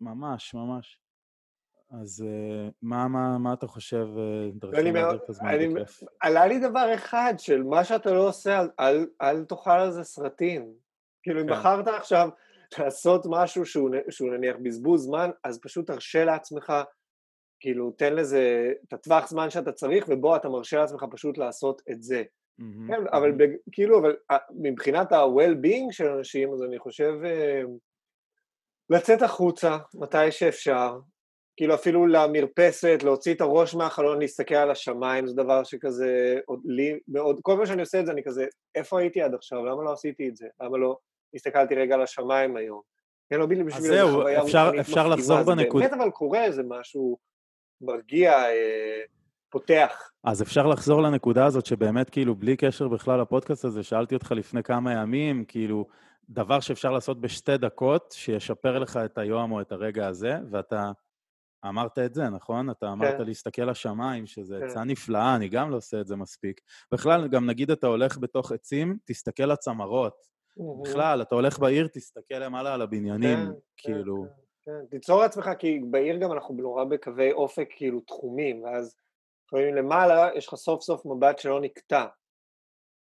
ממש, 0.00 0.54
ממש. 0.54 1.00
אז 1.90 2.24
אה, 2.26 2.68
מה, 2.82 3.08
מה, 3.08 3.38
מה 3.38 3.52
אתה 3.52 3.66
חושב 3.66 4.06
אה, 4.18 4.50
דרכים 4.54 4.94
להעביר 4.94 5.20
את 5.24 5.30
הזמן 5.30 5.74
בכיף? 5.74 6.02
עלה 6.20 6.46
לי 6.46 6.58
דבר 6.58 6.94
אחד 6.94 7.34
של 7.38 7.62
מה 7.62 7.84
שאתה 7.84 8.12
לא 8.12 8.28
עושה, 8.28 8.60
אל, 8.60 8.68
אל, 8.80 9.06
אל 9.22 9.44
תאכל 9.44 9.70
על 9.70 9.90
זה 9.90 10.04
סרטים. 10.04 10.72
כאילו, 11.22 11.40
אם 11.40 11.46
כן. 11.46 11.52
בחרת 11.52 11.88
עכשיו 11.88 12.28
לעשות 12.78 13.26
משהו 13.30 13.66
שהוא, 13.66 13.90
שהוא 14.10 14.30
נניח 14.30 14.56
בזבוז 14.62 15.04
זמן, 15.04 15.30
אז 15.44 15.60
פשוט 15.62 15.86
תרשה 15.86 16.24
לעצמך, 16.24 16.72
כאילו, 17.60 17.90
תן 17.90 18.14
לזה 18.14 18.72
את 18.88 18.92
הטווח 18.92 19.28
זמן 19.28 19.50
שאתה 19.50 19.72
צריך, 19.72 20.04
ובו 20.08 20.36
אתה 20.36 20.48
מרשה 20.48 20.78
לעצמך 20.78 21.04
פשוט 21.10 21.38
לעשות 21.38 21.82
את 21.90 22.02
זה. 22.02 22.22
Mm-hmm, 22.60 22.88
כן. 22.88 23.02
אבל 23.12 23.32
כאילו, 23.72 23.98
אבל 23.98 24.16
אה, 24.30 24.36
מבחינת 24.62 25.12
ה-well-being 25.12 25.92
של 25.92 26.06
אנשים, 26.06 26.52
אז 26.52 26.62
אני 26.62 26.78
חושב... 26.78 27.12
לצאת 28.90 29.22
החוצה 29.22 29.78
מתי 29.94 30.30
שאפשר, 30.30 30.98
כאילו 31.56 31.74
אפילו 31.74 32.06
למרפסת, 32.06 32.98
להוציא 33.04 33.34
את 33.34 33.40
הראש 33.40 33.74
מהחלון, 33.74 34.18
להסתכל 34.18 34.54
על 34.54 34.70
השמיים, 34.70 35.26
זה 35.26 35.34
דבר 35.34 35.64
שכזה, 35.64 36.40
עוד 36.46 36.60
לי 36.64 36.98
מאוד, 37.08 37.40
כל 37.42 37.54
פעם 37.56 37.66
שאני 37.66 37.80
עושה 37.80 38.00
את 38.00 38.06
זה 38.06 38.12
אני 38.12 38.22
כזה, 38.22 38.46
איפה 38.74 39.00
הייתי 39.00 39.22
עד 39.22 39.34
עכשיו? 39.34 39.64
למה 39.64 39.82
לא 39.82 39.92
עשיתי 39.92 40.28
את 40.28 40.36
זה? 40.36 40.46
למה 40.60 40.78
לא 40.78 40.98
הסתכלתי 41.34 41.74
רגע 41.74 41.94
על 41.94 42.02
השמיים 42.02 42.56
היום? 42.56 42.80
כן, 43.30 43.38
לא 43.38 43.46
בשביל 43.46 43.72
אז 43.72 43.82
זהו, 43.82 44.22
אפשר, 44.44 44.70
אפשר 44.80 45.08
לחזור 45.08 45.42
בנקודה. 45.42 45.88
באמת 45.88 46.00
אבל 46.00 46.10
קורה 46.10 46.44
איזה 46.44 46.62
משהו 46.68 47.18
מרגיע, 47.80 48.32
אה, 48.32 49.00
פותח. 49.50 50.10
אז 50.24 50.42
אפשר 50.42 50.66
לחזור 50.66 51.02
לנקודה 51.02 51.46
הזאת 51.46 51.66
שבאמת, 51.66 52.10
כאילו, 52.10 52.34
בלי 52.34 52.56
קשר 52.56 52.88
בכלל 52.88 53.20
לפודקאסט 53.20 53.64
הזה, 53.64 53.82
שאלתי 53.82 54.14
אותך 54.14 54.32
לפני 54.32 54.62
כמה 54.62 54.92
ימים, 54.92 55.44
כאילו, 55.44 55.86
דבר 56.28 56.60
שאפשר 56.60 56.90
לעשות 56.92 57.20
בשתי 57.20 57.56
דקות, 57.56 58.14
שישפר 58.16 58.78
לך 58.78 58.96
את 58.96 59.18
היום 59.18 59.52
או 59.52 59.60
את 59.60 59.72
הרגע 59.72 60.08
הזה, 60.08 60.34
ואתה 60.50 60.90
אמרת 61.68 61.98
את 61.98 62.14
זה, 62.14 62.28
נכון? 62.28 62.70
אתה 62.70 62.92
אמרת 62.92 63.18
כן. 63.18 63.26
להסתכל 63.26 63.62
לשמיים, 63.62 64.26
שזה 64.26 64.58
כן. 64.60 64.66
עצה 64.66 64.84
נפלאה, 64.84 65.36
אני 65.36 65.48
גם 65.48 65.70
לא 65.70 65.76
עושה 65.76 66.00
את 66.00 66.06
זה 66.06 66.16
מספיק. 66.16 66.60
בכלל, 66.92 67.28
גם 67.28 67.46
נגיד 67.46 67.70
אתה 67.70 67.86
הולך 67.86 68.18
בתוך 68.18 68.52
עצים, 68.52 68.98
תסתכל 69.04 69.42
לצמרות. 69.42 70.14
בכלל, 70.82 71.22
אתה 71.22 71.34
הולך 71.34 71.58
בעיר, 71.58 71.86
תסתכל 71.86 72.34
למעלה 72.34 72.74
על 72.74 72.82
הבניינים, 72.82 73.38
כן, 73.38 73.52
כאילו... 73.76 74.24
כן, 74.28 74.49
כן. 74.66 74.86
תיצור 74.90 75.20
לעצמך, 75.22 75.50
כי 75.58 75.80
בעיר 75.90 76.16
גם 76.16 76.32
אנחנו 76.32 76.54
נורא 76.54 76.84
בקווי 76.84 77.32
אופק, 77.32 77.68
כאילו, 77.76 78.00
תחומים, 78.00 78.62
ואז 78.62 78.96
לפעמים 79.46 79.74
למעלה 79.74 80.28
יש 80.34 80.48
לך 80.48 80.54
סוף 80.54 80.82
סוף 80.82 81.06
מבט 81.06 81.38
שלא 81.38 81.60
נקטע. 81.60 82.06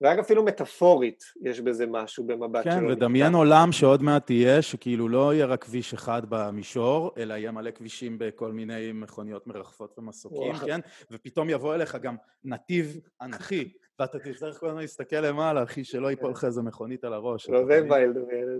ואגב, 0.01 0.19
אפילו 0.19 0.45
מטאפורית 0.45 1.25
יש 1.43 1.61
בזה 1.61 1.87
משהו 1.87 2.27
במבט 2.27 2.65
כן, 2.65 2.71
שלא 2.71 2.81
נקטע. 2.81 2.95
כן, 2.95 3.05
ודמיין 3.05 3.35
עולם 3.35 3.73
שעוד 3.73 4.03
מעט 4.03 4.31
יהיה, 4.31 4.63
שכאילו 4.63 5.09
לא 5.09 5.35
יהיה 5.35 5.47
רק 5.47 5.65
כביש 5.65 5.95
אחד 5.95 6.23
במישור, 6.29 7.11
אלא 7.19 7.35
יהיה 7.35 7.53
מלא 7.53 7.71
כבישים 7.71 8.19
בכל 8.19 8.53
מיני 8.53 8.93
מכוניות 8.93 9.47
מרחפות 9.47 9.99
ומסוקים, 9.99 10.55
כן? 10.67 10.81
ופתאום 11.11 11.51
יבוא 11.51 11.75
אליך 11.75 11.97
גם 11.97 12.17
נתיב 12.45 13.01
אנכי, 13.21 13.73
ואתה 13.99 14.19
תצטרך 14.19 14.61
כל 14.61 14.67
הזמן 14.67 14.81
להסתכל 14.81 15.21
למעלה, 15.21 15.63
אחי, 15.63 15.85
שלא 15.85 16.11
ייפול 16.11 16.31
לך 16.31 16.45
איזה 16.45 16.63
מכונית 16.63 17.05
על 17.05 17.13
הראש. 17.13 17.49
לא 17.49 17.67
זה 17.67 17.81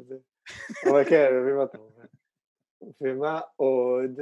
זה. 0.09 0.17
אבל 0.91 1.05
כן, 1.05 1.27
אני 1.31 1.41
מבין 1.41 1.57
מה 1.57 1.65
אתה 1.65 1.79
אומר. 1.79 2.05
ומה 3.01 3.41
עוד? 3.57 4.21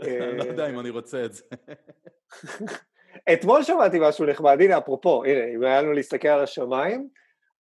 לא 0.38 0.44
יודע 0.44 0.70
אם 0.70 0.80
אני 0.80 0.90
רוצה 0.90 1.24
את 1.24 1.32
זה. 1.32 1.44
אתמול 3.32 3.62
שמעתי 3.62 3.98
משהו 4.00 4.26
נחמד, 4.26 4.56
הנה 4.60 4.78
אפרופו, 4.78 5.24
הנה, 5.24 5.44
אם 5.54 5.62
היה 5.62 5.82
לנו 5.82 5.92
להסתכל 5.92 6.28
על 6.28 6.42
השמיים, 6.42 7.08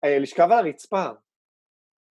אה, 0.05 0.19
לשכב 0.19 0.49
על 0.53 0.67
הרצפה. 0.67 1.07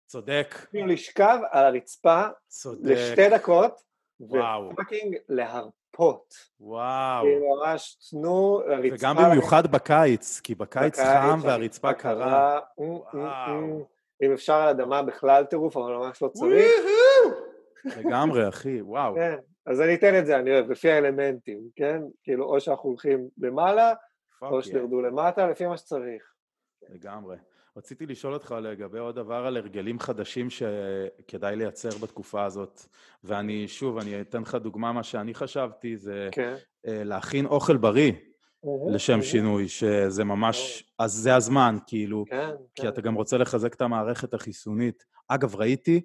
צודק. 0.05 0.55
לשכב 0.73 1.39
על 1.51 1.65
הרצפה 1.65 2.23
צודק. 2.47 2.79
לשתי 2.83 3.29
דקות, 3.29 3.81
ופאקינג 4.21 5.17
להרפות. 5.29 6.33
וואו. 6.59 7.23
כאילו 7.23 7.55
ממש 7.55 7.97
תנו 8.09 8.61
לרצפה... 8.67 8.95
וגם 8.95 9.15
במיוחד 9.15 9.71
בקיץ, 9.71 10.39
כי 10.39 10.55
בקיץ 10.55 10.99
חם 10.99 11.39
והרצפה 11.43 11.93
קרה. 11.93 12.59
וואו. 12.77 13.85
אם 14.23 14.33
אפשר 14.33 14.53
על 14.53 14.69
אדמה 14.69 15.01
בכלל 15.01 15.45
טירוף, 15.45 15.77
אבל 15.77 15.93
ממש 15.93 16.21
לא 16.21 16.27
צריך. 16.27 16.71
לגמרי, 17.85 18.49
אחי, 18.49 18.81
וואו. 18.81 19.15
כן, 19.15 19.35
אז 19.65 19.81
אני 19.81 19.95
אתן 19.95 20.19
את 20.19 20.25
זה, 20.25 20.39
אני 20.39 20.51
אוהב, 20.51 20.71
לפי 20.71 20.91
האלמנטים, 20.91 21.59
כן? 21.75 22.01
כאילו, 22.23 22.45
או 22.45 22.59
שאנחנו 22.59 22.89
הולכים 22.89 23.27
למעלה, 23.37 23.93
או 24.41 24.63
שתרדו 24.63 25.01
למטה, 25.01 25.47
לפי 25.47 25.65
מה 25.65 25.77
שצריך. 25.77 26.33
לגמרי. 26.89 27.37
רציתי 27.77 28.05
לשאול 28.05 28.33
אותך 28.33 28.55
לגבי 28.61 28.99
עוד 28.99 29.15
דבר 29.15 29.45
על 29.45 29.57
הרגלים 29.57 29.99
חדשים 29.99 30.47
שכדאי 30.49 31.55
לייצר 31.55 31.89
בתקופה 32.01 32.45
הזאת. 32.45 32.81
ואני, 33.23 33.67
שוב, 33.67 33.97
אני 33.97 34.21
אתן 34.21 34.41
לך 34.41 34.55
דוגמה, 34.55 34.91
מה 34.91 35.03
שאני 35.03 35.33
חשבתי 35.33 35.97
זה 35.97 36.29
כן. 36.31 36.55
אה, 36.87 37.03
להכין 37.03 37.45
אוכל 37.45 37.77
בריא. 37.77 38.13
לשם 38.87 39.21
שינוי, 39.21 39.67
שזה 39.67 40.23
ממש, 40.23 40.83
אז 40.99 41.11
זה 41.11 41.35
הזמן, 41.35 41.77
כאילו, 41.87 42.25
כן, 42.27 42.49
כי 42.75 42.81
כן. 42.81 42.87
אתה 42.87 43.01
גם 43.01 43.15
רוצה 43.15 43.37
לחזק 43.37 43.73
את 43.73 43.81
המערכת 43.81 44.33
החיסונית. 44.33 45.05
אגב, 45.27 45.55
ראיתי 45.55 46.01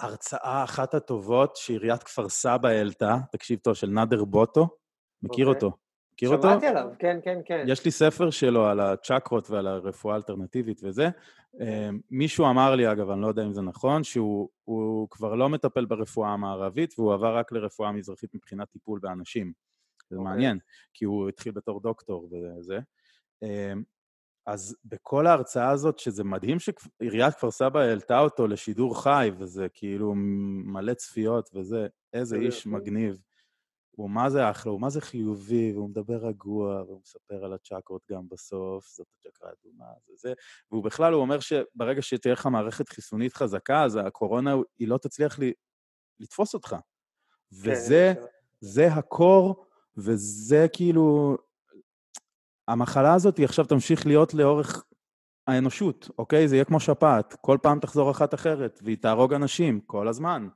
הרצאה 0.00 0.64
אחת 0.64 0.94
הטובות 0.94 1.56
שעיריית 1.56 2.02
כפר 2.02 2.28
סבא 2.28 2.68
העלתה, 2.68 3.16
תקשיב 3.32 3.58
טוב, 3.58 3.74
של 3.74 3.86
נאדר 3.86 4.24
בוטו, 4.24 4.68
מכיר 5.22 5.46
אוקיי. 5.46 5.66
אותו? 5.66 5.76
מכיר 6.12 6.30
אותו? 6.30 6.48
שמעתי 6.50 6.66
עליו, 6.66 6.88
כן, 6.98 7.18
כן, 7.24 7.38
כן. 7.44 7.64
יש 7.68 7.84
לי 7.84 7.90
ספר 7.90 8.30
שלו 8.30 8.66
על 8.66 8.80
הצ'קרות 8.80 9.50
ועל 9.50 9.66
הרפואה 9.66 10.14
האלטרנטיבית 10.14 10.80
וזה. 10.84 11.08
אמ, 11.60 12.00
מישהו 12.10 12.50
אמר 12.50 12.74
לי, 12.74 12.92
אגב, 12.92 13.10
אני 13.10 13.20
לא 13.20 13.26
יודע 13.26 13.42
אם 13.42 13.52
זה 13.52 13.62
נכון, 13.62 14.04
שהוא 14.04 15.08
כבר 15.10 15.34
לא 15.34 15.48
מטפל 15.48 15.84
ברפואה 15.84 16.30
המערבית, 16.30 16.94
והוא 16.98 17.14
עבר 17.14 17.36
רק 17.36 17.52
לרפואה 17.52 17.92
מזרחית 17.92 18.34
מבחינת 18.34 18.70
טיפול 18.70 18.98
באנשים. 19.02 19.52
זה 20.10 20.16
okay. 20.16 20.18
אוקיי. 20.18 20.32
מעניין, 20.32 20.58
כי 20.94 21.04
הוא 21.04 21.28
התחיל 21.28 21.52
בתור 21.52 21.80
דוקטור 21.80 22.28
וזה. 22.58 22.78
אז 24.46 24.76
בכל 24.84 25.26
ההרצאה 25.26 25.70
הזאת, 25.70 25.98
שזה 25.98 26.24
מדהים 26.24 26.58
שעיריית 26.58 27.34
כפר 27.34 27.50
סבא 27.50 27.80
העלתה 27.80 28.18
אותו 28.18 28.46
לשידור 28.46 29.02
חי, 29.02 29.30
וזה 29.38 29.66
כאילו 29.74 30.14
מלא 30.64 30.94
צפיות 30.94 31.50
וזה, 31.54 31.86
איזה 32.12 32.36
איש 32.36 32.66
מגניב. 32.66 33.18
הוא 33.90 34.10
מה 34.10 34.30
זה 34.30 34.50
אחלה, 34.50 34.72
הוא 34.72 34.80
מה 34.80 34.90
זה 34.90 35.00
חיובי, 35.00 35.72
והוא 35.72 35.90
מדבר 35.90 36.16
רגוע, 36.16 36.82
והוא 36.82 37.00
מספר 37.00 37.44
על 37.44 37.52
הצ'קרות 37.52 38.02
גם 38.10 38.28
בסוף, 38.28 38.86
זאת 38.88 39.06
הצ'קרה 39.18 39.50
האדומה, 39.50 39.84
זה 40.06 40.12
זה. 40.16 40.32
והוא 40.70 40.84
בכלל, 40.84 41.12
הוא 41.12 41.22
אומר 41.22 41.40
שברגע 41.40 42.02
שתהיה 42.02 42.32
לך 42.32 42.46
מערכת 42.46 42.88
חיסונית 42.88 43.34
חזקה, 43.34 43.82
אז 43.82 43.96
הקורונה, 43.96 44.54
היא 44.78 44.88
לא 44.88 44.98
תצליח 44.98 45.38
לי, 45.38 45.52
לתפוס 46.20 46.54
אותך. 46.54 46.68
כן, 46.70 46.76
וזה, 47.52 48.14
זה 48.60 48.86
הקור, 48.86 49.66
וזה 49.96 50.66
כאילו, 50.72 51.36
המחלה 52.68 53.14
הזאת 53.14 53.36
היא 53.36 53.44
עכשיו 53.44 53.64
תמשיך 53.64 54.06
להיות 54.06 54.34
לאורך 54.34 54.84
האנושות, 55.46 56.10
אוקיי? 56.18 56.48
זה 56.48 56.56
יהיה 56.56 56.64
כמו 56.64 56.80
שפעת, 56.80 57.34
כל 57.40 57.58
פעם 57.62 57.80
תחזור 57.80 58.10
אחת 58.10 58.34
אחרת, 58.34 58.80
והיא 58.84 58.96
תהרוג 58.96 59.32
אנשים 59.32 59.80
כל 59.80 60.08
הזמן. 60.08 60.48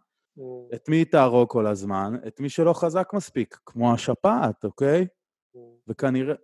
את 0.74 0.88
מי 0.88 0.96
היא 0.96 1.06
תהרוג 1.06 1.48
כל 1.48 1.66
הזמן? 1.66 2.14
את 2.26 2.40
מי 2.40 2.48
שלא 2.48 2.72
חזק 2.72 3.08
מספיק, 3.14 3.58
כמו 3.66 3.92
השפעת, 3.92 4.64
אוקיי? 4.64 5.06
וכנראה, 5.88 6.34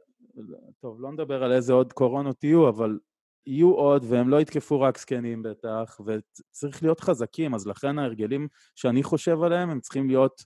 טוב, 0.81 1.01
לא 1.01 1.13
נדבר 1.13 1.45
על 1.45 1.53
איזה 1.53 1.73
עוד 1.73 1.93
קורונות 1.93 2.45
יהיו, 2.45 2.69
אבל 2.69 2.99
יהיו 3.47 3.73
עוד, 3.73 4.05
והם 4.09 4.29
לא 4.29 4.41
יתקפו 4.41 4.81
רק 4.81 4.99
זקנים 4.99 5.43
בטח, 5.43 6.01
וצריך 6.07 6.83
להיות 6.83 7.01
חזקים, 7.01 7.55
אז 7.55 7.67
לכן 7.67 7.99
ההרגלים 7.99 8.49
שאני 8.75 9.03
חושב 9.03 9.43
עליהם, 9.43 9.71
הם 9.71 9.81
צריכים 9.81 10.09
להיות... 10.09 10.45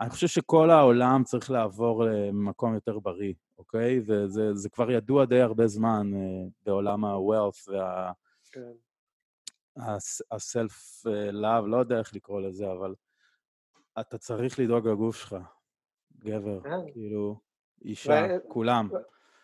אני 0.00 0.10
חושב 0.10 0.26
שכל 0.26 0.70
העולם 0.70 1.22
צריך 1.24 1.50
לעבור 1.50 2.04
למקום 2.04 2.74
יותר 2.74 2.98
בריא. 2.98 3.32
אוקיי? 3.58 4.00
וזה 4.06 4.68
כבר 4.68 4.90
ידוע 4.90 5.24
די 5.24 5.40
הרבה 5.40 5.66
זמן 5.66 6.10
uh, 6.14 6.50
בעולם 6.66 7.04
ה-wealth 7.04 7.70
וה... 7.72 8.12
כן. 8.52 8.72
ה-self-love, 9.76 11.66
לא 11.66 11.76
יודע 11.76 11.98
איך 11.98 12.14
לקרוא 12.14 12.40
לזה, 12.40 12.72
אבל 12.72 12.94
אתה 14.00 14.18
צריך 14.18 14.58
לדאוג 14.58 14.88
לגוף 14.88 15.16
שלך, 15.16 15.36
גבר, 16.18 16.60
כן. 16.62 16.92
כאילו, 16.92 17.40
אישה, 17.84 18.26
ו... 18.30 18.48
כולם. 18.48 18.88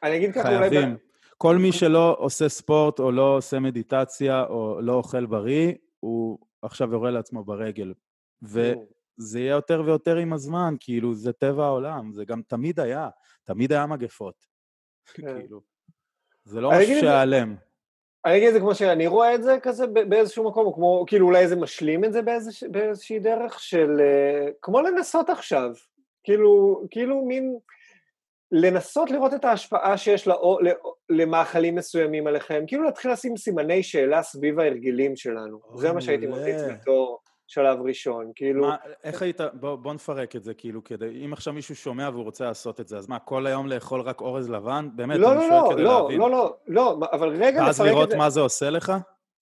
אני 0.02 0.16
אגיד 0.16 0.34
ככה, 0.34 0.56
אולי... 0.56 0.70
חייבים. 0.70 0.96
כל 1.38 1.56
מי 1.56 1.72
שלא 1.72 2.16
עושה 2.18 2.48
ספורט 2.48 2.98
או 2.98 3.12
לא 3.12 3.36
עושה 3.36 3.60
מדיטציה 3.60 4.44
או 4.44 4.80
לא 4.80 4.92
אוכל 4.92 5.26
בריא, 5.26 5.72
הוא 6.00 6.38
עכשיו 6.62 6.92
יורה 6.92 7.10
לעצמו 7.10 7.44
ברגל. 7.44 7.92
וזה 9.18 9.40
יהיה 9.40 9.50
יותר 9.50 9.82
ויותר 9.86 10.16
עם 10.16 10.32
הזמן, 10.32 10.74
כאילו, 10.80 11.14
זה 11.14 11.32
טבע 11.32 11.64
העולם, 11.64 12.12
זה 12.12 12.24
גם 12.24 12.42
תמיד 12.42 12.80
היה. 12.80 13.08
תמיד 13.44 13.72
היה 13.72 13.86
מגפות. 13.86 14.34
כן. 15.14 15.38
כאילו, 15.38 15.60
זה 16.44 16.60
לא 16.60 16.70
משהו 16.70 17.00
שהיעלם. 17.00 17.56
אני 18.24 18.36
אגיד 18.36 18.48
את 18.48 18.54
זה 18.54 18.60
כמו 18.60 18.74
שאני 18.74 19.06
רואה 19.06 19.34
את 19.34 19.42
זה 19.42 19.58
כזה 19.62 19.86
באיזשהו 19.86 20.50
מקום, 20.50 20.66
או 20.66 20.74
כמו, 20.74 21.04
כאילו 21.06 21.26
אולי 21.26 21.48
זה 21.48 21.56
משלים 21.56 22.04
את 22.04 22.12
זה 22.12 22.22
באיזוש, 22.22 22.64
באיזושהי 22.64 23.18
דרך 23.18 23.60
של, 23.60 24.00
אה, 24.00 24.48
כמו 24.62 24.80
לנסות 24.80 25.30
עכשיו, 25.30 25.70
כאילו, 26.24 26.82
כאילו 26.90 27.24
מין, 27.24 27.58
לנסות 28.52 29.10
לראות 29.10 29.34
את 29.34 29.44
ההשפעה 29.44 29.98
שיש 29.98 30.26
לא, 30.26 30.58
למאכלים 31.10 31.74
מסוימים 31.74 32.26
עליכם, 32.26 32.64
כאילו 32.66 32.84
להתחיל 32.84 33.12
לשים 33.12 33.36
סימני 33.36 33.82
שאלה 33.82 34.22
סביב 34.22 34.60
ההרגלים 34.60 35.16
שלנו, 35.16 35.60
זה 35.74 35.92
מה 35.92 36.00
שהייתי 36.00 36.26
ממליץ 36.26 36.60
בתור 36.70 37.21
שלב 37.52 37.78
ראשון, 37.82 38.32
כאילו... 38.34 38.66
מה, 38.66 38.76
איך 39.04 39.22
היית, 39.22 39.40
בוא, 39.52 39.76
בוא 39.76 39.94
נפרק 39.94 40.36
את 40.36 40.44
זה, 40.44 40.54
כאילו, 40.54 40.84
כדי, 40.84 41.24
אם 41.24 41.32
עכשיו 41.32 41.54
מישהו 41.54 41.76
שומע 41.76 42.08
והוא 42.12 42.24
רוצה 42.24 42.44
לעשות 42.44 42.80
את 42.80 42.88
זה, 42.88 42.98
אז 42.98 43.08
מה, 43.08 43.18
כל 43.18 43.46
היום 43.46 43.66
לאכול 43.66 44.00
רק 44.00 44.20
אורז 44.20 44.50
לבן? 44.50 44.88
באמת, 44.94 45.18
לא, 45.18 45.32
אני 45.32 45.40
לא, 45.40 45.48
שואל 45.48 45.60
לא, 45.60 45.70
כדי 45.72 45.82
לא, 45.82 46.02
להבין. 46.02 46.20
לא, 46.20 46.30
לא, 46.30 46.56
לא, 46.66 46.98
אבל 47.12 47.28
רגע 47.28 47.48
לפרק 47.48 47.68
את 47.70 47.74
זה... 47.74 47.82
ואז 47.82 47.90
לראות 47.90 48.14
מה 48.14 48.30
זה 48.30 48.40
עושה 48.40 48.70
לך? 48.70 48.92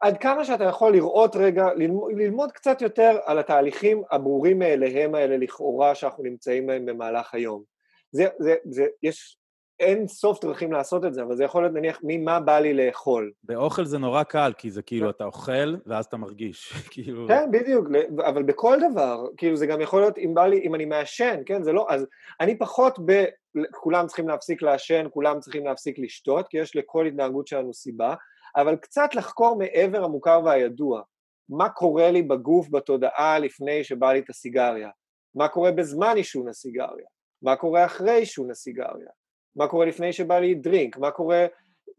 עד 0.01 0.19
כמה 0.19 0.45
שאתה 0.45 0.65
יכול 0.65 0.93
לראות 0.93 1.37
רגע, 1.37 1.67
ללמוד, 1.77 2.13
ללמוד 2.17 2.53
קצת 2.53 2.83
יותר 2.83 3.19
על 3.25 3.39
התהליכים 3.39 4.03
הברורים 4.11 4.59
מאליהם 4.59 5.15
האלה 5.15 5.37
לכאורה 5.37 5.95
שאנחנו 5.95 6.25
נמצאים 6.25 6.67
בהם 6.67 6.87
במהלך 6.87 7.35
היום. 7.35 7.63
זה, 8.13 8.27
זה, 8.39 8.55
זה, 8.65 8.87
יש 9.03 9.37
אין 9.81 10.09
סוף 10.09 10.45
דרכים 10.45 10.72
לעשות 10.72 11.05
את 11.05 11.14
זה, 11.14 11.22
אבל 11.22 11.37
זה 11.37 11.45
יכול 11.45 11.62
להיות 11.62 11.74
נניח 11.74 12.01
ממה 12.03 12.41
בא 12.41 12.59
לי 12.59 12.74
לאכול. 12.74 13.33
באוכל 13.43 13.85
זה 13.85 13.99
נורא 13.99 14.22
קל, 14.22 14.53
כי 14.59 14.70
זה 14.70 14.83
כאילו 14.83 15.11
אתה 15.11 15.24
אוכל 15.24 15.76
ואז 15.87 16.05
אתה 16.05 16.16
מרגיש, 16.16 16.72
כאילו... 16.93 17.28
כן, 17.28 17.51
בדיוק, 17.51 17.89
אבל 18.28 18.43
בכל 18.43 18.78
דבר, 18.91 19.26
כאילו 19.37 19.57
זה 19.57 19.66
גם 19.66 19.81
יכול 19.81 20.01
להיות 20.01 20.18
אם 20.18 20.35
בא 20.35 20.47
לי, 20.47 20.61
אם 20.62 20.74
אני 20.74 20.85
מעשן, 20.85 21.41
כן, 21.47 21.62
זה 21.62 21.72
לא, 21.72 21.87
אז 21.89 22.07
אני 22.41 22.59
פחות 22.59 22.99
ב... 23.05 23.24
כולם 23.70 24.07
צריכים 24.07 24.28
להפסיק 24.28 24.62
לעשן, 24.62 25.07
כולם 25.11 25.41
צריכים 25.41 25.66
להפסיק 25.66 25.99
לשתות, 25.99 26.49
כי 26.49 26.59
יש 26.59 26.76
לכל 26.76 27.07
התנהגות 27.07 27.47
שלנו 27.47 27.74
סיבה, 27.74 28.14
אבל 28.57 28.76
קצת 28.76 29.14
לחקור 29.14 29.57
מעבר 29.59 30.05
המוכר 30.05 30.41
והידוע. 30.45 31.03
מה 31.49 31.68
קורה 31.68 32.11
לי 32.11 32.22
בגוף, 32.22 32.68
בתודעה, 32.70 33.39
לפני 33.39 33.85
שבא 33.85 34.12
לי 34.12 34.18
את 34.18 34.31
הסיגריה? 34.31 34.91
מה 35.35 35.49
קורה 35.49 35.72
בזמן 35.72 36.16
עישון 36.16 36.49
הסיגריה? 36.49 37.07
מה 37.43 37.57
קורה 37.57 37.85
אחרי 37.85 38.11
עישון 38.11 38.51
הסיגריה? 38.51 39.09
מה 39.61 39.69
קורה 39.69 39.87
לפני 39.87 40.13
שבא 40.13 40.39
לי 40.39 40.55
דרינק? 40.55 40.97
מה 40.97 41.11
קורה 41.11 41.47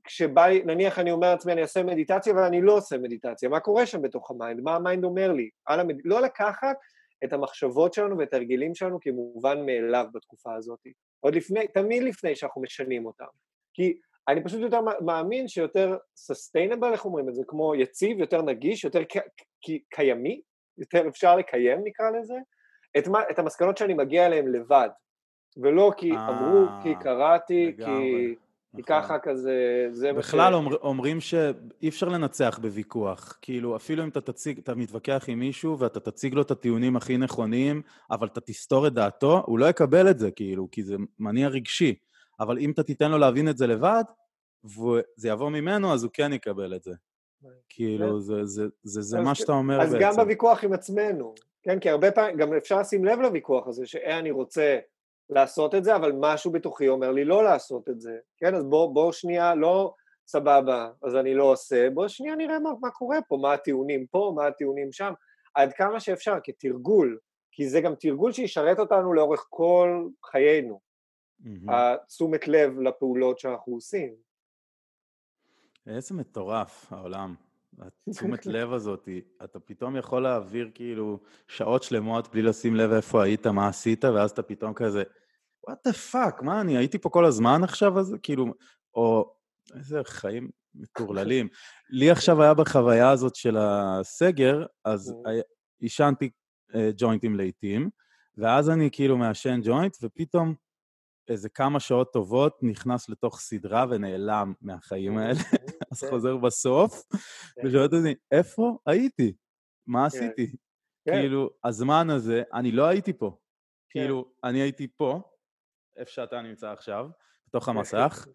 כשבא 0.03 0.47
לי, 0.47 0.63
נניח 0.63 0.99
אני 0.99 1.11
אומר 1.11 1.31
לעצמי 1.31 1.53
אני 1.53 1.61
אעשה 1.61 1.83
מדיטציה 1.83 2.33
אבל 2.33 2.43
אני 2.43 2.61
לא 2.61 2.73
עושה 2.77 2.97
מדיטציה, 2.97 3.49
מה 3.49 3.59
קורה 3.59 3.85
שם 3.85 4.01
בתוך 4.01 4.31
ה 4.31 4.36
mind? 4.36 4.61
מה 4.61 4.75
ה 4.75 4.81
mind 4.81 5.03
אומר 5.03 5.31
לי? 5.31 5.49
המד... 5.67 5.95
לא 6.05 6.21
לקחת 6.21 6.77
את 7.23 7.33
המחשבות 7.33 7.93
שלנו 7.93 8.17
ואת 8.17 8.33
ההרגלים 8.33 8.75
שלנו 8.75 8.99
כמובן 9.01 9.65
מאליו 9.65 10.05
בתקופה 10.13 10.55
הזאת. 10.55 10.79
עוד 11.19 11.35
לפני, 11.35 11.67
תמיד 11.67 12.03
לפני 12.03 12.35
שאנחנו 12.35 12.61
משנים 12.61 13.05
אותם. 13.05 13.25
כי 13.73 13.97
אני 14.27 14.43
פשוט 14.43 14.61
יותר 14.61 14.81
מאמין 15.05 15.47
שיותר 15.47 15.97
sustainable, 16.31 16.91
איך 16.91 17.05
אומרים 17.05 17.29
את 17.29 17.35
זה? 17.35 17.41
כמו 17.47 17.75
יציב, 17.75 18.19
יותר 18.19 18.41
נגיש, 18.41 18.83
יותר 18.83 19.01
קיימי, 19.89 20.41
יותר 20.77 21.07
אפשר 21.07 21.35
לקיים 21.35 21.79
נקרא 21.83 22.09
לזה, 22.09 22.35
את, 22.97 23.07
מה, 23.07 23.19
את 23.31 23.39
המסקנות 23.39 23.77
שאני 23.77 23.93
מגיע 23.93 24.25
אליהן 24.25 24.47
לבד, 24.47 24.89
ולא 25.57 25.91
כי 25.97 26.11
אה, 26.11 26.29
אמרו, 26.29 26.67
כי 26.83 26.95
קראתי, 26.95 27.73
כי, 27.77 27.83
כי 28.75 28.81
נכון. 28.81 29.01
ככה 29.01 29.19
כזה, 29.19 29.87
זה 29.91 30.11
מה 30.11 30.23
ש... 30.23 30.25
בכלל 30.25 30.53
אומר, 30.53 30.75
אומרים 30.75 31.19
שאי 31.19 31.89
אפשר 31.89 32.09
לנצח 32.09 32.59
בוויכוח, 32.61 33.37
כאילו 33.41 33.75
אפילו 33.75 34.03
אם 34.03 34.09
אתה 34.09 34.21
תציג, 34.21 34.57
אתה 34.57 34.75
מתווכח 34.75 35.25
עם 35.27 35.39
מישהו 35.39 35.79
ואתה 35.79 35.99
תציג 35.99 36.33
לו 36.33 36.41
את 36.41 36.51
הטיעונים 36.51 36.95
הכי 36.95 37.17
נכונים, 37.17 37.81
אבל 38.11 38.27
אתה 38.27 38.41
תסתור 38.41 38.87
את 38.87 38.93
דעתו, 38.93 39.43
הוא 39.45 39.59
לא 39.59 39.65
יקבל 39.65 40.09
את 40.09 40.19
זה, 40.19 40.31
כאילו, 40.31 40.67
כי 40.71 40.83
זה 40.83 40.95
מניע 41.19 41.47
רגשי. 41.47 41.95
אבל 42.39 42.57
אם 42.57 42.71
אתה 42.71 42.83
תיתן 42.83 43.11
לו 43.11 43.17
להבין 43.17 43.49
את 43.49 43.57
זה 43.57 43.67
לבד, 43.67 44.03
וזה 44.63 45.29
יבוא 45.29 45.49
ממנו, 45.49 45.93
אז 45.93 46.03
הוא 46.03 46.11
כן 46.13 46.33
יקבל 46.33 46.75
את 46.75 46.83
זה. 46.83 46.91
כאילו, 47.69 48.13
כן. 48.13 48.19
זה, 48.19 48.45
זה, 48.45 48.65
זה, 48.83 49.01
זה 49.01 49.19
מה 49.19 49.35
שאתה 49.35 49.51
אומר 49.51 49.81
אז 49.81 49.93
בעצם. 49.93 50.05
אז 50.05 50.11
גם 50.11 50.23
בוויכוח 50.23 50.63
עם 50.63 50.73
עצמנו, 50.73 51.33
כן? 51.63 51.79
כי 51.79 51.89
הרבה 51.89 52.11
פעמים, 52.11 52.37
גם 52.37 52.53
אפשר 52.53 52.79
לשים 52.79 53.05
לב 53.05 53.19
לוויכוח 53.19 53.67
הזה, 53.67 53.85
שאני 53.85 54.31
רוצה 54.31 54.79
לעשות 55.31 55.75
את 55.75 55.83
זה, 55.83 55.95
אבל 55.95 56.11
משהו 56.19 56.51
בתוכי 56.51 56.87
אומר 56.87 57.11
לי 57.11 57.25
לא 57.25 57.43
לעשות 57.43 57.89
את 57.89 58.01
זה, 58.01 58.17
כן? 58.37 58.55
אז 58.55 58.63
בוא, 58.63 58.93
בוא 58.93 59.11
שנייה, 59.11 59.55
לא 59.55 59.93
סבבה, 60.27 60.91
אז 61.03 61.15
אני 61.15 61.33
לא 61.33 61.43
עושה, 61.43 61.89
בוא 61.89 62.07
שנייה 62.07 62.35
נראה 62.35 62.59
מה, 62.59 62.69
מה 62.81 62.89
קורה 62.91 63.17
פה, 63.27 63.37
מה 63.41 63.53
הטיעונים 63.53 64.07
פה, 64.07 64.33
מה 64.35 64.47
הטיעונים 64.47 64.91
שם, 64.91 65.13
עד 65.53 65.73
כמה 65.73 65.99
שאפשר, 65.99 66.37
כתרגול, 66.43 67.19
כי 67.51 67.69
זה 67.69 67.81
גם 67.81 67.95
תרגול 67.95 68.31
שישרת 68.31 68.79
אותנו 68.79 69.13
לאורך 69.13 69.45
כל 69.49 70.07
חיינו, 70.25 70.79
mm-hmm. 71.41 71.71
התשומת 71.71 72.47
לב 72.47 72.79
לפעולות 72.79 73.39
שאנחנו 73.39 73.73
עושים. 73.73 74.13
איזה 75.87 76.15
מטורף 76.15 76.93
העולם. 76.93 77.35
התשומת 77.79 78.45
לב 78.55 78.73
הזאת, 78.73 79.09
אתה 79.43 79.59
פתאום 79.59 79.95
יכול 79.95 80.23
להעביר 80.23 80.71
כאילו 80.73 81.19
שעות 81.47 81.83
שלמות 81.83 82.27
בלי 82.31 82.41
לשים 82.41 82.75
לב 82.75 82.91
איפה 82.91 83.23
היית, 83.23 83.47
מה 83.47 83.67
עשית, 83.67 84.05
ואז 84.05 84.31
אתה 84.31 84.43
פתאום 84.43 84.73
כזה, 84.73 85.03
what 85.67 85.87
the 85.87 85.93
fuck, 85.93 86.41
מה, 86.41 86.61
אני 86.61 86.77
הייתי 86.77 86.97
פה 86.97 87.09
כל 87.09 87.25
הזמן 87.25 87.63
עכשיו? 87.63 87.99
אז 87.99 88.15
כאילו, 88.23 88.45
או 88.95 89.33
איזה 89.75 90.01
חיים 90.05 90.49
מטורללים. 90.75 91.47
לי 91.89 92.11
עכשיו 92.15 92.41
היה 92.43 92.53
בחוויה 92.53 93.09
הזאת 93.09 93.35
של 93.35 93.57
הסגר, 93.57 94.65
אז. 94.85 95.13
עישנתי 95.81 96.29
אה, 96.75 96.89
ג'וינטים 96.97 97.35
לעיתים, 97.35 97.89
ואז 98.37 98.69
אני 98.69 98.89
כאילו 98.91 99.17
מעשן 99.17 99.59
ג'וינט, 99.63 99.97
ופתאום 100.01 100.55
איזה 101.27 101.49
כמה 101.49 101.79
שעות 101.79 102.13
טובות, 102.13 102.57
נכנס 102.61 103.09
לתוך 103.09 103.39
סדרה 103.39 103.85
ונעלם 103.89 104.53
מהחיים 104.61 105.17
האלה, 105.17 105.39
אז 105.91 106.01
כן. 106.01 106.09
חוזר 106.09 106.37
בסוף, 106.37 107.03
כן. 107.11 107.67
ושואל 107.67 107.83
אותי, 107.83 108.15
איפה 108.31 108.77
הייתי? 108.85 109.33
מה 109.87 109.99
כן. 109.99 110.05
עשיתי? 110.05 110.55
כאילו, 111.09 111.49
הזמן 111.63 112.09
הזה, 112.09 112.43
אני 112.53 112.71
לא 112.71 112.85
הייתי 112.85 113.13
פה. 113.13 113.37
כאילו, 113.89 114.31
אני 114.43 114.61
הייתי 114.61 114.87
פה, 114.97 115.21
איפה 116.01 116.11
שאתה 116.11 116.41
נמצא 116.41 116.71
עכשיו, 116.71 117.07
בתוך 117.47 117.69
המסך, 117.69 118.27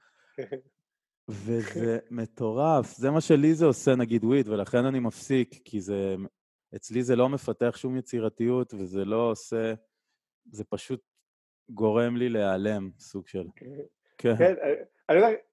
וזה 1.29 1.99
מטורף. 2.11 2.97
זה 2.97 3.11
מה 3.11 3.21
שלי 3.21 3.55
זה 3.55 3.67
עושה, 3.67 3.95
נגיד 3.95 4.25
וויד, 4.25 4.49
ולכן 4.49 4.85
אני 4.85 5.01
מפסיק, 5.01 5.61
כי 5.65 5.81
זה... 5.81 6.15
אצלי 6.77 7.03
זה 7.03 7.17
לא 7.17 7.29
מפתח 7.29 7.77
שום 7.77 7.97
יצירתיות, 7.97 8.75
וזה 8.75 9.05
לא 9.05 9.31
עושה... 9.31 9.75
זה 10.53 10.65
פשוט 10.65 11.01
גורם 11.71 12.17
לי 12.17 12.29
להיעלם, 12.29 12.91
סוג 12.99 13.29
של... 13.29 13.47
כן. 14.19 14.37
כן, 14.39 14.55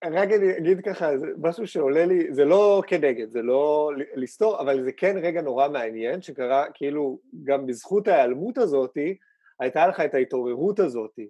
אני 0.06 0.16
רק 0.18 0.30
אגיד 0.58 0.82
ככה, 0.86 1.18
זה 1.18 1.28
משהו 1.38 1.68
שעולה 1.68 2.06
לי, 2.06 2.34
זה 2.34 2.46
לא 2.46 2.84
כנגד, 2.88 3.32
זה 3.32 3.42
לא 3.42 3.92
לסתור, 4.16 4.62
אבל 4.62 4.84
זה 4.84 4.92
כן 4.92 5.16
רגע 5.18 5.42
נורא 5.42 5.70
מעניין, 5.70 6.22
שקרה, 6.22 6.66
כאילו, 6.74 7.20
גם 7.44 7.66
בזכות 7.66 8.08
ההיעלמות 8.08 8.58
הזאתי, 8.58 9.18
הייתה 9.60 9.88
לך 9.88 10.00
את 10.00 10.14
ההתעוררות 10.14 10.80
הזאתי, 10.80 11.28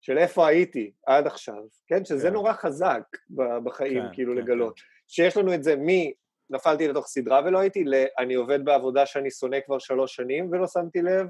של 0.00 0.18
איפה 0.18 0.46
הייתי 0.46 0.92
עד 1.06 1.26
עכשיו, 1.26 1.62
כן? 1.86 2.04
שזה 2.04 2.28
כן. 2.28 2.32
נורא 2.32 2.52
חזק 2.52 3.02
בחיים, 3.64 4.02
כן, 4.02 4.12
כאילו, 4.12 4.32
כן, 4.34 4.38
לגלות. 4.38 4.78
כן. 4.78 4.84
שיש 5.08 5.36
לנו 5.36 5.54
את 5.54 5.62
זה 5.62 5.76
מ... 5.76 5.88
נפלתי 6.50 6.88
לתוך 6.88 7.06
סדרה 7.06 7.40
ולא 7.44 7.58
הייתי, 7.58 7.84
ל... 7.84 7.94
אני 8.18 8.34
עובד 8.34 8.64
בעבודה 8.64 9.06
שאני 9.06 9.30
שונא 9.30 9.58
כבר 9.66 9.78
שלוש 9.78 10.14
שנים 10.14 10.52
ולא 10.52 10.66
שמתי 10.66 11.02
לב, 11.02 11.26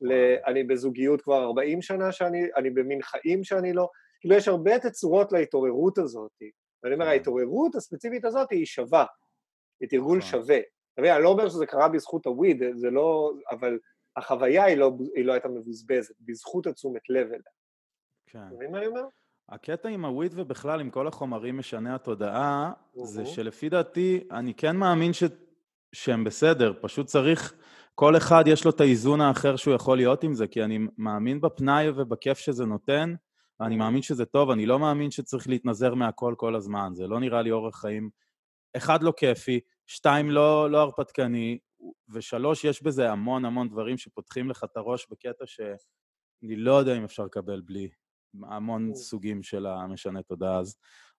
ל... 0.00 0.12
אני 0.46 0.64
בזוגיות 0.64 1.22
כבר 1.22 1.44
40 1.44 1.82
שנה 1.82 2.12
שאני, 2.12 2.48
אני 2.56 2.70
במין 2.70 3.02
חיים 3.02 3.44
שאני 3.44 3.72
לא, 3.72 3.88
כאילו 4.20 4.34
יש 4.34 4.48
הרבה 4.48 4.78
תצורות 4.78 5.32
להתעוררות 5.32 5.98
הזאת. 5.98 6.32
ואני 6.82 6.94
אומר, 6.94 7.04
כן. 7.04 7.10
ההתעוררות 7.10 7.74
הספציפית 7.74 8.24
הזאת 8.24 8.50
היא 8.50 8.66
שווה, 8.66 9.04
היא 9.80 9.88
תרגול 9.88 10.18
נכון. 10.18 10.30
שווה. 10.30 10.58
אתה 10.58 11.00
מבין, 11.00 11.12
אני 11.12 11.22
לא 11.22 11.28
אומר 11.28 11.48
שזה 11.48 11.66
קרה 11.66 11.88
בזכות 11.88 12.26
הוויד, 12.26 12.62
זה 12.74 12.90
לא, 12.90 13.32
אבל 13.50 13.78
החוויה 14.16 14.64
היא 14.64 14.76
לא, 14.76 14.92
היא 15.14 15.24
לא 15.24 15.32
הייתה 15.32 15.48
מבוזבזת, 15.48 16.14
בזכות 16.20 16.66
התשומת 16.66 17.02
לב 17.10 17.26
אליה. 17.26 17.59
כן. 18.32 18.48
מבין 18.52 18.72
מה 18.72 18.78
אני 18.78 18.86
אומר? 18.86 19.04
הקטע 19.48 19.88
עם 19.88 20.04
הוויד 20.04 20.32
ובכלל 20.34 20.80
עם 20.80 20.90
כל 20.90 21.06
החומרים 21.06 21.58
משני 21.58 21.94
התודעה, 21.94 22.72
זה 23.04 23.26
שלפי 23.26 23.68
דעתי, 23.68 24.20
אני 24.30 24.54
כן 24.54 24.76
מאמין 24.76 25.12
ש... 25.12 25.22
שהם 25.92 26.24
בסדר, 26.24 26.72
פשוט 26.80 27.06
צריך 27.06 27.54
כל 27.94 28.16
אחד 28.16 28.44
יש 28.46 28.64
לו 28.64 28.70
את 28.70 28.80
האיזון 28.80 29.20
האחר 29.20 29.56
שהוא 29.56 29.74
יכול 29.74 29.96
להיות 29.96 30.24
עם 30.24 30.34
זה, 30.34 30.46
כי 30.46 30.64
אני 30.64 30.78
מאמין 30.98 31.40
בפנאי 31.40 31.88
ובכיף 31.88 32.38
שזה 32.38 32.64
נותן, 32.64 33.14
ואני 33.60 33.76
מאמין 33.76 34.02
שזה 34.02 34.24
טוב, 34.24 34.50
אני 34.50 34.66
לא 34.66 34.78
מאמין 34.78 35.10
שצריך 35.10 35.48
להתנזר 35.48 35.94
מהכל 35.94 36.34
כל 36.36 36.56
הזמן, 36.56 36.90
זה 36.94 37.06
לא 37.06 37.20
נראה 37.20 37.42
לי 37.42 37.50
אורח 37.50 37.80
חיים. 37.80 38.10
אחד, 38.76 39.02
לא 39.02 39.12
כיפי, 39.16 39.60
שתיים, 39.86 40.30
לא, 40.30 40.70
לא 40.70 40.78
הרפתקני, 40.78 41.58
ושלוש, 42.08 42.64
יש 42.64 42.82
בזה 42.82 43.10
המון 43.10 43.44
המון 43.44 43.68
דברים 43.68 43.98
שפותחים 43.98 44.50
לך 44.50 44.64
את 44.64 44.76
הראש 44.76 45.06
בקטע 45.10 45.46
שאני 45.46 46.56
לא 46.56 46.72
יודע 46.72 46.96
אם 46.96 47.04
אפשר 47.04 47.24
לקבל 47.24 47.60
בלי 47.60 47.88
המון 48.42 48.94
סוגים 48.94 49.42
של 49.42 49.66
המשנה 49.66 50.22
תודעה. 50.22 50.58
אז 50.58 50.76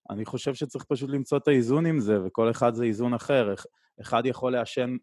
אני 0.10 0.26
חושב 0.26 0.54
שצריך 0.54 0.86
פשוט 0.86 1.10
למצוא 1.10 1.38
את 1.38 1.48
האיזון 1.48 1.86
עם 1.86 2.00
זה, 2.00 2.26
וכל 2.26 2.52
אחד 2.52 2.74
זה 2.74 2.84
איזון 2.84 3.14
אחר. 3.14 3.54
אחד 4.02 4.26
יכול 4.26 4.52
לעשן 4.52 4.96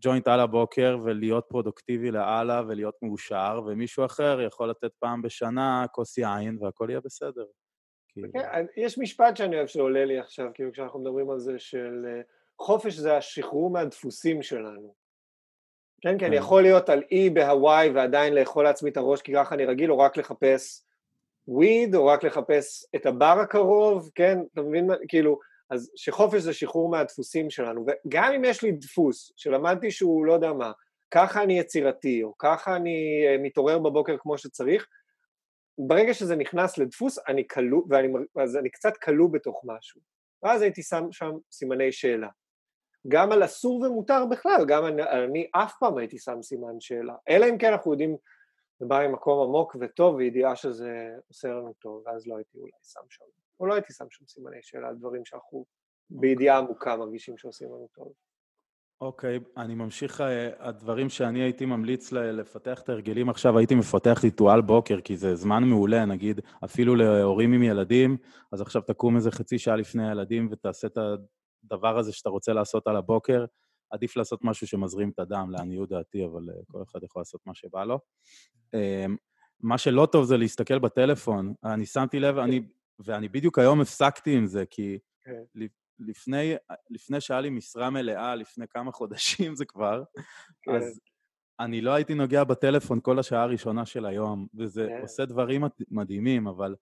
ג'וינט 0.00 0.28
על 0.28 0.40
הבוקר 0.40 0.98
ולהיות 1.04 1.46
פרודוקטיבי 1.48 2.10
לאללה 2.10 2.62
ולהיות 2.68 2.94
מאושר, 3.02 3.60
ומישהו 3.66 4.04
אחר 4.04 4.40
יכול 4.40 4.70
לתת 4.70 4.90
פעם 4.98 5.22
בשנה 5.22 5.86
כוס 5.92 6.18
יין 6.18 6.58
והכל 6.60 6.86
יהיה 6.90 7.00
בסדר. 7.00 7.44
כאילו. 8.08 8.28
כן, 8.32 8.66
יש 8.76 8.98
משפט 8.98 9.36
שאני 9.36 9.56
אוהב 9.56 9.66
שעולה 9.66 10.04
לי 10.04 10.18
עכשיו, 10.18 10.46
כאילו 10.54 10.72
כשאנחנו 10.72 11.00
מדברים 11.00 11.30
על 11.30 11.38
זה 11.38 11.58
של 11.58 12.04
אה, 12.08 12.20
חופש 12.60 12.94
זה 12.94 13.16
השחרור 13.16 13.70
מהדפוסים 13.70 14.42
שלנו. 14.42 14.94
כן, 16.00 16.18
כי 16.18 16.26
אני 16.26 16.36
כן. 16.36 16.42
יכול 16.42 16.62
להיות 16.62 16.88
על 16.88 17.02
אי 17.10 17.30
בהוואי 17.30 17.90
ועדיין 17.90 18.34
לאכול 18.34 18.64
לעצמי 18.64 18.90
את 18.90 18.96
הראש 18.96 19.22
כי 19.22 19.32
ככה 19.34 19.54
אני 19.54 19.64
רגיל, 19.64 19.92
או 19.92 19.98
רק 19.98 20.16
לחפש 20.16 20.85
וויד, 21.48 21.94
או 21.94 22.06
רק 22.06 22.24
לחפש 22.24 22.86
את 22.96 23.06
הבר 23.06 23.38
הקרוב, 23.42 24.10
כן, 24.14 24.38
אתה 24.52 24.62
מבין 24.62 24.90
כאילו, 25.08 25.38
אז 25.70 25.90
שחופש 25.96 26.42
זה 26.42 26.52
שחרור 26.52 26.90
מהדפוסים 26.90 27.50
שלנו, 27.50 27.86
וגם 27.86 28.32
אם 28.32 28.44
יש 28.44 28.62
לי 28.62 28.72
דפוס 28.72 29.32
שלמדתי 29.36 29.90
שהוא 29.90 30.26
לא 30.26 30.32
יודע 30.32 30.52
מה, 30.52 30.72
ככה 31.10 31.42
אני 31.42 31.58
יצירתי, 31.58 32.22
או 32.22 32.38
ככה 32.38 32.76
אני 32.76 33.24
אה, 33.26 33.36
מתעורר 33.38 33.78
בבוקר 33.78 34.16
כמו 34.18 34.38
שצריך, 34.38 34.86
ברגע 35.78 36.14
שזה 36.14 36.36
נכנס 36.36 36.78
לדפוס, 36.78 37.18
אני 37.28 37.48
כלוא, 37.48 37.82
ואני, 37.88 38.08
אז 38.42 38.56
אני 38.56 38.70
קצת 38.70 38.96
כלוא 38.96 39.28
בתוך 39.32 39.62
משהו. 39.64 40.00
ואז 40.42 40.62
הייתי 40.62 40.82
שם 40.82 41.06
שם 41.12 41.30
סימני 41.52 41.92
שאלה. 41.92 42.28
גם 43.08 43.32
על 43.32 43.44
אסור 43.44 43.80
ומותר 43.80 44.26
בכלל, 44.30 44.64
גם 44.68 44.86
אני, 44.86 45.02
אני 45.02 45.46
אף 45.52 45.72
פעם 45.80 45.98
הייתי 45.98 46.18
שם 46.18 46.42
סימן 46.42 46.80
שאלה. 46.80 47.14
אלא 47.28 47.46
אם 47.50 47.58
כן 47.58 47.72
אנחנו 47.72 47.92
יודעים, 47.92 48.16
זה 48.78 48.86
בא 48.86 49.08
ממקום 49.08 49.48
עמוק 49.48 49.76
וטוב, 49.80 50.14
וידיעה 50.14 50.56
שזה 50.56 51.16
עושה 51.28 51.48
לנו 51.48 51.72
טוב, 51.72 52.02
ואז 52.06 52.26
לא 52.26 52.36
הייתי 52.36 52.58
אולי 52.58 52.70
שם 52.82 53.00
שם. 53.10 53.24
או 53.60 53.66
לא 53.66 53.74
הייתי 53.74 53.92
שם 53.92 54.04
שם 54.10 54.24
סימני 54.26 54.58
שאלה 54.62 54.88
על 54.88 54.94
דברים 54.94 55.24
שאנחנו 55.24 55.64
בידיעה 56.10 56.58
עמוקה 56.58 56.96
מרגישים 56.96 57.38
שעושים 57.38 57.68
לנו 57.68 57.88
טוב. 57.94 58.12
אוקיי, 59.00 59.36
okay, 59.36 59.60
אני 59.60 59.74
ממשיך, 59.74 60.20
אה, 60.20 60.50
הדברים 60.58 61.08
שאני 61.08 61.42
הייתי 61.42 61.66
ממליץ 61.66 62.12
לפתח 62.12 62.80
את 62.82 62.88
ההרגלים 62.88 63.28
עכשיו, 63.28 63.58
הייתי 63.58 63.74
מפתח 63.74 64.20
ריטואל 64.24 64.60
בוקר, 64.60 65.00
כי 65.00 65.16
זה 65.16 65.34
זמן 65.34 65.64
מעולה, 65.64 66.04
נגיד, 66.04 66.40
אפילו 66.64 66.94
להורים 66.94 67.52
עם 67.52 67.62
ילדים, 67.62 68.16
אז 68.52 68.60
עכשיו 68.60 68.82
תקום 68.82 69.16
איזה 69.16 69.30
חצי 69.30 69.58
שעה 69.58 69.76
לפני 69.76 70.08
הילדים 70.08 70.48
ותעשה 70.50 70.86
את 70.86 70.98
הדבר 71.64 71.98
הזה 71.98 72.12
שאתה 72.12 72.30
רוצה 72.30 72.52
לעשות 72.52 72.86
על 72.86 72.96
הבוקר, 72.96 73.44
עדיף 73.90 74.16
לעשות 74.16 74.44
משהו 74.44 74.66
שמזרים 74.66 75.10
את 75.10 75.18
הדם, 75.18 75.50
לעניות 75.50 75.88
דעתי, 75.88 76.24
אבל 76.24 76.42
uh, 76.50 76.72
כל 76.72 76.82
אחד 76.82 77.02
יכול 77.02 77.20
לעשות 77.20 77.40
מה 77.46 77.54
שבא 77.54 77.84
לו. 77.84 77.98
Um, 78.76 79.16
מה 79.60 79.78
שלא 79.78 80.08
טוב 80.12 80.24
זה 80.24 80.36
להסתכל 80.36 80.78
בטלפון. 80.78 81.54
אני 81.64 81.86
שמתי 81.86 82.20
לב, 82.20 82.38
אני, 82.38 82.60
ואני 82.98 83.28
בדיוק 83.28 83.58
היום 83.58 83.80
הפסקתי 83.80 84.36
עם 84.36 84.46
זה, 84.46 84.64
כי 84.70 84.98
כן. 85.24 85.62
לפני, 85.98 86.54
לפני 86.90 87.20
שהיה 87.20 87.40
לי 87.40 87.50
משרה 87.50 87.90
מלאה, 87.90 88.34
לפני 88.34 88.68
כמה 88.68 88.92
חודשים 88.92 89.54
זה 89.56 89.64
כבר, 89.64 90.02
כן. 90.62 90.74
אז 90.74 91.00
אני 91.60 91.80
לא 91.80 91.90
הייתי 91.90 92.14
נוגע 92.14 92.44
בטלפון 92.44 93.00
כל 93.02 93.18
השעה 93.18 93.42
הראשונה 93.42 93.86
של 93.86 94.06
היום, 94.06 94.46
וזה 94.54 94.86
כן. 94.88 95.02
עושה 95.02 95.24
דברים 95.24 95.62
מדהימים, 95.90 96.46
אבל 96.46 96.74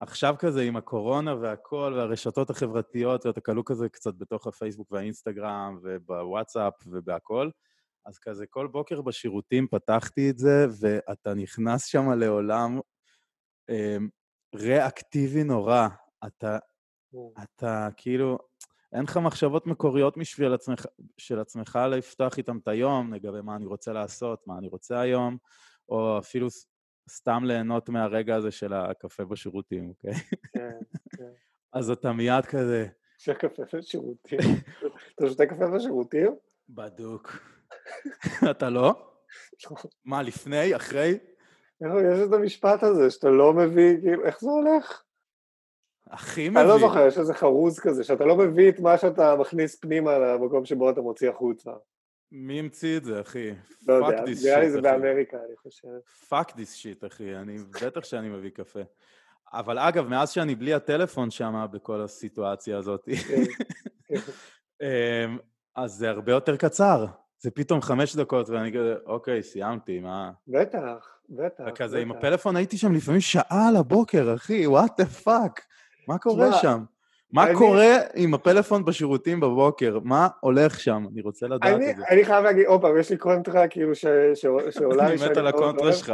עכשיו 0.00 0.34
כזה 0.38 0.62
עם 0.62 0.76
הקורונה 0.76 1.34
והכל, 1.34 1.94
והרשתות 1.96 2.50
החברתיות, 2.50 3.26
ואתה 3.26 3.40
כלוא 3.40 3.62
כזה 3.66 3.88
קצת 3.88 4.14
בתוך 4.14 4.46
הפייסבוק 4.46 4.92
והאינסטגרם 4.92 5.78
ובוואטסאפ 5.82 6.74
ובהכל, 6.86 7.50
אז 8.06 8.18
כזה 8.18 8.46
כל 8.46 8.66
בוקר 8.66 9.02
בשירותים 9.02 9.66
פתחתי 9.70 10.30
את 10.30 10.38
זה, 10.38 10.66
ואתה 10.80 11.34
נכנס 11.34 11.84
שם 11.84 12.10
לעולם 12.10 12.80
אה, 13.70 13.96
ריאקטיבי 14.54 15.44
נורא. 15.44 15.88
אתה, 16.26 16.58
כן. 17.12 17.42
אתה 17.42 17.88
כאילו, 17.96 18.38
אין 18.92 19.02
לך 19.02 19.16
מחשבות 19.16 19.66
מקוריות 19.66 20.16
משביל 20.16 20.54
עצמך, 20.54 20.86
של 21.18 21.40
עצמך 21.40 21.78
לפתוח 21.90 22.38
איתם 22.38 22.58
את 22.58 22.68
היום, 22.68 23.14
לגבי 23.14 23.40
מה 23.42 23.56
אני 23.56 23.66
רוצה 23.66 23.92
לעשות, 23.92 24.46
מה 24.46 24.58
אני 24.58 24.68
רוצה 24.68 25.00
היום, 25.00 25.36
או 25.88 26.18
אפילו 26.18 26.48
סתם 27.10 27.42
ליהנות 27.44 27.88
מהרגע 27.88 28.36
הזה 28.36 28.50
של 28.50 28.72
הקפה 28.72 29.24
בשירותים, 29.24 29.88
אוקיי? 29.88 30.14
כן, 30.54 30.78
כן. 31.16 31.30
אז 31.78 31.90
אתה 31.90 32.12
מיד 32.12 32.46
כזה... 32.46 32.86
שקפה 33.18 33.62
בשירותים? 33.72 34.38
אתה 35.14 35.28
שותה 35.28 35.46
קפה 35.46 35.70
בשירותים? 35.70 36.34
בדוק. 36.68 37.36
אתה 38.50 38.70
לא? 38.70 38.94
מה, 40.04 40.22
לפני? 40.22 40.76
אחרי? 40.76 41.18
יש 41.80 42.28
את 42.28 42.32
המשפט 42.32 42.82
הזה 42.82 43.10
שאתה 43.10 43.28
לא 43.28 43.52
מביא, 43.52 44.00
כאילו, 44.00 44.24
איך 44.24 44.40
זה 44.40 44.50
הולך? 44.50 45.02
הכי 46.06 46.48
מביא. 46.48 46.60
אני 46.60 46.68
לא 46.68 46.78
זוכר, 46.78 47.06
יש 47.06 47.18
איזה 47.18 47.34
חרוז 47.34 47.80
כזה, 47.80 48.04
שאתה 48.04 48.24
לא 48.24 48.36
מביא 48.36 48.68
את 48.68 48.80
מה 48.80 48.98
שאתה 48.98 49.36
מכניס 49.36 49.76
פנימה 49.80 50.18
למקום 50.18 50.64
שבו 50.64 50.90
אתה 50.90 51.00
מוציא 51.00 51.30
החוצה. 51.30 51.70
מי 52.32 52.58
המציא 52.58 52.96
את 52.96 53.04
זה, 53.04 53.20
אחי? 53.20 53.50
לא 53.88 53.94
יודע, 53.94 54.24
נראה 54.44 54.60
לי 54.60 54.70
זה 54.70 54.80
באמריקה, 54.80 55.36
אני 55.36 55.56
חושב. 55.56 55.88
fuck 56.28 56.56
this 56.56 56.74
shit, 56.74 57.04
אחי, 57.04 57.36
אני, 57.36 57.58
בטח 57.82 58.04
שאני 58.04 58.28
מביא 58.28 58.50
קפה. 58.50 58.80
אבל 59.52 59.78
אגב, 59.78 60.08
מאז 60.08 60.30
שאני 60.30 60.54
בלי 60.54 60.74
הטלפון 60.74 61.30
שם 61.30 61.66
בכל 61.70 62.00
הסיטואציה 62.00 62.78
הזאת, 62.78 63.04
כן, 63.04 63.12
כן. 64.08 64.14
אמ, 64.82 65.38
אז 65.74 65.92
זה 65.92 66.10
הרבה 66.10 66.32
יותר 66.32 66.56
קצר. 66.56 67.06
זה 67.38 67.50
פתאום 67.50 67.82
חמש 67.82 68.16
דקות, 68.16 68.48
ואני 68.48 68.72
כזה, 68.72 68.94
אוקיי, 69.06 69.42
סיימתי, 69.42 70.00
מה... 70.00 70.30
בטח, 70.48 71.18
בטח. 71.28 71.64
וכזה, 71.68 71.98
עם 71.98 72.10
הפלאפון 72.10 72.56
הייתי 72.56 72.78
שם 72.78 72.92
לפעמים 72.92 73.20
שעה 73.20 73.68
על 73.68 73.76
הבוקר, 73.76 74.34
אחי, 74.34 74.66
what 74.66 75.00
the 75.00 75.06
fuck. 75.06 75.60
מה 76.08 76.18
קורה 76.18 76.52
שם? 76.52 76.84
מה 77.32 77.46
אני... 77.46 77.54
קורה 77.54 77.96
עם 78.14 78.34
הפלאפון 78.34 78.84
בשירותים 78.84 79.40
בבוקר? 79.40 79.98
מה 80.04 80.28
הולך 80.40 80.80
שם? 80.80 81.04
אני 81.12 81.20
רוצה 81.20 81.46
לדעת 81.46 81.74
אני, 81.74 81.90
את 81.90 81.96
זה. 81.96 82.02
אני 82.10 82.24
חייב 82.24 82.44
להגיד, 82.44 82.66
עוד 82.66 82.80
פעם, 82.80 82.98
יש 82.98 83.10
לי 83.10 83.16
קונטרה 83.16 83.68
כאילו 83.68 83.94
ש, 83.94 84.06
ש, 84.34 84.46
שעולה 84.70 85.08
לי... 85.08 85.14
אני 85.14 85.30
מת 85.30 85.36
על 85.36 85.46
הקונטרה 85.46 85.92
שלך. 85.92 86.12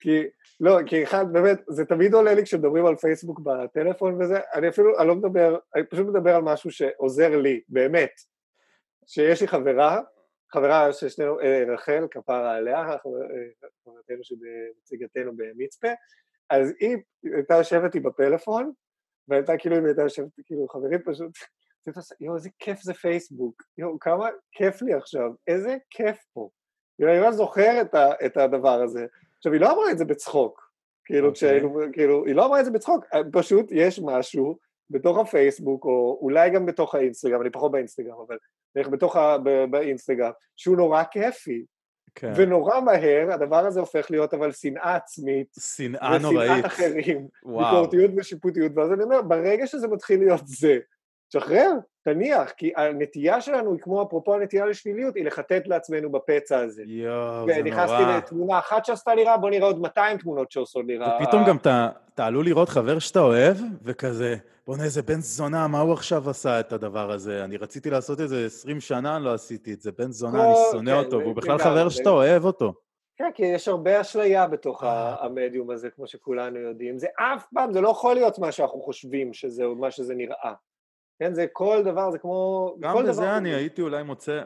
כי, 0.00 0.22
לא, 0.60 0.78
כי 0.86 1.02
אחד, 1.02 1.32
באמת, 1.32 1.62
זה 1.68 1.84
תמיד 1.84 2.14
עולה 2.14 2.34
לי 2.34 2.42
כשמדברים 2.42 2.86
על 2.86 2.96
פייסבוק 2.96 3.40
בטלפון 3.40 4.22
וזה, 4.22 4.40
אני 4.54 4.68
אפילו, 4.68 4.98
אני 4.98 5.08
לא 5.08 5.14
מדבר, 5.14 5.56
אני 5.76 5.84
פשוט 5.84 6.06
מדבר 6.06 6.34
על 6.34 6.42
משהו 6.42 6.70
שעוזר 6.70 7.36
לי, 7.36 7.60
באמת. 7.68 8.10
שיש 9.06 9.40
לי 9.40 9.48
חברה, 9.48 10.00
חברה 10.52 10.92
ששנינו, 10.92 11.40
אה, 11.40 11.64
רחל, 11.74 12.06
כפרה 12.10 12.56
עליה, 12.56 12.78
אה, 12.78 12.96
חברתנו 13.84 14.22
שבנציגתנו 14.22 15.32
במצפה, 15.36 15.88
אז 16.50 16.72
היא 16.80 16.96
הייתה 17.34 17.54
יושבת 17.54 17.94
לי 17.94 18.00
בפלאפון, 18.00 18.72
והייתה 19.28 19.56
כאילו, 19.58 19.76
היא 19.76 19.84
הייתה 19.84 20.02
יושבת, 20.02 20.28
כאילו, 20.46 20.68
חברים 20.68 21.00
פשוט, 21.04 21.32
יואו, 22.20 22.36
איזה 22.36 22.48
כיף 22.58 22.80
זה 22.80 22.94
פייסבוק, 22.94 23.62
יואו, 23.78 23.98
כמה 23.98 24.28
כיף 24.52 24.82
לי 24.82 24.94
עכשיו, 24.94 25.30
איזה 25.46 25.76
כיף 25.90 26.24
פה. 26.32 26.48
כאילו, 26.96 27.12
אני 27.12 27.20
ממש 27.20 27.34
זוכר 27.34 27.80
את, 27.80 27.94
ה, 27.94 28.10
את 28.26 28.36
הדבר 28.36 28.82
הזה. 28.82 29.06
עכשיו, 29.38 29.52
היא 29.52 29.60
לא 29.60 29.72
אמרה 29.72 29.90
את 29.90 29.98
זה 29.98 30.04
בצחוק, 30.04 30.72
כאילו, 31.04 31.26
okay. 31.26 31.30
אוקיי. 31.30 31.48
כשהיינו, 31.48 31.80
כאילו, 31.92 32.24
היא 32.26 32.34
לא 32.34 32.46
אמרה 32.46 32.60
את 32.60 32.64
זה 32.64 32.70
בצחוק, 32.70 33.04
פשוט 33.32 33.66
יש 33.70 34.00
משהו 34.04 34.58
בתוך 34.90 35.18
הפייסבוק, 35.18 35.84
או 35.84 36.18
אולי 36.22 36.50
גם 36.50 36.66
בתוך 36.66 36.94
האינסטגרם, 36.94 37.42
אני 37.42 37.50
פחות 37.50 37.72
באינסטגרם, 37.72 38.16
אבל 38.26 38.36
נלך 38.76 38.88
בתוך 38.88 39.16
ה... 39.16 39.36
באינסטגרם, 39.70 40.30
שהוא 40.56 40.76
נורא 40.76 41.02
כיפי. 41.10 41.64
כן. 42.14 42.32
ונורא 42.36 42.80
מהר 42.80 43.32
הדבר 43.32 43.66
הזה 43.66 43.80
הופך 43.80 44.10
להיות 44.10 44.34
אבל 44.34 44.52
שנאה 44.52 44.94
עצמית. 44.96 45.46
שנאה 45.76 46.18
נוראית. 46.18 46.50
ושנאת 46.50 46.66
אחרים. 46.66 47.26
וואו. 47.44 47.64
ביקורתיות 47.64 48.10
ושיפוטיות. 48.16 48.72
ואז 48.76 48.92
אני 48.92 49.02
אומר, 49.02 49.22
ברגע 49.22 49.66
שזה 49.66 49.88
מתחיל 49.88 50.20
להיות 50.20 50.40
זה, 50.44 50.78
תשחרר, 51.28 51.70
תניח, 52.04 52.50
כי 52.50 52.72
הנטייה 52.76 53.40
שלנו 53.40 53.72
היא 53.72 53.80
כמו 53.80 54.02
אפרופו 54.02 54.34
הנטייה 54.34 54.66
לשליליות, 54.66 55.16
היא 55.16 55.24
לחטט 55.24 55.66
לעצמנו 55.66 56.12
בפצע 56.12 56.58
הזה. 56.58 56.82
יואו, 56.86 57.46
זה 57.46 57.52
נורא. 57.52 57.60
ונכנסתי 57.60 58.02
לתמונה 58.16 58.58
אחת 58.58 58.84
שעשתה 58.84 59.14
לי 59.14 59.24
רע, 59.24 59.36
בוא 59.36 59.50
נראה 59.50 59.66
עוד 59.66 59.80
200 59.80 60.18
תמונות 60.18 60.50
שעושות 60.50 60.84
לי 60.86 60.96
רע. 60.96 61.18
ופתאום 61.22 61.44
גם 61.48 61.56
אתה, 61.56 61.88
אתה 62.14 62.26
עלול 62.26 62.44
לראות 62.44 62.68
חבר 62.68 62.98
שאתה 62.98 63.20
אוהב, 63.20 63.56
וכזה, 63.82 64.36
בוא'נה 64.66 64.84
איזה 64.84 65.02
בן 65.02 65.20
זונה, 65.20 65.68
מה 65.68 65.80
הוא 65.80 65.92
עכשיו 65.92 66.30
עשה 66.30 66.60
את 66.60 66.72
הדבר 66.72 67.10
הזה? 67.10 67.44
אני 67.44 67.56
רציתי 67.56 67.90
לעשות 67.90 68.20
את 68.20 68.28
זה 68.28 68.46
20 68.46 68.80
שנה, 68.80 69.18
לא 69.18 69.34
עשיתי 69.34 69.72
את 69.72 69.80
זה, 69.80 69.92
בן 69.92 70.10
זונה, 70.10 70.44
אני 70.44 70.54
שונא 70.72 70.90
כן, 70.90 70.96
אותו, 71.04 71.18
והוא 71.18 71.36
בכלל 71.36 71.58
חבר 71.58 71.88
שאתה 71.88 72.10
אוהב 72.10 72.44
אותו. 72.44 72.74
כן, 73.16 73.30
כי 73.34 73.42
יש 73.46 73.68
הרבה 73.68 74.00
אשליה 74.00 74.46
בתוך 74.46 74.84
אה. 74.84 75.24
המדיום 75.24 75.70
הזה, 75.70 75.90
כמו 75.90 76.06
שכולנו 76.06 76.58
יודעים. 76.58 76.98
זה 76.98 77.06
אף 77.18 77.46
פעם, 77.54 77.72
זה 77.72 77.80
לא 77.80 77.88
יכול 77.88 78.14
להיות 78.14 78.38
מה 78.38 78.52
שאנחנו 78.52 78.80
חושבים 78.80 79.32
שזה, 79.32 79.66
מה 79.66 79.90
שזה 79.90 80.14
נראה. 80.14 80.52
כן, 81.22 81.34
זה 81.34 81.46
כל 81.52 81.82
דבר, 81.84 82.10
זה 82.10 82.18
כמו... 82.18 82.74
גם 82.80 82.96
בזה 83.08 83.36
אני 83.36 83.54
הייתי 83.54 83.82
אולי 83.82 84.02
מוצא, 84.02 84.42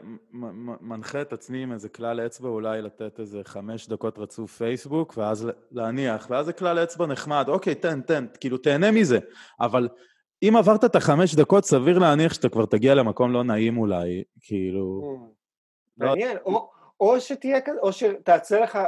מנחה 0.81 1.21
את 1.21 1.33
עצמי 1.33 1.63
עם 1.63 1.71
איזה 1.71 1.89
כלל 1.89 2.25
אצבע, 2.25 2.49
אולי 2.49 2.81
לתת 2.81 3.19
איזה 3.19 3.41
חמש 3.43 3.87
דקות 3.87 4.19
רצוף 4.19 4.57
פייסבוק, 4.57 5.13
ואז 5.17 5.49
להניח, 5.71 6.27
ואז 6.29 6.45
זה 6.45 6.53
כלל 6.53 6.83
אצבע 6.83 7.05
נחמד, 7.05 7.45
אוקיי, 7.47 7.75
תן, 7.75 8.01
תן, 8.01 8.25
כאילו, 8.39 8.57
תהנה 8.57 8.91
מזה. 8.91 9.19
אבל 9.61 9.89
אם 10.43 10.53
עברת 10.57 10.85
את 10.85 10.95
החמש 10.95 11.35
דקות, 11.35 11.65
סביר 11.65 11.99
להניח 11.99 12.33
שאתה 12.33 12.49
כבר 12.49 12.65
תגיע 12.65 12.95
למקום 12.95 13.31
לא 13.33 13.43
נעים 13.43 13.77
אולי, 13.77 14.23
כאילו... 14.41 15.01
Mm. 15.03 15.31
לא- 15.97 16.07
מעניין, 16.09 16.37
או... 16.45 16.69
או 16.99 17.19
שתהיה 17.19 17.61
כזה, 17.61 17.79
או 17.79 17.93
שתעצה 17.93 18.59
לך, 18.59 18.79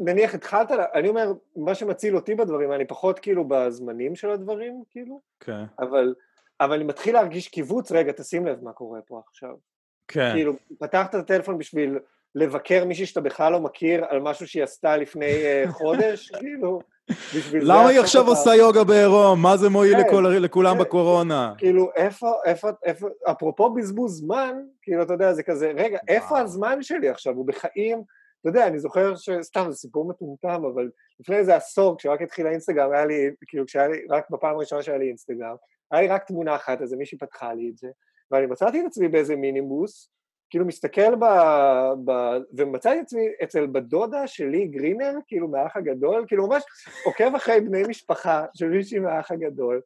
נניח 0.00 0.34
התחלת, 0.34 0.70
אני 0.94 1.08
אומר, 1.08 1.32
מה 1.56 1.74
שמציל 1.74 2.16
אותי 2.16 2.34
בדברים, 2.34 2.72
אני 2.72 2.84
פחות 2.84 3.18
כאילו 3.18 3.44
בזמנים 3.48 4.16
של 4.16 4.30
הדברים, 4.30 4.82
כאילו, 4.90 5.20
כן. 5.40 5.64
אבל 5.78 6.14
אבל 6.60 6.74
אני 6.74 6.84
מתחיל 6.84 7.14
להרגיש 7.14 7.48
קיבוץ, 7.48 7.92
רגע, 7.92 8.12
תשים 8.12 8.46
לב 8.46 8.64
מה 8.64 8.72
קורה 8.72 9.00
פה 9.06 9.20
עכשיו. 9.28 9.54
כן. 10.08 10.32
כאילו, 10.32 10.52
פתחת 10.78 11.10
את 11.10 11.14
הטלפון 11.14 11.58
בשביל 11.58 11.98
לבקר 12.34 12.84
מישהי 12.84 13.06
שאתה 13.06 13.20
בכלל 13.20 13.52
לא 13.52 13.60
מכיר 13.60 14.04
על 14.08 14.20
משהו 14.20 14.46
שהיא 14.46 14.62
עשתה 14.62 14.96
לפני 14.96 15.32
uh, 15.64 15.72
חודש, 15.78 16.30
כאילו, 16.30 16.80
בשביל 17.10 17.64
זה... 17.64 17.72
למה 17.72 17.88
היא 17.88 18.00
עכשיו 18.00 18.22
אותה... 18.28 18.38
עושה 18.38 18.54
יוגה 18.54 18.84
בעירום? 18.84 19.42
מה 19.42 19.56
זה 19.56 19.68
מועיל 19.68 19.94
כן, 19.94 20.00
לכל, 20.00 20.24
לכולם 20.40 20.74
כן, 20.74 20.80
בקורונה? 20.80 21.52
כאילו, 21.58 21.90
איפה, 21.96 22.32
איפה, 22.44 22.68
איפה, 22.84 23.08
אפרופו 23.30 23.74
בזבוז 23.74 24.18
זמן, 24.18 24.54
כאילו, 24.82 25.02
אתה 25.02 25.12
יודע, 25.12 25.32
זה 25.32 25.42
כזה, 25.42 25.72
רגע, 25.76 25.98
איפה 26.08 26.38
הזמן 26.38 26.82
שלי 26.82 27.08
עכשיו? 27.08 27.34
הוא 27.34 27.46
בחיים, 27.46 28.02
אתה 28.40 28.48
יודע, 28.48 28.66
אני 28.66 28.78
זוכר 28.78 29.14
שסתם, 29.16 29.66
זה 29.70 29.76
סיפור 29.76 30.08
מטומטם, 30.08 30.64
אבל 30.74 30.90
לפני 31.20 31.36
איזה 31.36 31.56
עשור, 31.56 31.98
כשרק 31.98 32.22
התחיל 32.22 32.46
האינסטגרם, 32.46 32.92
היה 32.92 33.06
לי, 33.06 33.30
כאילו, 33.46 33.66
כשהיה 33.66 33.88
לי, 33.88 34.06
רק 34.10 34.30
בפעם 34.30 34.56
הראשונה 34.56 34.82
שהיה 34.82 34.98
לי 34.98 35.08
אינסטגרם, 35.08 35.54
היה 35.90 36.02
לי 36.02 36.08
רק 36.08 36.24
תמונה 36.24 36.56
אחת, 36.56 36.82
אז 36.82 36.92
מישהי 36.92 37.18
פתחה 37.18 37.54
לי 37.54 37.70
את 37.70 37.78
זה, 37.78 37.88
ואני 38.30 38.46
מצאתי 38.46 38.80
את 38.80 38.84
עצמי 38.86 39.08
באיזה 39.08 39.36
מינימוס, 39.36 40.10
כאילו 40.50 40.66
מסתכל 40.66 41.14
ב... 41.14 41.24
ב... 42.04 42.10
ומצאתי 42.56 43.00
את 43.00 43.04
עצמי 43.04 43.28
אצל 43.44 43.66
בדודה 43.66 44.26
שלי, 44.26 44.66
גרינר, 44.66 45.12
כאילו 45.26 45.48
מהאח 45.48 45.76
הגדול, 45.76 46.24
כאילו 46.28 46.48
ממש 46.48 46.62
עוקב 47.04 47.34
אחרי 47.34 47.60
בני 47.60 47.82
משפחה 47.88 48.44
של 48.54 48.68
מישהי 48.68 48.98
מהאח 48.98 49.30
הגדול, 49.30 49.80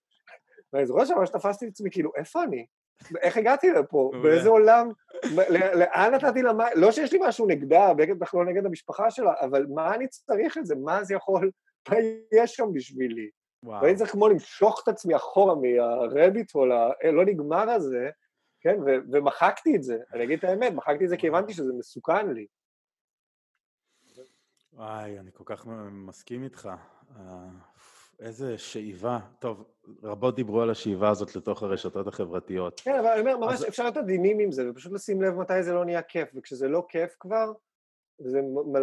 ואני 0.73 0.87
זוכר 0.87 1.05
שממש 1.05 1.31
תפסתי 1.31 1.67
את 1.67 1.71
עצמי, 1.71 1.91
כאילו, 1.91 2.11
איפה 2.17 2.43
אני? 2.43 2.67
איך 3.21 3.37
הגעתי 3.37 3.71
לפה? 3.71 4.11
באיזה 4.23 4.49
עולם? 4.49 4.89
לאן 5.51 6.15
נתתי 6.15 6.43
לה... 6.43 6.53
לא 6.75 6.93
שיש 6.93 7.13
לי 7.13 7.19
משהו 7.23 7.47
נגדה, 7.47 7.95
בטח 7.95 8.35
לא 8.35 8.45
נגד 8.45 8.67
המשפחה 8.67 9.11
שלה, 9.11 9.33
אבל 9.41 9.67
מה 9.75 9.95
אני 9.95 10.09
צריך 10.09 10.59
את 10.59 10.67
זה? 10.67 10.75
מה 10.75 11.05
זה 11.05 11.15
יכול... 11.15 11.51
מה 11.89 11.97
יש 12.33 12.55
שם 12.55 12.67
בשבילי? 12.73 13.31
והייתי 13.63 13.99
צריך 13.99 14.13
כמו 14.13 14.29
למשוך 14.29 14.81
את 14.83 14.89
עצמי 14.89 15.17
אחורה 15.17 15.55
מהרביט 15.55 16.53
הול 16.53 16.73
הלא 16.73 17.25
נגמר 17.25 17.71
הזה, 17.71 18.11
כן, 18.61 18.81
ו- 18.87 19.13
ומחקתי 19.13 19.77
את 19.77 19.83
זה, 19.83 19.99
אני 20.15 20.25
אגיד 20.25 20.39
את 20.39 20.45
האמת, 20.45 20.73
מחקתי 20.73 21.05
את 21.05 21.09
זה 21.09 21.17
כי 21.17 21.29
הבנתי 21.29 21.53
שזה 21.53 21.73
מסוכן 21.73 22.31
לי. 22.31 22.47
וואי, 24.73 25.19
אני 25.19 25.31
כל 25.33 25.45
כך 25.47 25.67
מסכים 25.91 26.45
איתך. 26.45 26.69
איזה 28.21 28.59
שאיבה. 28.59 29.19
טוב, 29.39 29.65
רבות 30.03 30.37
דיברו 30.37 30.63
על 30.63 30.71
השאיבה 30.71 31.11
הזאת 31.11 31.37
לתוך 31.37 31.63
הרשתות 31.63 32.07
החברתיות. 32.07 32.81
כן, 32.85 32.99
אבל 32.99 33.07
אני 33.07 33.21
אומר, 33.21 33.37
ממש 33.37 33.55
אז... 33.55 33.69
אפשר 33.69 33.83
להיות 33.83 33.97
עדינים 33.97 34.39
עם 34.39 34.53
זה, 34.53 34.71
ופשוט 34.71 34.93
לשים 34.93 35.23
לב 35.23 35.35
מתי 35.35 35.63
זה 35.63 35.73
לא 35.73 35.85
נהיה 35.85 36.03
כיף, 36.03 36.29
וכשזה 36.35 36.69
לא 36.69 36.87
כיף 36.89 37.17
כבר, 37.21 37.53
זה 38.19 38.41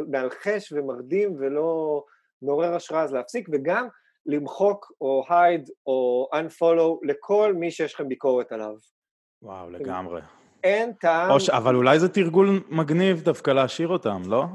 מאלחש 0.07 0.71
ומרדים 0.71 1.35
ולא 1.39 2.03
מעורר 2.41 2.75
השראה, 2.75 3.03
אז 3.03 3.13
להפסיק, 3.13 3.49
וגם 3.51 3.87
למחוק 4.25 4.91
או 5.01 5.23
hide 5.29 5.71
או 5.87 6.29
unfollow 6.33 7.07
לכל 7.07 7.53
מי 7.53 7.71
שיש 7.71 7.93
לכם 7.93 8.09
ביקורת 8.09 8.51
עליו. 8.51 8.75
וואו, 9.41 9.69
לגמרי. 9.69 10.21
אין 10.63 10.93
טעם... 10.93 11.39
ש... 11.39 11.49
אבל 11.49 11.75
אולי 11.75 11.99
זה 11.99 12.09
תרגול 12.09 12.63
מגניב 12.69 13.21
דווקא 13.21 13.51
להשאיר 13.51 13.87
אותם, 13.87 14.21
לא? 14.25 14.45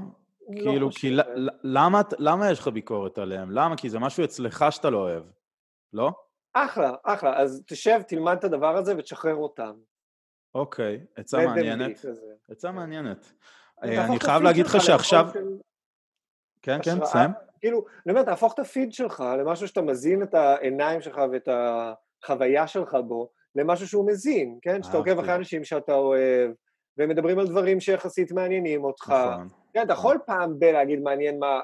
לא 0.48 0.62
כאילו, 0.62 0.90
כי 0.90 1.16
למה, 1.62 2.00
למה 2.18 2.50
יש 2.50 2.58
לך 2.58 2.68
ביקורת 2.68 3.18
עליהם? 3.18 3.50
למה? 3.50 3.76
כי 3.76 3.90
זה 3.90 3.98
משהו 3.98 4.24
אצלך 4.24 4.64
שאתה 4.70 4.90
לא 4.90 4.98
אוהב, 4.98 5.22
לא? 5.92 6.10
אחלה, 6.52 6.94
אחלה. 7.04 7.36
אז 7.36 7.62
תשב, 7.66 8.00
תלמד 8.08 8.36
את 8.36 8.44
הדבר 8.44 8.76
הזה 8.76 8.94
ותשחרר 8.98 9.34
אותם. 9.34 9.72
אוקיי, 10.54 11.06
עצה 11.16 11.46
מעניינת. 11.46 12.04
עצה 12.50 12.68
כן. 12.68 12.74
מעניינת. 12.74 13.32
אני 13.82 14.20
חייב 14.20 14.42
להגיד 14.42 14.66
לך 14.66 14.80
שעכשיו... 14.80 15.26
כן, 16.64 16.78
כן, 16.82 17.00
תסיים. 17.00 17.30
כאילו, 17.60 17.84
אני 18.06 18.12
אומר, 18.12 18.22
תהפוך 18.22 18.54
את 18.54 18.58
הפיד 18.58 18.92
שלך 18.92 19.24
למשהו 19.38 19.68
שאתה 19.68 19.82
מזין 19.82 20.22
את 20.22 20.34
העיניים 20.34 21.00
שלך 21.00 21.20
ואת 21.32 21.48
החוויה 22.22 22.66
שלך 22.66 22.96
בו, 23.06 23.30
למשהו 23.54 23.88
שהוא 23.88 24.06
מזין, 24.06 24.58
כן? 24.62 24.82
שאתה 24.82 24.96
עוקב 24.96 25.18
אחרי 25.18 25.34
אנשים 25.34 25.64
שאתה 25.64 25.94
אוהב, 25.94 26.50
והם 26.98 27.08
מדברים 27.08 27.38
על 27.38 27.46
דברים 27.46 27.80
שיחסית 27.80 28.32
מעניינים 28.32 28.84
אותך. 28.84 29.14
נכון. 29.34 29.48
כן, 29.72 29.82
אתה 29.82 29.92
יכול 29.92 30.18
פעם 30.26 30.58
בלהגיד 30.58 31.00
מעניין 31.00 31.38
מה, 31.38 31.60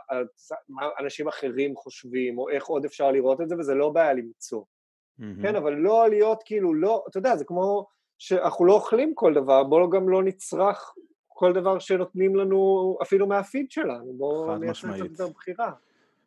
מה 0.68 0.88
אנשים 1.01 1.28
אחרים 1.28 1.76
חושבים, 1.76 2.38
או 2.38 2.48
איך 2.48 2.66
עוד 2.66 2.84
אפשר 2.84 3.11
לראות 3.11 3.40
את 3.40 3.48
זה, 3.48 3.55
וזה 3.59 3.74
לא 3.74 3.88
בעיה 3.88 4.12
למצוא. 4.12 4.62
Mm-hmm. 4.62 5.42
כן, 5.42 5.57
אבל 5.57 5.72
לא 5.72 6.09
להיות 6.09 6.42
כאילו, 6.44 6.74
לא, 6.74 7.05
אתה 7.09 7.18
יודע, 7.18 7.36
זה 7.36 7.44
כמו 7.44 7.86
שאנחנו 8.18 8.64
לא 8.64 8.72
אוכלים 8.72 9.14
כל 9.14 9.34
דבר, 9.34 9.64
בואו 9.64 9.90
גם 9.90 10.09
לא 10.09 10.22
נצרך 10.22 10.94
כל 11.41 11.53
דבר 11.53 11.78
שנותנים 11.78 12.36
לנו 12.36 12.99
אפילו 13.03 13.26
מהפיד 13.26 13.70
שלנו, 13.70 14.12
בואו 14.18 14.57
נייצר 14.57 15.05
את 15.14 15.20
הבחירה. 15.20 15.72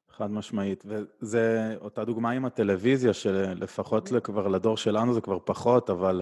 חד 0.09 0.31
משמעית, 0.31 0.83
וזה 0.85 1.75
אותה 1.81 2.05
דוגמה 2.05 2.31
עם 2.31 2.45
הטלוויזיה, 2.45 3.13
שלפחות 3.13 4.09
כבר 4.23 4.47
לדור 4.47 4.77
שלנו 4.77 5.13
זה 5.13 5.21
כבר 5.21 5.37
פחות, 5.45 5.89
אבל 5.89 6.21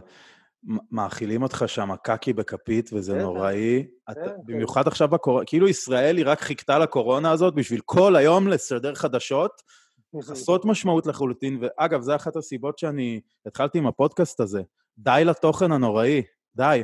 מאכילים 0.92 1.44
אותך 1.44 1.64
שם 1.68 1.90
קקי 2.04 2.34
בכפית, 2.34 2.90
וזה 2.94 3.22
נוראי. 3.22 3.88
במיוחד 4.46 4.88
עכשיו 4.88 5.08
בקורונה, 5.08 5.46
כאילו 5.46 5.68
ישראל 5.68 6.18
היא 6.18 6.26
רק 6.28 6.42
חיכתה 6.42 6.80
לקורונה 6.80 7.32
הזאת 7.32 7.56
בשביל 7.56 7.80
כל 7.86 8.16
היום 8.16 8.48
לסדר 8.48 8.96
חדשות, 8.96 9.52
חסרות 10.24 10.66
משמעות 10.72 11.08
לחלוטין, 11.08 11.60
ואגב, 11.62 12.02
זו 12.02 12.16
אחת 12.16 12.36
הסיבות 12.36 12.78
שאני 12.78 13.22
התחלתי 13.46 13.78
עם 13.78 13.88
הפודקאסט 13.88 14.40
הזה. 14.40 14.62
די 14.98 15.22
לתוכן 15.26 15.72
הנוראי, 15.72 16.22
די. 16.56 16.82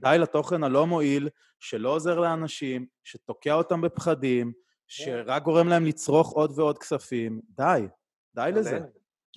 די 0.00 0.16
לתוכן 0.20 0.64
הלא 0.64 0.86
מועיל, 0.86 1.28
שלא 1.60 1.88
עוזר 1.88 2.20
לאנשים, 2.20 2.86
שתוקע 3.04 3.54
אותם 3.54 3.80
בפחדים, 3.80 4.52
שרק 4.88 5.42
גורם 5.42 5.68
להם 5.68 5.86
לצרוך 5.86 6.32
עוד 6.32 6.58
ועוד 6.58 6.78
כספים. 6.78 7.40
די, 7.50 7.86
די 8.34 8.50
לזה. 8.54 8.78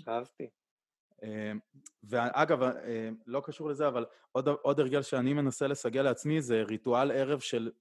אהבתי. 0.08 0.50
אמ, 1.24 1.60
ואגב, 2.04 2.64
אמ, 2.64 3.16
לא 3.28 3.42
קשור 3.46 3.70
לזה, 3.70 3.88
אבל 3.88 4.06
עוד, 4.32 4.48
עוד 4.48 4.80
הרגל 4.80 5.02
שאני 5.02 5.34
מנסה 5.34 5.68
לסגל 5.68 6.02
לעצמי 6.02 6.42
זה 6.42 6.64
ריטואל 6.68 7.12
ערב 7.12 7.40
של, 7.40 7.72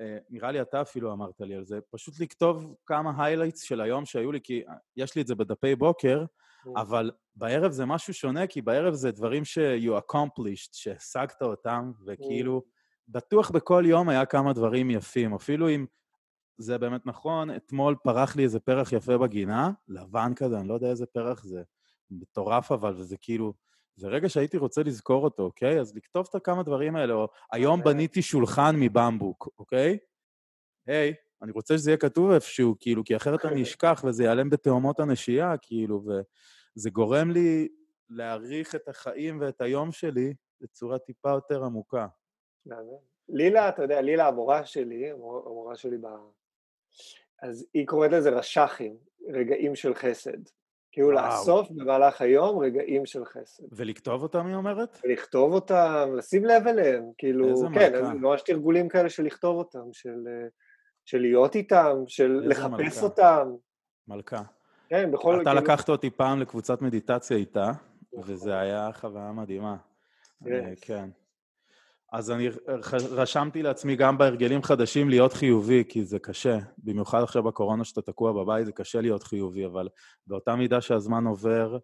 אה, 0.00 0.18
נראה 0.30 0.52
לי 0.52 0.60
אתה 0.60 0.82
אפילו 0.82 1.12
אמרת 1.12 1.40
לי 1.40 1.54
על 1.54 1.64
זה, 1.64 1.78
פשוט 1.90 2.20
לכתוב 2.20 2.74
כמה 2.86 3.24
highlights 3.24 3.62
של 3.62 3.80
היום 3.80 4.06
שהיו 4.06 4.32
לי, 4.32 4.40
כי 4.40 4.64
יש 4.96 5.14
לי 5.14 5.22
את 5.22 5.26
זה 5.26 5.34
בדפי 5.34 5.74
בוקר. 5.76 6.24
אבל 6.76 7.10
בערב 7.36 7.72
זה 7.72 7.86
משהו 7.86 8.14
שונה, 8.14 8.46
כי 8.46 8.62
בערב 8.62 8.94
זה 8.94 9.10
דברים 9.10 9.44
ש-you 9.44 9.90
accomplished, 9.90 10.70
שהשגת 10.72 11.42
אותם, 11.42 11.92
וכאילו, 12.06 12.62
mm. 12.64 12.70
בטוח 13.08 13.50
בכל 13.50 13.84
יום 13.86 14.08
היה 14.08 14.26
כמה 14.26 14.52
דברים 14.52 14.90
יפים, 14.90 15.34
אפילו 15.34 15.68
אם 15.68 15.86
זה 16.58 16.78
באמת 16.78 17.06
נכון, 17.06 17.56
אתמול 17.56 17.96
פרח 18.04 18.36
לי 18.36 18.42
איזה 18.42 18.60
פרח 18.60 18.92
יפה 18.92 19.18
בגינה, 19.18 19.70
לבן 19.88 20.32
כזה, 20.36 20.60
אני 20.60 20.68
לא 20.68 20.74
יודע 20.74 20.90
איזה 20.90 21.06
פרח 21.06 21.44
זה. 21.44 21.62
מטורף 22.10 22.72
אבל, 22.72 22.94
וזה 22.96 23.16
כאילו, 23.16 23.54
זה 23.96 24.08
רגע 24.08 24.28
שהייתי 24.28 24.56
רוצה 24.56 24.82
לזכור 24.82 25.24
אותו, 25.24 25.42
אוקיי? 25.42 25.80
אז 25.80 25.96
לכתוב 25.96 26.26
את 26.30 26.34
הכמה 26.34 26.62
דברים 26.62 26.96
האלה, 26.96 27.14
או 27.14 27.28
היום 27.52 27.82
בניתי 27.82 28.22
שולחן 28.22 28.76
מבמבוק, 28.78 29.48
אוקיי? 29.58 29.98
היי, 30.86 31.14
אני 31.42 31.52
רוצה 31.52 31.78
שזה 31.78 31.90
יהיה 31.90 31.98
כתוב 31.98 32.30
איפשהו, 32.30 32.74
כאילו, 32.80 33.04
כי 33.04 33.16
אחרת 33.16 33.44
אני 33.44 33.62
אשכח 33.66 34.04
וזה 34.06 34.24
ייעלם 34.24 34.50
בתאומות 34.50 35.00
הנשייה, 35.00 35.54
כאילו, 35.62 36.04
וזה 36.76 36.90
גורם 36.90 37.30
לי 37.30 37.68
להעריך 38.10 38.74
את 38.74 38.88
החיים 38.88 39.40
ואת 39.40 39.60
היום 39.60 39.92
שלי 39.92 40.34
בצורה 40.60 40.98
טיפה 40.98 41.30
יותר 41.30 41.64
עמוקה. 41.64 42.06
לילה, 43.28 43.68
אתה 43.68 43.82
יודע, 43.82 44.00
לילה 44.00 44.28
המורה 44.28 44.66
שלי, 44.66 45.10
המורה 45.10 45.76
שלי 45.76 45.98
ב... 45.98 46.06
אז 47.42 47.66
היא 47.74 47.86
קוראת 47.86 48.10
לזה 48.10 48.30
רש"חים, 48.30 48.96
רגעים 49.28 49.74
של 49.74 49.94
חסד. 49.94 50.38
כאילו 50.92 51.08
וואו. 51.08 51.26
לאסוף 51.26 51.70
במהלך 51.70 52.20
היום 52.20 52.58
רגעים 52.58 53.06
של 53.06 53.24
חסד. 53.24 53.64
ולכתוב 53.72 54.22
אותם, 54.22 54.46
היא 54.46 54.54
אומרת? 54.54 55.00
לכתוב 55.04 55.52
אותם, 55.52 56.10
לשים 56.16 56.44
לב 56.44 56.66
אליהם, 56.66 57.04
כאילו, 57.18 57.48
איזה 57.48 57.66
כן, 57.74 57.92
מלכה. 57.92 58.14
ממש 58.14 58.42
תרגולים 58.42 58.88
כאלה 58.88 59.10
של 59.10 59.22
לכתוב 59.22 59.56
אותם, 59.56 59.92
של, 59.92 60.24
של 61.04 61.18
להיות 61.18 61.54
איתם, 61.54 61.96
של 62.06 62.40
לחפש 62.44 62.70
מלכה. 62.70 63.00
אותם. 63.00 63.48
מלכה. 64.08 64.42
כן, 64.88 65.10
בכל... 65.12 65.42
אתה. 65.42 65.54
לקחת 65.54 65.88
אותי 65.88 66.10
פעם 66.10 66.40
לקבוצת 66.40 66.82
מדיטציה 66.82 67.36
איתה, 67.36 67.72
נכון. 68.12 68.34
וזה 68.34 68.58
היה 68.58 68.90
חוויה 68.92 69.32
מדהימה. 69.32 69.76
אה, 70.46 70.72
כן. 70.80 71.08
אז 72.12 72.30
אני 72.30 72.48
רשמתי 73.10 73.62
לעצמי 73.62 73.96
גם 73.96 74.18
בהרגלים 74.18 74.62
חדשים 74.62 75.08
להיות 75.08 75.32
חיובי, 75.32 75.84
כי 75.88 76.04
זה 76.04 76.18
קשה. 76.18 76.58
במיוחד 76.78 77.22
עכשיו 77.22 77.42
בקורונה 77.42 77.84
שאתה 77.84 78.02
תקוע 78.02 78.32
בבית, 78.32 78.66
זה 78.66 78.72
קשה 78.72 79.00
להיות 79.00 79.22
חיובי, 79.22 79.66
אבל 79.66 79.88
באותה 80.26 80.56
מידה 80.56 80.80
שהזמן 80.80 81.26
עובר 81.26 81.78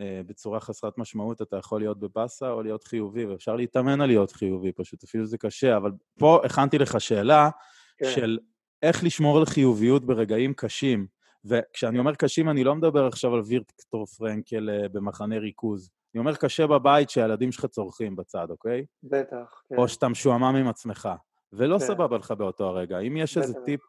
אה, 0.00 0.20
בצורה 0.26 0.60
חסרת 0.60 0.98
משמעות, 0.98 1.42
אתה 1.42 1.56
יכול 1.56 1.80
להיות 1.80 2.00
בבאסה 2.00 2.50
או 2.50 2.62
להיות 2.62 2.84
חיובי, 2.84 3.24
ואפשר 3.26 3.56
להתאמן 3.56 4.00
על 4.00 4.06
להיות 4.06 4.32
חיובי, 4.32 4.72
פשוט 4.72 5.04
אפילו 5.04 5.26
זה 5.26 5.38
קשה. 5.38 5.76
אבל 5.76 5.90
פה 6.18 6.40
הכנתי 6.44 6.78
לך 6.78 7.00
שאלה 7.00 7.50
כן. 7.98 8.10
של 8.10 8.38
איך 8.82 9.04
לשמור 9.04 9.38
על 9.38 9.44
חיוביות 9.44 10.04
ברגעים 10.04 10.54
קשים. 10.54 11.06
וכשאני 11.44 11.98
אומר 11.98 12.14
קשים, 12.14 12.50
אני 12.50 12.64
לא 12.64 12.74
מדבר 12.74 13.06
עכשיו 13.06 13.34
על 13.34 13.40
וירטקטור 13.40 14.06
פרנקל 14.06 14.70
אה, 14.70 14.88
במחנה 14.88 15.38
ריכוז. 15.38 15.90
אני 16.14 16.18
אומר 16.18 16.34
קשה 16.34 16.66
בבית 16.66 17.10
שהילדים 17.10 17.52
שלך 17.52 17.66
צורכים 17.66 18.16
בצד, 18.16 18.46
אוקיי? 18.50 18.84
בטח, 19.02 19.62
כן. 19.68 19.76
או 19.76 19.88
שאתה 19.88 20.08
משועמם 20.08 20.56
עם 20.56 20.68
עצמך, 20.68 21.08
ולא 21.52 21.78
כן. 21.78 21.84
סבבה 21.84 22.18
לך 22.18 22.30
באותו 22.30 22.64
הרגע. 22.64 22.98
אם 22.98 23.16
יש 23.16 23.38
בטח. 23.38 23.46
איזה 23.46 23.60
טיפ 23.64 23.80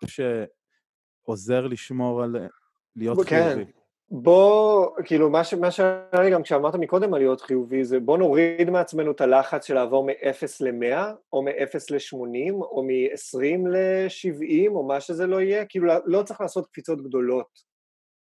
שעוזר 1.26 1.68
לשמור 1.68 2.24
על... 2.24 2.36
להיות 2.96 3.18
כן. 3.28 3.54
חיובי. 3.56 3.72
בוא, 4.12 4.88
כאילו, 5.06 5.30
מה, 5.30 5.72
שהיה 5.72 6.24
לי 6.24 6.32
גם 6.32 6.44
כשאמרת 6.44 6.76
מקודם 6.76 7.14
על 7.14 7.20
להיות 7.20 7.42
חיובי, 7.42 7.84
זה 7.84 8.00
בוא 8.00 8.18
נוריד 8.18 8.70
מעצמנו 8.70 9.12
את 9.12 9.22
הלחץ 9.22 9.66
של 9.66 9.74
לעבור 9.74 10.06
מ-0 10.06 10.46
ל-100, 10.62 10.98
או 11.34 11.42
מ-0 11.44 11.78
ל-80, 11.92 12.54
או 12.54 12.84
מ-20 12.84 13.70
ל-70, 13.70 14.70
או 14.70 14.88
מה 14.88 15.02
שזה 15.02 15.28
לא 15.28 15.42
יהיה, 15.42 15.66
כאילו, 15.66 15.94
לא 16.06 16.24
צריך 16.24 16.42
לעשות 16.42 16.68
קפיצות 16.68 17.02
גדולות 17.02 17.60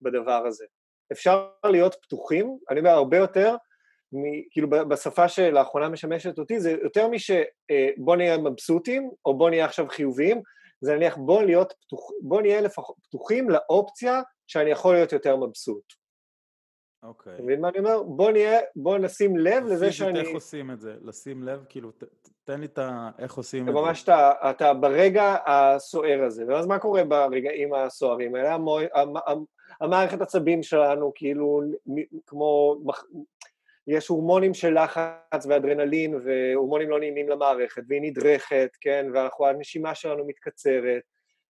בדבר 0.03 0.47
הזה. 0.47 0.64
אפשר 1.12 1.49
להיות 1.66 1.97
פתוחים, 2.03 2.59
אני 2.70 2.80
אומר, 2.80 2.91
הרבה 2.91 3.16
יותר 3.16 3.57
כאילו 4.51 4.70
בשפה 4.70 5.28
שלאחרונה 5.28 5.89
משמשת 5.89 6.39
אותי, 6.39 6.61
זה 6.61 6.70
יותר 6.82 7.09
משבוא 7.09 8.12
אה, 8.12 8.16
נהיה 8.16 8.39
מבסוטים, 8.39 9.11
או 9.26 9.39
בוא 9.39 9.51
נהיה 9.51 9.64
עכשיו 9.64 9.89
חיוביים, 9.89 10.43
זה 10.80 10.97
נניח 10.97 11.16
בוא, 11.16 11.43
להיות 11.43 11.74
פתוח, 11.80 12.01
בוא 12.22 12.41
נהיה 12.41 12.61
לפח, 12.61 12.82
פתוחים 13.03 13.51
לאופציה 13.51 14.22
שאני 14.47 14.70
יכול 14.70 14.95
להיות 14.95 15.12
יותר 15.12 15.36
מבסוט. 15.36 15.92
אוקיי. 17.03 17.34
אתה 17.34 17.42
מבין 17.42 17.61
מה 17.61 17.68
אני 17.68 17.78
אומר? 17.78 18.03
בוא 18.03 18.30
נהיה, 18.30 18.61
בוא 18.76 18.99
נשים 18.99 19.36
לב 19.36 19.64
לזה 19.64 19.92
שאני... 19.92 20.20
איך 20.20 20.28
עושים 20.28 20.70
את 20.70 20.80
זה? 20.80 20.95
לשים 21.03 21.42
לב, 21.42 21.64
כאילו, 21.68 21.90
ת, 21.90 22.05
תן 22.45 22.61
לי 22.61 22.66
את 22.66 22.78
ה... 22.78 23.11
איך 23.18 23.34
עושים 23.34 23.68
את 23.68 23.74
זה. 23.74 23.80
ממש 23.80 24.03
אתה, 24.03 24.32
אתה 24.51 24.74
ברגע 24.74 25.36
הסוער 25.47 26.24
הזה, 26.24 26.45
ואז 26.49 26.66
מה 26.66 26.78
קורה 26.78 27.05
ברגעים 27.05 27.74
הסוערים 27.74 28.34
האלה? 28.34 28.57
המערכת 29.80 30.20
עצבים 30.20 30.62
שלנו, 30.62 31.12
כאילו, 31.14 31.62
כמו 32.26 32.76
יש 33.86 34.09
הורמונים 34.09 34.55
של 34.55 34.78
לחץ 34.82 35.47
ואדרנלין 35.49 36.14
והורמונים 36.24 36.90
לא 36.90 36.99
נעימים 36.99 37.28
למערכת 37.28 37.82
והיא 37.88 38.03
נדרכת, 38.03 38.70
כן, 38.80 39.07
והנשימה 39.40 39.95
שלנו 39.95 40.24
מתקצרת 40.26 41.03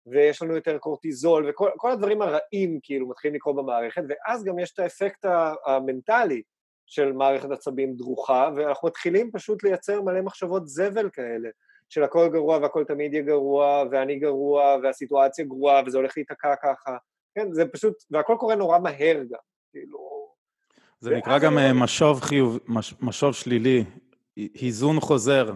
ויש 0.06 0.42
לנו 0.42 0.54
יותר 0.54 0.78
קורטיזול 0.78 1.50
וכל 1.50 1.90
הדברים 1.90 2.22
הרעים 2.22 2.80
כאילו 2.82 3.08
מתחילים 3.08 3.34
לקרות 3.34 3.56
במערכת 3.56 4.02
ואז 4.08 4.44
גם 4.44 4.58
יש 4.58 4.72
את 4.72 4.78
האפקט 4.78 5.24
המנטלי 5.66 6.42
של 6.86 7.12
מערכת 7.12 7.50
עצבים 7.50 7.94
דרוכה 7.94 8.50
ואנחנו 8.56 8.88
מתחילים 8.88 9.30
פשוט 9.32 9.62
לייצר 9.62 10.02
מלא 10.02 10.20
מחשבות 10.20 10.68
זבל 10.68 11.10
כאלה 11.12 11.48
של 11.88 12.02
הכל 12.02 12.28
גרוע 12.32 12.58
והכל 12.58 12.84
תמיד 12.84 13.12
יהיה 13.12 13.24
גרוע 13.24 13.84
ואני 13.90 14.18
גרוע 14.18 14.76
והסיטואציה 14.82 15.44
גרועה 15.44 15.82
וזה 15.86 15.98
הולך 15.98 16.12
להיתקע 16.16 16.54
ככה. 16.62 16.96
כן, 17.34 17.52
זה 17.52 17.66
פשוט, 17.66 17.94
והכל 18.10 18.36
קורה 18.38 18.54
נורא 18.54 18.78
מהר 18.78 19.16
גם, 19.30 19.38
כאילו... 19.72 20.14
זה 21.00 21.10
נקרא 21.16 21.38
גם 21.38 21.58
אה, 21.58 21.72
משוב 21.72 22.20
חיוב, 22.20 22.58
מש, 22.66 22.94
משוב 23.00 23.34
שלילי, 23.34 23.84
היזון 24.36 25.00
חוזר, 25.00 25.54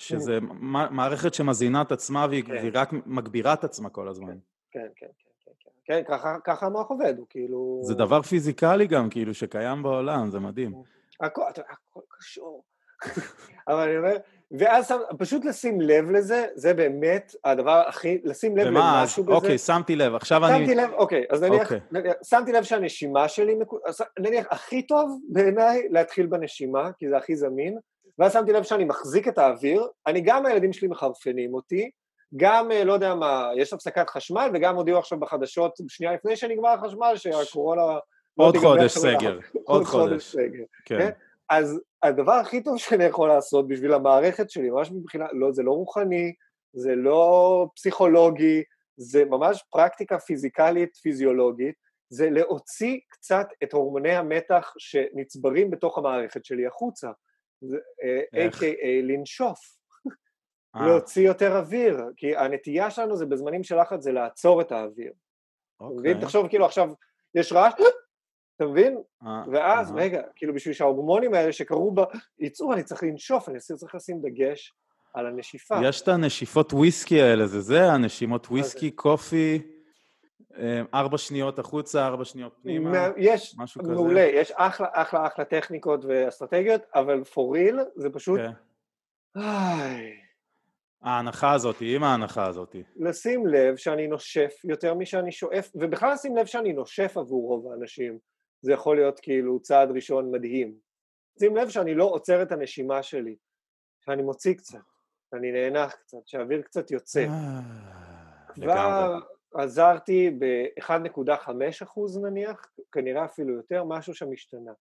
שזה 0.00 0.38
כן. 0.40 0.46
מערכת 0.90 1.34
שמזינה 1.34 1.82
את 1.82 1.92
עצמה 1.92 2.26
והיא 2.30 2.44
כן. 2.44 2.70
רק 2.74 2.90
מגבירה 3.06 3.52
את 3.52 3.64
עצמה 3.64 3.88
כל 3.88 4.08
הזמן. 4.08 4.36
כן, 4.70 4.80
כן, 4.96 5.06
כן. 5.18 5.50
כן, 5.84 6.02
כן 6.02 6.02
ככה, 6.08 6.36
ככה 6.44 6.66
המוח 6.66 6.90
עובד, 6.90 7.14
הוא 7.18 7.26
כאילו... 7.30 7.80
זה 7.82 7.94
דבר 7.94 8.22
פיזיקלי 8.22 8.86
גם, 8.86 9.10
כאילו, 9.10 9.34
שקיים 9.34 9.82
בעולם, 9.82 10.30
זה 10.30 10.38
מדהים. 10.38 10.72
הכל, 11.20 11.42
הכל 11.68 12.00
קשור. 12.18 12.64
אבל 13.68 13.88
אני 13.88 13.98
אומר, 13.98 14.16
ואז 14.58 14.92
פשוט 15.18 15.44
לשים 15.44 15.80
לב 15.80 16.10
לזה, 16.10 16.46
זה 16.54 16.74
באמת 16.74 17.34
הדבר 17.44 17.82
הכי, 17.88 18.18
לשים 18.24 18.56
לב 18.56 18.66
ומה, 18.68 19.00
למשהו 19.00 19.24
בזה. 19.24 19.32
אוקיי, 19.32 19.58
שמתי 19.58 19.96
לב, 19.96 20.14
עכשיו 20.14 20.40
שמתי 20.40 20.54
אני... 20.54 20.66
שמתי 20.66 20.74
לב, 20.74 20.90
אוקיי, 20.92 21.24
אז 21.30 21.42
נניח, 21.42 21.62
אוקיי. 21.62 21.80
נניח, 21.92 22.14
שמתי 22.22 22.52
לב 22.52 22.62
שהנשימה 22.62 23.28
שלי, 23.28 23.54
נניח 24.18 24.46
הכי 24.50 24.82
טוב 24.82 25.20
בעיניי 25.28 25.88
להתחיל 25.90 26.26
בנשימה, 26.26 26.90
כי 26.98 27.08
זה 27.08 27.16
הכי 27.16 27.36
זמין, 27.36 27.78
ואז 28.18 28.32
שמתי 28.32 28.52
לב 28.52 28.62
שאני 28.62 28.84
מחזיק 28.84 29.28
את 29.28 29.38
האוויר, 29.38 29.86
אני 30.06 30.20
גם 30.20 30.46
הילדים 30.46 30.72
שלי 30.72 30.88
מחרפנים 30.88 31.54
אותי, 31.54 31.90
גם, 32.36 32.72
אה, 32.72 32.84
לא 32.84 32.92
יודע 32.92 33.14
מה, 33.14 33.50
יש 33.56 33.72
הפסקת 33.72 34.10
חשמל, 34.10 34.50
וגם 34.54 34.76
הודיעו 34.76 34.98
עכשיו 34.98 35.20
בחדשות, 35.20 35.72
שנייה 35.88 36.12
לפני 36.12 36.36
שנגמר 36.36 36.68
החשמל, 36.68 37.12
שהקורונה... 37.16 37.82
עוד 38.36 38.56
חודש 38.56 38.98
סגר, 38.98 39.38
עוד 39.64 39.84
חודש 39.84 40.32
סגר, 40.32 40.64
כן. 40.84 40.98
כן. 40.98 41.10
אז 41.50 41.80
הדבר 42.02 42.32
הכי 42.32 42.62
טוב 42.62 42.78
שאני 42.78 43.04
יכול 43.04 43.28
לעשות 43.28 43.68
בשביל 43.68 43.92
המערכת 43.92 44.50
שלי, 44.50 44.70
ממש 44.70 44.90
מבחינה, 44.90 45.24
לא, 45.32 45.52
זה 45.52 45.62
לא 45.62 45.72
רוחני, 45.72 46.32
זה 46.72 46.94
לא 46.94 47.66
פסיכולוגי, 47.76 48.62
זה 48.96 49.24
ממש 49.24 49.64
פרקטיקה 49.70 50.18
פיזיקלית, 50.18 50.96
פיזיולוגית, 50.96 51.74
זה 52.08 52.30
להוציא 52.30 52.98
קצת 53.08 53.46
את 53.62 53.72
הורמוני 53.72 54.12
המתח 54.12 54.74
שנצברים 54.78 55.70
בתוך 55.70 55.98
המערכת 55.98 56.44
שלי 56.44 56.66
החוצה. 56.66 57.10
A.K.A. 58.34 59.02
לנשוף. 59.02 59.58
אה. 60.76 60.86
להוציא 60.86 61.26
יותר 61.26 61.56
אוויר, 61.58 62.00
כי 62.16 62.36
הנטייה 62.36 62.90
שלנו 62.90 63.16
זה 63.16 63.26
בזמנים 63.26 63.62
של 63.62 63.80
לחץ 63.80 64.02
זה 64.02 64.12
לעצור 64.12 64.60
את 64.60 64.72
האוויר. 64.72 65.12
אוקיי. 65.80 66.12
ואם 66.12 66.20
תחשוב 66.20 66.48
כאילו 66.48 66.64
עכשיו 66.64 66.88
יש 67.34 67.52
רעש, 67.52 67.72
אתה 68.56 68.66
מבין? 68.66 68.98
אה, 69.26 69.42
ואז, 69.52 69.92
רגע, 69.96 70.22
כאילו 70.36 70.54
בשביל 70.54 70.74
שההורמונים 70.74 71.34
האלה 71.34 71.52
שקרו 71.52 71.92
בה, 71.92 72.04
יצאו, 72.38 72.72
אני 72.72 72.82
צריך 72.82 73.02
לנשוף, 73.02 73.48
אני 73.48 73.58
צריך 73.58 73.94
לשים 73.94 74.20
דגש 74.22 74.72
על 75.14 75.26
הנשיפה. 75.26 75.74
יש 75.84 76.02
את 76.02 76.08
הנשיפות 76.08 76.72
וויסקי 76.72 77.22
האלה, 77.22 77.46
זה 77.46 77.60
זה, 77.60 77.92
הנשימות 77.92 78.46
וויסקי, 78.46 78.90
קופי, 78.90 79.62
אה, 79.62 79.79
ארבע 80.94 81.18
שניות 81.18 81.58
החוצה, 81.58 82.06
ארבע 82.06 82.24
שניות 82.24 82.52
פנימה, 82.62 83.08
יש, 83.16 83.54
משהו 83.58 83.80
כזה. 83.82 83.92
מעולה, 83.92 84.20
יש 84.20 84.52
אחלה, 84.54 84.88
אחלה, 84.92 85.26
אחלה 85.26 85.44
טכניקות 85.44 86.04
ואסטרטגיות, 86.04 86.82
אבל 86.94 87.22
for 87.32 87.56
real 87.56 87.78
זה 87.96 88.10
פשוט... 88.10 88.40
כן. 88.40 88.52
ההנחה 91.02 91.52
הזאת, 91.52 91.76
עם 91.80 92.04
ההנחה 92.04 92.46
הזאת. 92.46 92.76
לשים 92.96 93.46
לב 93.46 93.76
שאני 93.76 94.06
נושף 94.06 94.54
יותר 94.64 94.94
משאני 94.94 95.32
שואף, 95.32 95.70
ובכלל 95.74 96.12
לשים 96.12 96.36
לב 96.36 96.46
שאני 96.46 96.72
נושף 96.72 97.16
עבור 97.16 97.48
רוב 97.48 97.72
האנשים. 97.72 98.18
זה 98.62 98.72
יכול 98.72 98.96
להיות 98.96 99.20
כאילו 99.20 99.60
צעד 99.60 99.90
ראשון 99.90 100.30
מדהים. 100.30 100.74
שים 101.38 101.56
לב 101.56 101.68
שאני 101.68 101.94
לא 101.94 102.04
עוצר 102.04 102.42
את 102.42 102.52
הנשימה 102.52 103.02
שלי, 103.02 103.36
שאני 104.00 104.22
מוציא 104.22 104.54
קצת, 104.54 104.78
שאני 105.30 105.52
נאנח 105.52 105.92
קצת, 105.92 106.18
שהאוויר 106.26 106.62
קצת 106.62 106.90
יוצא. 106.90 107.26
אה, 107.28 107.60
כבר 108.54 109.18
עזרתי 109.54 110.30
ב-1.5 110.38 111.50
אחוז 111.82 112.18
נניח, 112.18 112.66
כנראה 112.92 113.24
אפילו 113.24 113.54
יותר, 113.54 113.84
משהו 113.84 114.14
שם 114.14 114.32
השתנה. 114.32 114.72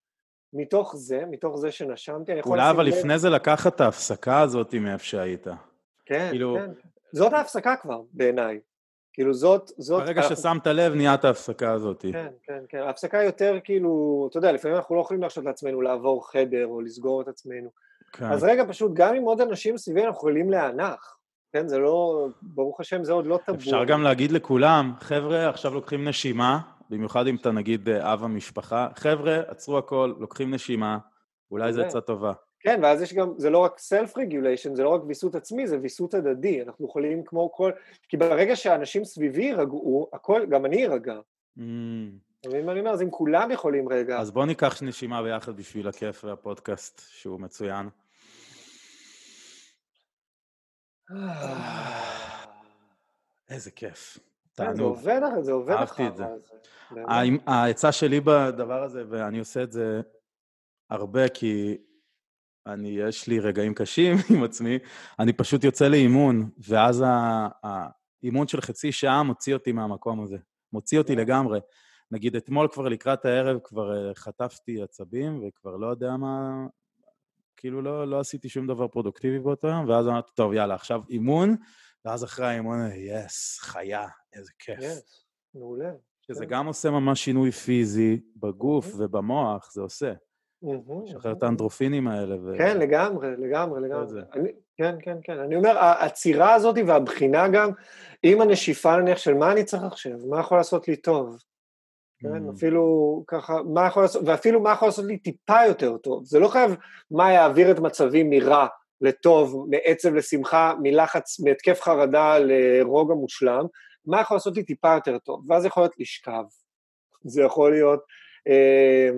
מתוך 0.54 0.96
זה, 0.96 1.24
מתוך 1.30 1.58
זה 1.58 1.72
שנשמתי, 1.72 2.32
אני 2.32 2.40
יכול. 2.40 2.52
אולי 2.52 2.70
אבל 2.70 2.86
לפני 2.86 3.20
זה 3.20 3.30
לקחת 3.30 3.76
את 3.76 3.82
ההפסקה 3.82 4.42
הזאת 4.42 4.74
מאיפה 4.74 5.04
שהיית. 5.04 5.48
כן, 6.06 6.28
כאילו... 6.30 6.58
כן. 6.60 6.72
זאת 7.12 7.34
ההפסקה 7.34 7.76
כבר, 7.76 8.02
בעיניי. 8.14 8.60
כאילו 9.14 9.34
זאת... 9.34 9.72
זאת 9.78 10.04
ברגע 10.04 10.22
אנחנו... 10.22 10.36
ששמת 10.36 10.68
לב, 10.68 10.94
נהיה 10.96 11.14
את 11.14 11.26
ההפסקה 11.26 11.72
הזאת. 11.72 12.02
כן, 12.12 12.28
כן, 12.44 12.64
כן. 12.70 12.78
ההפסקה 12.78 13.24
יותר 13.24 13.60
כאילו, 13.64 14.28
אתה 14.30 14.38
יודע, 14.38 14.52
לפעמים 14.52 14.78
אנחנו 14.78 14.96
לא 14.96 15.02
יכולים 15.02 15.22
להרשות 15.22 15.46
לעצמנו 15.46 15.82
לעבור 15.82 16.32
חדר 16.32 16.68
או 16.68 16.82
לסגור 16.82 17.22
את 17.22 17.28
עצמנו. 17.28 17.70
כן. 18.14 18.26
אז 18.26 18.44
רגע, 18.44 18.64
פשוט, 18.68 18.92
גם 18.94 19.16
עם 19.16 19.24
עוד 19.24 19.42
אנשים 19.42 19.78
סביבי 19.78 20.04
אנחנו 20.04 20.18
יכולים 20.18 20.50
להנח. 20.50 21.19
כן, 21.54 21.68
זה 21.68 21.78
לא, 21.78 22.28
ברוך 22.42 22.80
השם, 22.80 23.04
זה 23.04 23.14
עוד 23.14 23.26
לא 23.26 23.40
טבור. 23.46 23.58
אפשר 23.58 23.84
גם 23.84 24.04
להגיד 24.04 24.32
לכולם, 24.32 24.94
חבר'ה, 25.00 25.50
עכשיו 25.50 25.74
לוקחים 25.74 26.08
נשימה, 26.08 26.60
במיוחד 26.90 27.28
אם 27.28 27.36
אתה 27.36 27.52
נגיד 27.52 27.90
אה, 27.90 28.14
אב 28.14 28.24
המשפחה, 28.24 28.88
חבר'ה, 28.96 29.40
עצרו 29.48 29.78
הכל, 29.78 30.14
לוקחים 30.20 30.54
נשימה, 30.54 30.98
אולי 31.52 31.74
זו 31.74 31.82
עצה 31.82 32.02
טובה. 32.02 32.34
כן, 32.60 32.80
ואז 32.84 33.02
יש 33.02 33.14
גם, 33.14 33.34
זה 33.38 33.50
לא 33.50 33.58
רק 33.58 33.80
self-regulation, 33.80 34.76
זה 34.76 34.84
לא 34.84 34.90
רק 34.90 35.02
ויסות 35.08 35.36
עצמי, 35.36 35.68
זה 35.68 35.80
ויסות 35.82 36.14
הדדי. 36.14 36.62
אנחנו 36.62 36.86
יכולים 36.86 37.24
כמו 37.26 37.52
כל... 37.52 37.72
כי 38.10 38.18
ברגע 38.18 38.56
שאנשים 38.56 39.06
סביבי 39.06 39.44
יירגעו, 39.44 40.10
הכל, 40.14 40.46
גם 40.46 40.66
אני 40.66 40.86
ארגע. 40.86 41.14
Mm. 41.58 41.62
אתה 42.42 42.50
מבין 42.50 42.66
מה 42.66 42.72
אני 42.72 42.80
אומר? 42.80 42.92
אז 42.92 43.02
אם 43.02 43.10
כולם 43.10 43.52
יכולים 43.52 43.90
רגע... 43.90 44.20
אז 44.20 44.32
בוא 44.32 44.46
ניקח 44.46 44.84
נשימה 44.84 45.24
ביחד 45.24 45.58
בשביל 45.58 45.88
הכיף 45.88 46.24
והפודקאסט, 46.24 47.02
שהוא 47.10 47.40
מצוין. 47.40 47.90
איזה 53.50 53.72
כיף. 53.72 54.18
כן, 54.58 54.76
זה 54.76 54.84
עובד, 54.84 55.22
זה 55.42 55.52
עובד 55.52 55.74
אהבתי 55.74 56.08
את 56.08 56.16
זה. 56.16 56.26
העצה 57.48 57.92
שלי 57.92 58.20
בדבר 58.20 58.84
הזה, 58.84 59.04
ואני 59.10 59.40
עושה 59.40 59.64
את 59.64 59.72
זה 59.72 60.02
הרבה, 60.90 61.30
כי 61.30 61.78
אני, 62.68 62.90
יש 62.90 63.28
לי 63.28 63.40
רגעים 63.40 63.74
קשים 63.74 64.18
עם 64.36 64.44
עצמי, 64.44 64.80
אני 65.20 65.34
פשוט 65.34 65.64
יוצא 65.64 65.88
לאימון, 65.88 66.50
ואז 66.68 67.04
האימון 67.64 68.48
של 68.48 68.62
חצי 68.62 68.92
שעה 68.92 69.24
מוציא 69.24 69.54
אותי 69.54 69.72
מהמקום 69.72 70.24
הזה. 70.24 70.38
מוציא 70.74 70.98
אותי 70.98 71.16
לגמרי. 71.16 71.60
נגיד, 72.12 72.36
אתמול 72.36 72.68
כבר 72.72 72.88
לקראת 72.88 73.26
הערב 73.26 73.60
כבר 73.64 74.08
אה, 74.10 74.16
חטפתי 74.16 74.82
עצבים, 74.82 75.44
וכבר 75.48 75.76
לא 75.76 75.88
יודע 75.88 76.18
מה, 76.18 76.66
כאילו 77.60 77.82
לא, 77.82 78.08
לא 78.08 78.20
עשיתי 78.20 78.50
שום 78.50 78.68
דבר 78.68 78.88
פרודוקטיבי 78.88 79.40
באותו 79.40 79.68
יום, 79.68 79.90
ואז 79.90 80.08
אמרתי, 80.08 80.32
טוב, 80.34 80.54
יאללה, 80.54 80.76
עכשיו 80.76 81.02
אימון, 81.10 81.56
ואז 82.06 82.24
אחרי 82.24 82.48
האימון, 82.48 82.78
יס, 82.94 83.60
חיה, 83.62 84.08
איזה 84.34 84.52
כיף. 84.60 84.80
יס, 84.82 85.26
מעולה. 85.56 85.92
שזה 86.22 86.46
כן. 86.46 86.52
גם 86.52 86.68
עושה 86.68 86.90
ממש 86.90 87.26
שינוי 87.26 87.52
פיזי 87.52 88.22
בגוף 88.36 88.88
ובמוח, 88.98 89.72
זה 89.74 89.82
עושה. 89.82 90.14
לשחרר 91.04 91.32
את 91.32 91.44
האנדרופינים 91.44 92.08
האלה. 92.08 92.36
ו... 92.44 92.58
כן, 92.58 92.78
לגמרי, 92.78 93.28
לגמרי, 93.38 93.82
לגמרי. 93.82 94.22
אני, 94.34 94.52
כן, 94.78 94.96
כן, 95.02 95.18
כן. 95.24 95.40
אני 95.40 95.56
אומר, 95.56 95.78
העצירה 95.78 96.54
הזאת 96.54 96.76
והבחינה 96.88 97.48
גם, 97.48 97.72
עם 98.24 98.42
הנשיפה 98.42 98.98
נניח 98.98 99.18
של 99.18 99.34
מה 99.34 99.52
אני 99.52 99.64
צריך 99.64 99.84
עכשיו, 99.84 100.18
מה 100.30 100.40
יכול 100.40 100.58
לעשות 100.58 100.88
לי 100.88 100.96
טוב. 100.96 101.38
כן, 102.20 102.50
mm. 102.50 102.54
אפילו 102.56 103.24
ככה, 103.28 103.64
מה 103.74 103.88
יכול 103.88 104.04
לעשות, 104.04 104.22
ואפילו 104.26 104.62
מה 104.62 104.72
יכול 104.72 104.88
לעשות 104.88 105.06
לי 105.06 105.18
טיפה 105.18 105.66
יותר 105.68 105.98
טוב. 105.98 106.26
זה 106.26 106.40
לא 106.40 106.48
חייב 106.48 106.76
מה 107.12 107.32
יעביר 107.32 107.72
את 107.72 107.80
מצבי 107.80 108.24
מרע 108.24 108.68
לטוב, 109.02 109.68
מעצב 109.70 110.14
לשמחה, 110.14 110.74
מלחץ, 110.82 111.40
מהתקף 111.40 111.82
חרדה 111.82 112.40
לרוגע 112.40 113.14
מושלם, 113.14 113.66
מה 114.06 114.22
יכול 114.22 114.36
לעשות 114.36 114.58
לי 114.58 114.64
טיפה 114.64 114.94
יותר 114.94 115.18
טוב. 115.18 115.46
ואז 115.48 115.66
יכול 115.66 115.84
להיות 115.84 116.00
לשכב, 116.00 116.44
זה 117.24 117.42
יכול 117.42 117.72
להיות... 117.72 118.00
אה, 118.48 119.10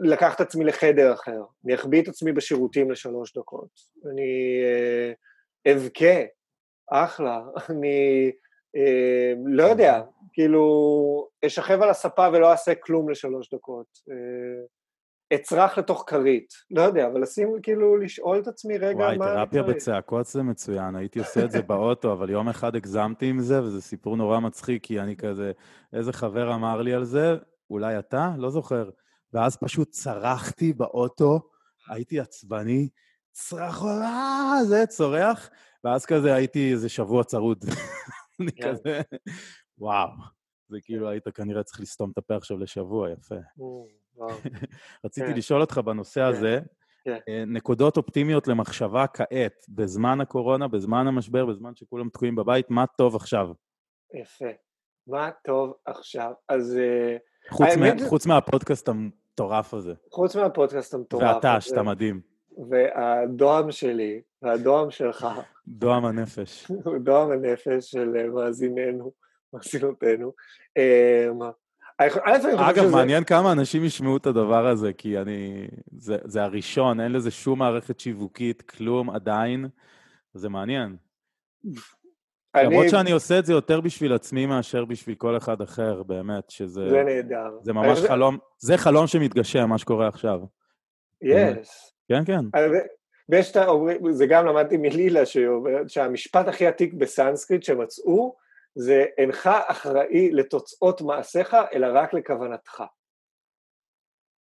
לקח 0.00 0.34
את 0.34 0.40
עצמי 0.40 0.64
לחדר 0.64 1.12
אחר, 1.12 1.42
אני 1.64 1.74
אחביא 1.74 2.02
את 2.02 2.08
עצמי 2.08 2.32
בשירותים 2.32 2.90
לשלוש 2.90 3.36
דקות, 3.36 3.68
אני 4.10 4.60
אה, 4.64 5.72
אבכה, 5.72 6.24
אחלה, 6.90 7.40
אני 7.70 8.30
לא 9.46 9.62
יודע, 9.62 10.02
כאילו, 10.32 11.28
אשכב 11.46 11.82
על 11.82 11.90
הספה 11.90 12.28
ולא 12.32 12.50
אעשה 12.50 12.74
כלום 12.74 13.10
לשלוש 13.10 13.54
דקות, 13.54 13.86
אה, 14.10 14.64
אצרח 15.34 15.78
לתוך 15.78 16.04
כרית, 16.06 16.52
לא 16.70 16.82
יודע, 16.82 17.06
אבל 17.06 17.22
לשים, 17.22 17.48
כאילו, 17.62 17.96
לשאול 17.96 18.38
את 18.38 18.48
עצמי 18.48 18.78
רגע 18.78 18.98
וואי, 18.98 19.18
מה... 19.18 19.24
וואי, 19.24 19.36
תרפיה 19.36 19.62
בצעקות 19.62 20.26
זה 20.26 20.42
מצוין, 20.42 20.96
הייתי 20.96 21.18
עושה 21.18 21.44
את 21.44 21.50
זה 21.50 21.62
באוטו, 21.62 22.12
אבל 22.12 22.30
יום 22.30 22.48
אחד 22.48 22.76
הגזמתי 22.76 23.26
עם 23.26 23.40
זה, 23.40 23.62
וזה 23.62 23.82
סיפור 23.82 24.16
נורא 24.16 24.40
מצחיק, 24.40 24.84
כי 24.84 25.00
אני 25.00 25.16
כזה, 25.16 25.52
איזה 25.92 26.12
חבר 26.12 26.54
אמר 26.54 26.82
לי 26.82 26.94
על 26.94 27.04
זה, 27.04 27.36
אולי 27.70 27.98
אתה? 27.98 28.30
לא 28.38 28.50
זוכר. 28.50 28.90
ואז 29.32 29.56
פשוט 29.56 29.90
צרחתי 29.90 30.72
באוטו, 30.72 31.40
הייתי 31.90 32.20
עצבני, 32.20 32.88
צרח, 33.32 33.84
אה, 33.84 34.64
זה 34.64 34.86
צורח, 34.86 35.50
ואז 35.84 36.06
כזה 36.06 36.34
הייתי 36.34 36.72
איזה 36.72 36.88
שבוע 36.88 37.24
צרוד. 37.24 37.64
אני 38.40 38.52
כן. 38.52 38.70
כזה, 38.70 39.00
וואו. 39.78 40.08
זה 40.68 40.78
כאילו 40.82 41.08
היית 41.08 41.28
כנראה 41.28 41.62
צריך 41.62 41.80
לסתום 41.80 42.10
את 42.10 42.18
הפה 42.18 42.36
עכשיו 42.36 42.58
לשבוע, 42.58 43.10
יפה. 43.10 43.34
רציתי 45.04 45.26
כן. 45.26 45.36
לשאול 45.36 45.60
אותך 45.60 45.78
בנושא 45.78 46.20
כן. 46.20 46.26
הזה, 46.26 46.60
אה, 47.08 47.44
נקודות 47.46 47.96
אופטימיות 47.96 48.48
למחשבה 48.48 49.06
כעת, 49.06 49.64
בזמן 49.68 50.20
הקורונה, 50.20 50.68
בזמן 50.68 51.06
המשבר, 51.06 51.46
בזמן 51.46 51.74
שכולם 51.76 52.08
תקועים 52.08 52.36
בבית, 52.36 52.70
מה 52.70 52.84
טוב 52.86 53.16
עכשיו? 53.16 53.48
יפה. 54.14 54.50
מה 55.06 55.30
טוב 55.44 55.72
עכשיו? 55.84 56.32
אז... 56.48 56.78
אה, 56.78 57.16
חוץ, 58.08 58.26
מהפודקאסט 58.26 58.88
המטורף 58.88 59.74
הזה. 59.74 59.94
חוץ 60.12 60.36
מהפודקאסט 60.36 60.94
המטורף 60.94 61.34
ואתה, 61.34 61.54
הזה, 61.54 61.60
שאתה 61.60 61.82
מדהים. 61.82 62.29
והדוהם 62.68 63.72
שלי, 63.72 64.20
והדוהם 64.42 64.90
שלך, 64.90 65.26
דועם 65.68 66.04
הנפש. 66.04 66.70
דוהם 67.04 67.30
הנפש 67.30 67.90
של 67.90 68.16
אה, 68.16 68.28
מאזיננו, 68.28 69.12
מאזינותינו. 69.52 70.32
אמ, 70.76 71.38
אגב. 72.56 72.90
מעניין 72.90 73.24
כמה 73.24 73.52
אנשים 73.52 73.84
ישמעו 73.84 74.16
את 74.16 74.26
הדבר 74.26 74.66
הזה, 74.66 74.92
כי 74.92 75.18
אני... 75.18 75.68
זה, 75.96 76.16
זה 76.24 76.42
הראשון, 76.42 77.00
אין 77.00 77.12
לזה 77.12 77.30
שום 77.30 77.58
מערכת 77.58 78.00
שיווקית, 78.00 78.62
כלום 78.62 79.10
עדיין. 79.10 79.68
זה 80.34 80.48
מעניין. 80.48 80.96
אני- 82.54 82.64
למרות 82.64 82.86
שאני 82.88 83.10
עושה 83.10 83.38
את 83.38 83.46
זה 83.46 83.52
יותר 83.52 83.80
בשביל 83.80 84.12
עצמי 84.12 84.46
מאשר 84.46 84.84
בשביל 84.84 85.14
כל 85.14 85.36
אחד 85.36 85.60
אחר, 85.62 86.02
באמת, 86.02 86.50
שזה... 86.50 86.90
זה 86.90 87.02
נהדר. 87.02 87.58
זה 87.62 87.72
ממש 87.72 87.98
חלום, 87.98 88.38
זה 88.58 88.76
חלום 88.76 89.06
שמתגשם, 89.06 89.68
מה 89.68 89.78
שקורה 89.78 90.08
עכשיו. 90.08 90.40
יש. 91.22 91.92
כן, 92.10 92.24
כן. 92.24 92.58
ויש 93.28 93.50
את 93.50 93.56
האומרים, 93.56 94.12
זה 94.12 94.26
גם 94.26 94.46
למדתי 94.46 94.76
מלילה, 94.76 95.26
שאומרת 95.26 95.90
שהמשפט 95.90 96.48
הכי 96.48 96.66
עתיק 96.66 96.94
בסנסקריט 96.94 97.62
שמצאו, 97.62 98.36
זה 98.74 99.04
אינך 99.18 99.50
אחראי 99.66 100.30
לתוצאות 100.32 101.02
מעשיך, 101.02 101.56
אלא 101.72 101.86
רק 101.94 102.14
לכוונתך. 102.14 102.82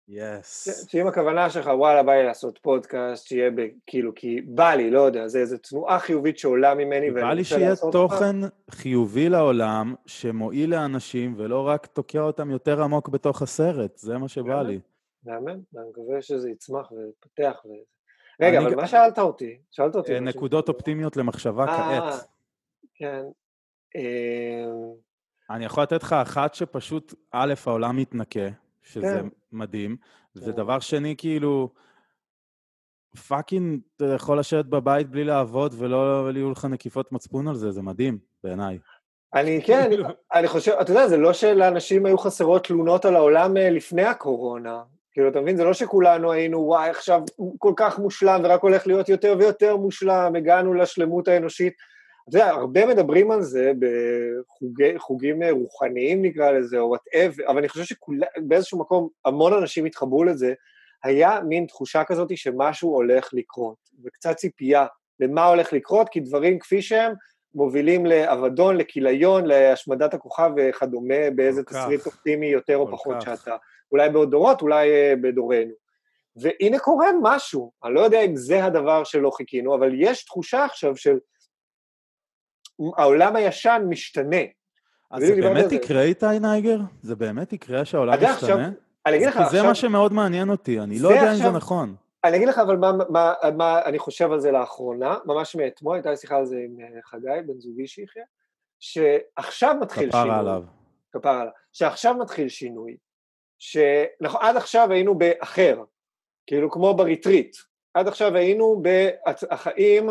יס. 0.08 0.86
שאם 0.90 1.06
הכוונה 1.06 1.50
שלך, 1.50 1.66
וואלה, 1.66 2.02
בא 2.02 2.12
לי 2.12 2.24
לעשות 2.24 2.58
פודקאסט, 2.62 3.26
שיהיה 3.26 3.50
ב- 3.50 3.68
כאילו, 3.86 4.12
כי 4.14 4.40
בא 4.40 4.74
לי, 4.74 4.90
לא 4.90 5.00
יודע, 5.00 5.28
זה 5.28 5.38
איזו 5.38 5.56
תנועה 5.58 5.98
חיובית 5.98 6.38
שעולה 6.38 6.74
ממני, 6.74 7.10
בא 7.10 7.20
לי 7.20 7.40
רוצה 7.40 7.44
שיהיה 7.44 7.70
לעשות 7.70 7.94
אותה, 7.94 8.14
תוכן 8.14 8.36
חיובי 8.70 9.28
לעולם, 9.28 9.94
שמועיל 10.06 10.70
לאנשים, 10.70 11.34
ולא 11.36 11.68
רק 11.68 11.86
תוקע 11.86 12.20
אותם 12.20 12.50
יותר 12.50 12.82
עמוק 12.82 13.08
בתוך 13.08 13.42
הסרט, 13.42 13.96
זה 13.96 14.18
מה 14.18 14.28
שבא? 14.28 14.62
לי. 14.62 14.80
מהמם, 15.26 15.60
ואני 15.72 15.88
מקווה 15.88 16.22
שזה 16.22 16.50
יצמח 16.50 16.92
ויתפתח. 16.92 17.62
ו... 17.64 17.68
רגע, 18.40 18.58
אני 18.58 18.66
אבל 18.66 18.76
מה 18.76 18.86
שאלת 18.86 19.18
אותי? 19.18 19.58
שאלת 19.70 19.96
אותי. 19.96 20.14
אה. 20.14 20.20
נקודות 20.20 20.68
אופטימיות 20.68 21.16
למחשבה 21.16 21.64
אה, 21.64 21.76
כעת. 21.76 22.28
כן. 22.94 23.22
אה, 23.96 24.64
אני 25.50 25.64
יכול 25.64 25.82
לתת 25.82 26.02
לך 26.02 26.12
אחת 26.12 26.54
שפשוט, 26.54 27.14
א', 27.30 27.54
העולם 27.66 27.96
מתנקה, 27.96 28.48
שזה 28.82 29.18
כן. 29.22 29.26
מדהים, 29.52 29.96
כן. 30.38 30.48
ודבר 30.48 30.80
שני, 30.80 31.14
כאילו, 31.18 31.70
פאקינג, 33.28 33.80
אתה 33.96 34.04
יכול 34.04 34.38
לשבת 34.38 34.64
בבית 34.64 35.10
בלי 35.10 35.24
לעבוד 35.24 35.74
ולא 35.78 36.30
יהיו 36.34 36.50
לך 36.50 36.64
נקיפות 36.64 37.12
מצפון 37.12 37.48
על 37.48 37.54
זה, 37.54 37.70
זה 37.70 37.82
מדהים, 37.82 38.18
בעיניי. 38.44 38.78
אני 39.34 39.62
כן, 39.66 39.86
כאילו. 39.88 40.06
אני 40.34 40.48
חושב, 40.48 40.72
אתה 40.72 40.90
יודע, 40.90 41.08
זה 41.08 41.16
לא 41.16 41.32
שלאנשים 41.32 42.06
היו 42.06 42.18
חסרות 42.18 42.66
תלונות 42.66 43.04
על 43.04 43.16
העולם 43.16 43.56
לפני 43.56 44.02
הקורונה. 44.02 44.82
כאילו, 45.16 45.28
אתה 45.28 45.40
מבין? 45.40 45.56
זה 45.56 45.64
לא 45.64 45.74
שכולנו 45.74 46.32
היינו, 46.32 46.58
וואי, 46.58 46.90
עכשיו 46.90 47.22
כל 47.58 47.72
כך 47.76 47.98
מושלם 47.98 48.40
ורק 48.44 48.62
הולך 48.62 48.86
להיות 48.86 49.08
יותר 49.08 49.34
ויותר 49.38 49.76
מושלם, 49.76 50.32
הגענו 50.36 50.74
לשלמות 50.74 51.28
האנושית. 51.28 51.72
אתה 52.28 52.36
יודע, 52.36 52.48
הרבה 52.48 52.86
מדברים 52.86 53.30
על 53.30 53.42
זה 53.42 53.72
בחוגים 54.76 55.42
אה, 55.42 55.50
רוחניים 55.52 56.22
נקרא 56.22 56.50
לזה, 56.50 56.78
או 56.78 56.88
whatever, 56.88 57.44
אבל 57.48 57.58
אני 57.58 57.68
חושב 57.68 57.84
שבאיזשהו 57.84 58.78
מקום 58.78 59.08
המון 59.24 59.52
אנשים 59.52 59.84
התחברו 59.84 60.24
לזה, 60.24 60.54
היה 61.04 61.40
מין 61.48 61.66
תחושה 61.66 62.04
כזאת 62.04 62.36
שמשהו 62.36 62.94
הולך 62.94 63.28
לקרות, 63.32 63.76
וקצת 64.04 64.36
ציפייה 64.36 64.86
למה 65.20 65.46
הולך 65.46 65.72
לקרות, 65.72 66.08
כי 66.08 66.20
דברים 66.20 66.58
כפי 66.58 66.82
שהם 66.82 67.12
מובילים 67.54 68.06
לאבדון, 68.06 68.76
לכיליון, 68.76 69.46
להשמדת 69.46 70.14
הכוכב 70.14 70.50
וכדומה, 70.56 71.30
באיזה. 71.34 71.62
תסריט 71.64 72.06
אופטימי 72.06 72.46
יותר 72.46 72.76
או 72.76 72.90
פחות 72.90 73.16
כך. 73.16 73.38
שאתה, 73.38 73.56
אולי 73.92 74.10
בעוד 74.10 74.30
דורות, 74.30 74.62
אולי 74.62 74.90
אה, 74.90 75.14
בדורנו. 75.22 75.72
והנה 76.36 76.78
קורה 76.78 77.06
משהו, 77.22 77.72
אני 77.84 77.94
לא 77.94 78.00
יודע 78.00 78.20
אם 78.20 78.36
זה 78.36 78.64
הדבר 78.64 79.04
שלו 79.04 79.30
חיכינו, 79.30 79.74
אבל 79.74 79.90
יש 79.94 80.24
תחושה 80.24 80.64
עכשיו 80.64 80.96
של 80.96 81.18
העולם 82.96 83.36
הישן 83.36 83.82
משתנה. 83.88 84.42
אז 85.10 85.22
זה 85.22 85.34
באמת 85.34 85.64
על 85.64 85.68
זה. 85.68 85.74
יקרה 85.74 86.02
איתי 86.02 86.38
נייגר? 86.40 86.78
זה 87.02 87.16
באמת 87.16 87.52
יקרה 87.52 87.84
שהעולם 87.84 88.12
יודע, 88.12 88.30
עכשיו-? 88.30 88.58
אני 89.06 89.16
אגיד 89.16 89.28
לך 89.28 89.34
כי 89.34 89.38
זה 89.38 89.46
עכשיו, 89.46 89.64
מה 89.64 89.74
שמאוד 89.74 90.12
מעניין 90.12 90.50
אותי, 90.50 90.80
אני 90.80 90.98
לא 90.98 91.08
יודע 91.08 91.22
אם 91.22 91.28
עכשיו- 91.28 91.52
זה 91.52 91.56
נכון. 91.56 91.94
אני 92.24 92.36
אגיד 92.36 92.48
לך 92.48 92.58
אבל 92.58 92.76
מה, 92.76 92.92
מה, 93.08 93.32
מה 93.56 93.82
אני 93.84 93.98
חושב 93.98 94.32
על 94.32 94.40
זה 94.40 94.50
לאחרונה, 94.50 95.16
ממש 95.24 95.56
מאתמול, 95.56 95.94
הייתה 95.96 96.10
לי 96.10 96.16
שיחה 96.16 96.36
על 96.36 96.44
זה 96.44 96.56
עם 96.56 96.80
אה, 96.80 97.02
חגי, 97.04 97.42
בן 97.46 97.60
זוגי 97.60 97.86
שיחיה, 97.86 98.24
שעכשיו 98.80 99.76
מתחיל 99.80 100.10
שינוי. 100.10 100.24
כפרה 100.24 100.38
עליו. 100.38 100.62
כפרה 101.12 101.40
עליו. 101.40 101.52
שעכשיו 101.72 102.14
מתחיל 102.14 102.48
שינוי. 102.48 102.96
שנכון, 103.58 104.40
עד 104.40 104.56
עכשיו 104.56 104.92
היינו 104.92 105.18
באחר, 105.18 105.82
כאילו 106.46 106.70
כמו 106.70 106.94
ב 106.94 107.01
retreat. 107.01 107.56
עד 107.94 108.08
עכשיו 108.08 108.36
היינו 108.36 108.82
בחיים 108.82 110.08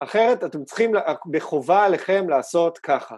אחרת, 0.00 0.44
אתם 0.44 0.64
צריכים, 0.64 0.92
בחובה 1.30 1.84
עליכם 1.84 2.28
לעשות 2.28 2.78
ככה. 2.78 3.16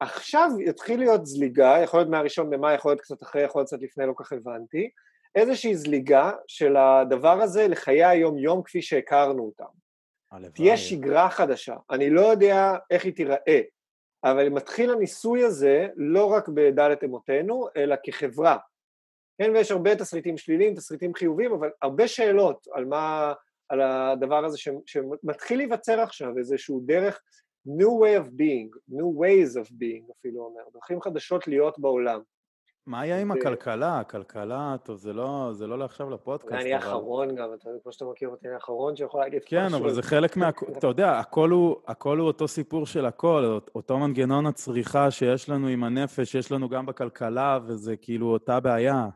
עכשיו 0.00 0.50
יתחיל 0.60 1.00
להיות 1.00 1.26
זליגה, 1.26 1.78
יכול 1.82 2.00
להיות 2.00 2.10
מהראשון 2.10 2.50
במאי, 2.50 2.74
יכול 2.74 2.90
להיות 2.90 3.00
קצת 3.00 3.22
אחרי, 3.22 3.42
יכול 3.42 3.60
להיות 3.60 3.68
קצת 3.68 3.82
לפני, 3.82 4.06
לא 4.06 4.12
כך 4.16 4.32
הבנתי, 4.32 4.90
איזושהי 5.34 5.76
זליגה 5.76 6.30
של 6.46 6.76
הדבר 6.76 7.42
הזה 7.42 7.68
לחיי 7.68 8.04
היום-יום 8.04 8.62
כפי 8.62 8.82
שהכרנו 8.82 9.42
אותם. 9.42 9.64
הלוואי. 10.32 10.52
תהיה 10.52 10.76
שגרה 10.76 11.30
חדשה. 11.30 11.76
אני 11.90 12.10
לא 12.10 12.20
יודע 12.20 12.74
איך 12.90 13.04
היא 13.04 13.12
תיראה, 13.14 13.60
אבל 14.24 14.48
מתחיל 14.48 14.90
הניסוי 14.90 15.44
הזה 15.44 15.88
לא 15.96 16.24
רק 16.24 16.48
בדלת 16.48 17.04
אמותינו, 17.04 17.68
אלא 17.76 17.96
כחברה. 18.02 18.56
כן, 19.40 19.50
ויש 19.54 19.70
הרבה 19.70 19.96
תסריטים 19.96 20.38
שליליים, 20.38 20.74
תסריטים 20.74 21.14
חיוביים, 21.14 21.52
אבל 21.52 21.70
הרבה 21.82 22.08
שאלות 22.08 22.66
על 22.72 22.84
מה, 22.84 23.32
על 23.68 23.80
הדבר 23.80 24.44
הזה 24.44 24.58
ש, 24.58 24.68
שמתחיל 24.86 25.58
להיווצר 25.58 26.00
עכשיו, 26.00 26.38
איזשהו 26.38 26.80
דרך 26.86 27.20
new 27.68 28.02
way 28.02 28.22
of 28.22 28.28
being, 28.28 28.94
new 28.96 29.20
ways 29.20 29.64
of 29.64 29.70
being 29.70 30.12
אפילו 30.18 30.44
אומר, 30.44 30.62
דרכים 30.74 31.00
חדשות 31.00 31.48
להיות 31.48 31.78
בעולם. 31.78 32.20
מה 32.86 33.06
יהיה 33.06 33.20
עם 33.20 33.30
הכלכלה? 33.30 34.00
הכלכלה, 34.00 34.76
טוב, 34.84 34.96
זה 34.96 35.12
לא 35.12 35.48
זה 35.52 35.66
לא 35.66 35.78
לעכשיו 35.78 36.10
לפודקאסט, 36.10 36.52
אני 36.52 36.76
אבל... 36.76 36.84
האחרון 36.84 37.34
גם, 37.34 37.54
אתה 37.54 37.70
כמו 37.82 37.92
שאתה 37.92 38.04
מכיר 38.04 38.28
אותי, 38.28 38.46
אני 38.46 38.54
האחרון 38.54 38.96
שיכול 38.96 39.20
להגיד 39.20 39.42
כן, 39.46 39.66
משהו 39.66 39.78
אבל 39.78 39.88
על 39.88 39.94
זה 39.94 40.02
חלק 40.02 40.36
מה... 40.36 40.48
אתה 40.78 40.86
יודע, 40.86 41.18
הכל 41.18 41.50
הוא, 41.50 41.76
הכל 41.86 42.18
הוא 42.18 42.26
אותו 42.26 42.48
סיפור 42.48 42.86
של 42.86 43.06
הכל, 43.06 43.58
אותו 43.74 43.98
מנגנון 43.98 44.46
הצריכה 44.46 45.10
שיש 45.10 45.48
לנו 45.48 45.66
עם 45.66 45.84
הנפש, 45.84 46.34
יש 46.34 46.52
לנו 46.52 46.68
גם 46.68 46.86
בכלכלה, 46.86 47.58
וזה 47.66 47.96
כאילו 47.96 48.26
אותה 48.26 48.60
בעיה. 48.60 49.08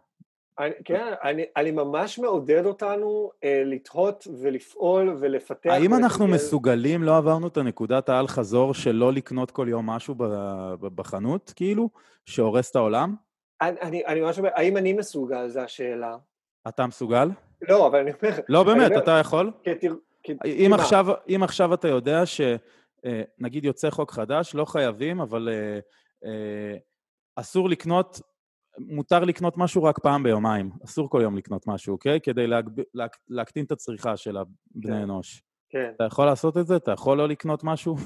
אני, 0.59 0.71
כן, 0.85 1.13
אני, 1.25 1.45
אני 1.57 1.71
ממש 1.71 2.19
מעודד 2.19 2.67
אותנו 2.67 3.31
אה, 3.45 3.63
לתהות 3.65 4.27
ולפעול 4.43 5.17
ולפתח. 5.21 5.71
האם 5.71 5.95
אנחנו 5.95 6.25
ולקבל- 6.25 6.35
מסוגלים, 6.35 7.03
לא 7.03 7.17
עברנו 7.17 7.47
את 7.49 7.57
הנקודת 7.57 8.09
האל-חזור 8.09 8.75
של 8.75 8.93
לא 8.93 9.13
לקנות 9.13 9.51
כל 9.51 9.67
יום 9.71 9.91
משהו 9.91 10.15
ב- 10.15 10.25
ב- 10.81 10.87
בחנות, 10.97 11.53
כאילו, 11.57 11.89
שהורס 12.27 12.71
את 12.71 12.77
העולם? 12.77 13.15
אני, 13.61 13.81
אני, 13.81 14.07
אני 14.07 14.21
ממש 14.21 14.39
אומר, 14.39 14.51
האם 14.55 14.77
אני 14.77 14.93
מסוגל, 14.93 15.49
זו 15.49 15.61
השאלה. 15.61 16.17
אתה 16.69 16.87
מסוגל? 16.87 17.29
לא, 17.69 17.87
אבל 17.87 17.99
אני 17.99 18.11
אומר... 18.23 18.35
לא, 18.49 18.63
באמת, 18.63 18.91
אומר, 18.91 19.03
אתה 19.03 19.11
יכול? 19.11 19.51
כתר, 19.65 19.95
כ... 20.23 20.31
אם 20.45 20.71
מה? 20.71 20.77
עכשיו, 20.77 21.07
אם 21.29 21.41
עכשיו 21.43 21.75
אתה 21.75 21.89
יודע 21.89 22.23
שנגיד 22.27 23.65
יוצא 23.65 23.91
חוק 23.91 24.11
חדש, 24.11 24.55
לא 24.55 24.65
חייבים, 24.65 25.21
אבל 25.21 25.49
אה, 25.53 25.79
אה, 26.31 26.77
אסור 27.37 27.69
לקנות, 27.69 28.21
מותר 28.79 29.21
לקנות 29.21 29.55
משהו 29.57 29.83
רק 29.83 29.99
פעם 29.99 30.23
ביומיים. 30.23 30.71
אסור 30.85 31.11
כל 31.11 31.21
יום 31.23 31.37
לקנות 31.37 31.67
משהו, 31.67 31.93
אוקיי? 31.93 32.21
כדי 32.21 32.47
להגב... 32.47 32.73
להק... 32.95 33.17
להקטין 33.29 33.65
את 33.65 33.73
הצריכה 33.73 34.17
של 34.17 34.37
הבני 34.37 34.87
כן. 34.87 34.93
אנוש. 34.93 35.43
כן. 35.69 35.93
אתה 35.97 36.05
יכול 36.05 36.27
לעשות 36.27 36.57
את 36.57 36.67
זה? 36.67 36.77
אתה 36.77 36.93
יכול 36.93 37.19
לא 37.19 37.29
לקנות 37.29 37.65
משהו? 37.65 37.97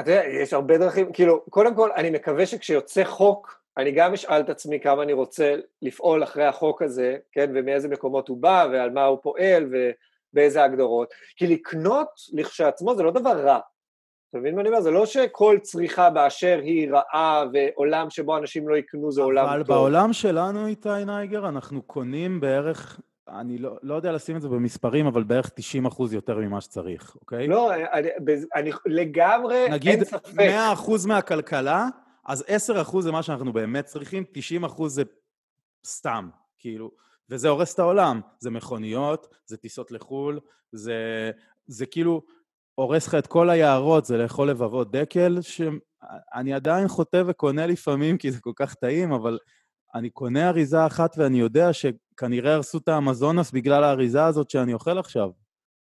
אתה 0.00 0.10
יודע, 0.10 0.22
יש 0.26 0.52
הרבה 0.52 0.78
דרכים, 0.78 1.12
כאילו, 1.12 1.44
קודם 1.50 1.74
כל, 1.74 1.90
אני 1.96 2.10
מקווה 2.10 2.46
שכשיוצא 2.46 3.04
חוק, 3.04 3.60
אני 3.76 3.92
גם 3.92 4.12
אשאל 4.12 4.40
את 4.40 4.48
עצמי 4.48 4.80
כמה 4.80 5.02
אני 5.02 5.12
רוצה 5.12 5.54
לפעול 5.82 6.22
אחרי 6.22 6.44
החוק 6.44 6.82
הזה, 6.82 7.16
כן, 7.32 7.50
ומאיזה 7.54 7.88
מקומות 7.88 8.28
הוא 8.28 8.38
בא, 8.42 8.66
ועל 8.72 8.90
מה 8.90 9.04
הוא 9.04 9.18
פועל, 9.22 9.70
ובאיזה 10.32 10.64
הגדרות. 10.64 11.08
כי 11.36 11.46
לקנות 11.46 12.08
לכשעצמו 12.32 12.94
זה 12.94 13.02
לא 13.02 13.10
דבר 13.10 13.46
רע. 13.46 13.58
אתה 14.30 14.38
מבין 14.38 14.54
מה 14.54 14.60
אני 14.60 14.68
אומר? 14.68 14.80
זה 14.80 14.90
לא 14.90 15.06
שכל 15.06 15.58
צריכה 15.62 16.10
באשר 16.10 16.60
היא 16.62 16.90
רעה, 16.90 17.44
ועולם 17.52 18.10
שבו 18.10 18.36
אנשים 18.36 18.68
לא 18.68 18.76
יקנו 18.76 19.12
זה 19.12 19.22
עולם 19.22 19.46
אבל 19.46 19.58
טוב. 19.58 19.76
בעולם 19.76 20.12
שלנו, 20.12 20.66
איתי 20.66 21.04
נייגר, 21.06 21.48
אנחנו 21.48 21.82
קונים 21.82 22.40
בערך, 22.40 23.00
אני 23.28 23.58
לא, 23.58 23.76
לא 23.82 23.94
יודע 23.94 24.12
לשים 24.12 24.36
את 24.36 24.42
זה 24.42 24.48
במספרים, 24.48 25.06
אבל 25.06 25.22
בערך 25.22 25.50
90 25.54 25.86
אחוז 25.86 26.14
יותר 26.14 26.38
ממה 26.38 26.60
שצריך, 26.60 27.16
אוקיי? 27.20 27.48
לא, 27.48 27.74
אני, 27.74 28.08
אני 28.54 28.70
לגמרי, 28.86 29.66
נגיד 29.70 29.92
אין 29.92 30.04
ספק. 30.04 30.34
100 30.34 30.72
אחוז 30.72 31.06
מהכלכלה, 31.06 31.88
אז 32.26 32.44
10 32.48 32.82
אחוז 32.82 33.04
זה 33.04 33.12
מה 33.12 33.22
שאנחנו 33.22 33.52
באמת 33.52 33.84
צריכים, 33.84 34.24
90 34.32 34.64
אחוז 34.64 34.94
זה 34.94 35.02
סתם, 35.84 36.28
כאילו, 36.58 36.90
וזה 37.30 37.48
הורס 37.48 37.74
את 37.74 37.78
העולם. 37.78 38.20
זה 38.38 38.50
מכוניות, 38.50 39.34
זה 39.46 39.56
טיסות 39.56 39.90
לחו"ל, 39.90 40.40
זה, 40.72 41.30
זה 41.66 41.86
כאילו, 41.86 42.22
הורס 42.78 43.06
לך 43.06 43.14
את 43.14 43.26
כל 43.26 43.50
היערות, 43.50 44.04
זה 44.04 44.16
לאכול 44.16 44.50
לבבות 44.50 44.90
דקל, 44.90 45.38
שאני 45.40 46.54
עדיין 46.54 46.88
חוטא 46.88 47.22
וקונה 47.26 47.66
לפעמים 47.66 48.18
כי 48.18 48.30
זה 48.30 48.40
כל 48.40 48.52
כך 48.56 48.74
טעים, 48.74 49.12
אבל 49.12 49.38
אני 49.94 50.10
קונה 50.10 50.48
אריזה 50.48 50.86
אחת 50.86 51.14
ואני 51.18 51.40
יודע 51.40 51.72
שכנראה 51.72 52.54
הרסו 52.54 52.78
את 52.78 52.88
האמזונס 52.88 53.50
בגלל 53.50 53.84
האריזה 53.84 54.24
הזאת 54.24 54.50
שאני 54.50 54.74
אוכל 54.74 54.98
עכשיו. 54.98 55.30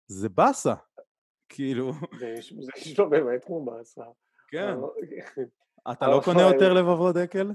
זה 0.07 0.29
באסה. 0.29 0.73
כאילו... 1.49 1.91
זה 2.19 2.33
נשמע 2.77 3.05
באמת 3.05 3.45
כמו 3.45 3.65
באסה. 3.65 4.03
כן. 4.47 4.75
אתה 5.91 6.07
לא 6.07 6.21
קונה 6.25 6.41
יותר 6.41 6.73
לבבות 6.73 7.15
דקל? 7.15 7.51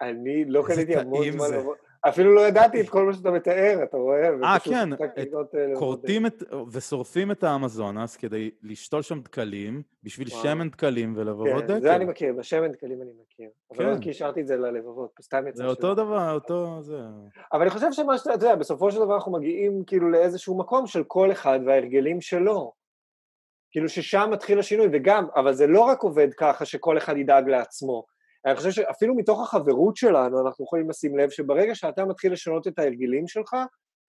אני 0.00 0.44
לא 0.44 0.64
קניתי 0.66 0.96
המון 0.96 1.30
זמן 1.32 1.50
לבבות. 1.54 1.78
אפילו 2.08 2.34
לא 2.34 2.40
ידעתי 2.40 2.80
את 2.80 2.88
כל 2.88 3.04
מה 3.04 3.12
שאתה 3.12 3.30
מתאר, 3.30 3.80
אתה 3.82 3.96
רואה? 3.96 4.28
אה, 4.44 4.58
כן, 4.58 4.88
כורתים 5.78 6.26
ושורפים 6.72 7.30
את 7.30 7.44
האמזונס 7.44 8.16
כדי 8.16 8.50
לשתול 8.62 9.02
שם 9.02 9.20
דקלים, 9.20 9.82
בשביל 10.02 10.28
שמן 10.28 10.70
דקלים 10.70 11.14
ולבבות 11.16 11.64
דקל. 11.64 11.74
כן, 11.74 11.80
זה 11.80 11.96
אני 11.96 12.04
מכיר, 12.04 12.32
בשמן 12.32 12.72
דקלים 12.72 13.02
אני 13.02 13.10
מכיר. 13.22 13.50
אבל 13.76 13.92
לא 13.92 14.00
כי 14.00 14.10
השארתי 14.10 14.40
את 14.40 14.46
זה 14.46 14.56
ללבבות, 14.56 15.10
סתם 15.22 15.48
יצא 15.48 15.58
זה 15.58 15.66
אותו 15.66 15.94
דבר, 15.94 16.34
אותו 16.34 16.82
זה. 16.82 16.98
אבל 17.52 17.62
אני 17.62 17.70
חושב 17.70 17.92
שמה 17.92 18.18
שאתה 18.18 18.32
יודע, 18.32 18.54
בסופו 18.54 18.90
של 18.90 19.00
דבר 19.00 19.14
אנחנו 19.14 19.32
מגיעים 19.32 19.84
כאילו 19.86 20.10
לאיזשהו 20.10 20.58
מקום 20.58 20.86
של 20.86 21.04
כל 21.04 21.32
אחד 21.32 21.60
וההרגלים 21.66 22.20
שלו. 22.20 22.72
כאילו 23.70 23.88
ששם 23.88 24.28
מתחיל 24.32 24.58
השינוי, 24.58 24.88
וגם, 24.92 25.26
אבל 25.36 25.52
זה 25.52 25.66
לא 25.66 25.80
רק 25.80 26.02
עובד 26.02 26.34
ככה 26.34 26.64
שכל 26.64 26.98
אחד 26.98 27.16
ידאג 27.16 27.48
לעצמו. 27.48 28.04
אני 28.46 28.56
חושב 28.56 28.70
שאפילו 28.70 29.14
מתוך 29.14 29.42
החברות 29.42 29.96
שלנו 29.96 30.46
אנחנו 30.46 30.64
יכולים 30.64 30.90
לשים 30.90 31.18
לב 31.18 31.30
שברגע 31.30 31.74
שאתה 31.74 32.04
מתחיל 32.04 32.32
לשנות 32.32 32.66
את 32.66 32.78
ההרגלים 32.78 33.28
שלך, 33.28 33.56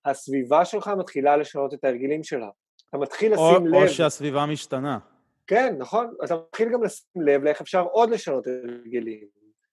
הסביבה 0.05 0.65
שלך 0.65 0.87
מתחילה 0.87 1.37
לשנות 1.37 1.73
את 1.73 1.83
ההרגלים 1.83 2.23
שלה. 2.23 2.49
אתה 2.89 2.97
מתחיל 2.97 3.33
לשים 3.33 3.45
או, 3.45 3.65
לב... 3.65 3.75
או 3.75 3.87
שהסביבה 3.89 4.45
משתנה. 4.45 4.99
כן, 5.47 5.75
נכון. 5.77 6.13
אתה 6.23 6.35
מתחיל 6.35 6.69
גם 6.73 6.83
לשים 6.83 7.21
לב 7.21 7.43
לאיך 7.43 7.61
אפשר 7.61 7.81
עוד 7.81 8.09
לשנות 8.09 8.47
את 8.47 8.53
ההרגלים. 8.69 9.27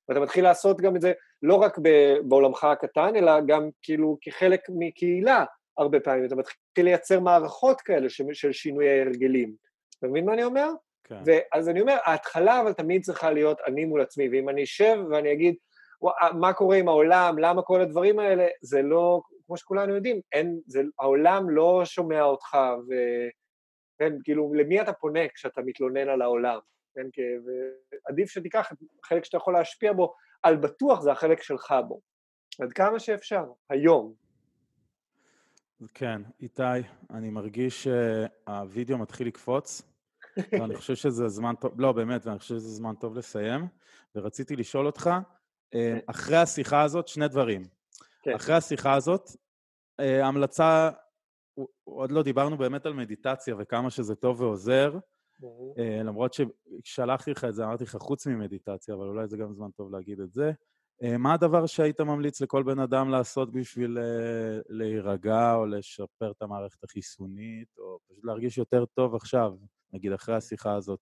ואתה 0.08 0.20
מתחיל 0.20 0.44
לעשות 0.44 0.80
גם 0.80 0.96
את 0.96 1.00
זה 1.00 1.12
לא 1.42 1.54
רק 1.54 1.78
בעולמך 2.28 2.64
הקטן, 2.64 3.16
אלא 3.16 3.40
גם 3.46 3.68
כאילו 3.82 4.18
כחלק 4.20 4.60
מקהילה 4.68 5.44
הרבה 5.78 6.00
פעמים. 6.00 6.24
אתה 6.24 6.36
מתחיל 6.36 6.84
לייצר 6.84 7.20
מערכות 7.20 7.80
כאלה 7.80 8.08
של 8.32 8.52
שינוי 8.52 8.88
ההרגלים. 8.88 9.54
אתה 9.98 10.06
מבין 10.06 10.24
מה 10.24 10.34
אני 10.34 10.44
אומר? 10.44 10.70
כן. 11.10 11.22
ואז 11.26 11.68
אני 11.68 11.80
אומר, 11.80 11.96
ההתחלה 12.04 12.60
אבל 12.60 12.72
תמיד 12.72 13.02
צריכה 13.02 13.30
להיות 13.30 13.58
אני 13.66 13.84
מול 13.84 14.00
עצמי, 14.00 14.28
ואם 14.28 14.48
אני 14.48 14.62
אשב 14.62 14.98
ואני 15.10 15.32
אגיד, 15.32 15.54
מה 16.32 16.52
קורה 16.52 16.76
עם 16.76 16.88
העולם, 16.88 17.38
למה 17.38 17.62
כל 17.62 17.80
הדברים 17.80 18.18
האלה, 18.18 18.46
זה 18.62 18.82
לא, 18.82 19.22
כמו 19.46 19.56
שכולנו 19.56 19.94
יודעים, 19.94 20.20
אין, 20.32 20.60
זה, 20.66 20.82
העולם 20.98 21.50
לא 21.50 21.82
שומע 21.84 22.22
אותך, 22.22 22.56
וכן, 22.84 24.12
כאילו, 24.24 24.52
למי 24.54 24.80
אתה 24.80 24.92
פונה 24.92 25.28
כשאתה 25.34 25.60
מתלונן 25.62 26.08
על 26.08 26.22
העולם, 26.22 26.58
כן, 26.94 27.06
ועדיף 28.08 28.30
שתיקח 28.30 28.72
את 28.72 28.78
החלק 29.04 29.24
שאתה 29.24 29.36
יכול 29.36 29.54
להשפיע 29.54 29.92
בו, 29.92 30.14
על 30.42 30.56
בטוח 30.56 31.00
זה 31.00 31.12
החלק 31.12 31.42
שלך 31.42 31.74
בו, 31.88 32.00
עד 32.60 32.72
כמה 32.72 33.00
שאפשר, 33.00 33.44
היום. 33.70 34.14
כן, 35.94 36.22
איתי, 36.40 36.62
אני 37.10 37.30
מרגיש 37.30 37.88
שהווידאו 37.88 38.98
מתחיל 38.98 39.26
לקפוץ, 39.26 39.89
ואני 40.52 40.74
חושב 40.74 40.94
שזה 40.94 41.28
זמן 41.28 41.54
טוב, 41.60 41.80
לא, 41.80 41.92
באמת, 41.92 42.26
ואני 42.26 42.38
חושב 42.38 42.54
שזה 42.54 42.68
זמן 42.68 42.94
טוב 42.94 43.18
לסיים. 43.18 43.66
ורציתי 44.14 44.56
לשאול 44.56 44.86
אותך, 44.86 45.06
אה, 45.06 45.20
כן. 45.72 45.98
אחרי 46.06 46.36
השיחה 46.36 46.82
הזאת, 46.82 47.08
שני 47.08 47.28
דברים. 47.28 47.62
כן. 48.22 48.34
אחרי 48.34 48.54
השיחה 48.54 48.94
הזאת, 48.94 49.30
אה, 50.00 50.26
המלצה, 50.26 50.90
עוד 51.84 52.12
לא 52.12 52.22
דיברנו 52.22 52.58
באמת 52.58 52.86
על 52.86 52.92
מדיטציה 52.92 53.54
וכמה 53.58 53.90
שזה 53.90 54.14
טוב 54.14 54.40
ועוזר, 54.40 54.98
אה, 55.78 56.02
למרות 56.02 56.36
ששלחתי 56.84 57.30
לך 57.30 57.44
את 57.44 57.54
זה, 57.54 57.64
אמרתי 57.64 57.84
לך 57.84 57.96
חוץ 57.96 58.26
ממדיטציה, 58.26 58.94
אבל 58.94 59.06
אולי 59.06 59.28
זה 59.28 59.36
גם 59.36 59.52
זמן 59.52 59.70
טוב 59.70 59.92
להגיד 59.92 60.20
את 60.20 60.32
זה. 60.32 60.52
מה 61.18 61.34
הדבר 61.34 61.66
שהיית 61.66 62.00
ממליץ 62.00 62.40
לכל 62.40 62.62
בן 62.62 62.78
אדם 62.78 63.10
לעשות 63.10 63.52
בשביל 63.52 63.98
להירגע 64.68 65.54
או 65.54 65.66
לשפר 65.66 66.30
את 66.30 66.42
המערכת 66.42 66.84
החיסונית, 66.84 67.78
או 67.78 67.98
פשוט 68.08 68.24
להרגיש 68.24 68.58
יותר 68.58 68.84
טוב 68.84 69.14
עכשיו? 69.14 69.52
נגיד 69.92 70.12
אחרי 70.12 70.34
השיחה 70.36 70.74
הזאת, 70.74 71.00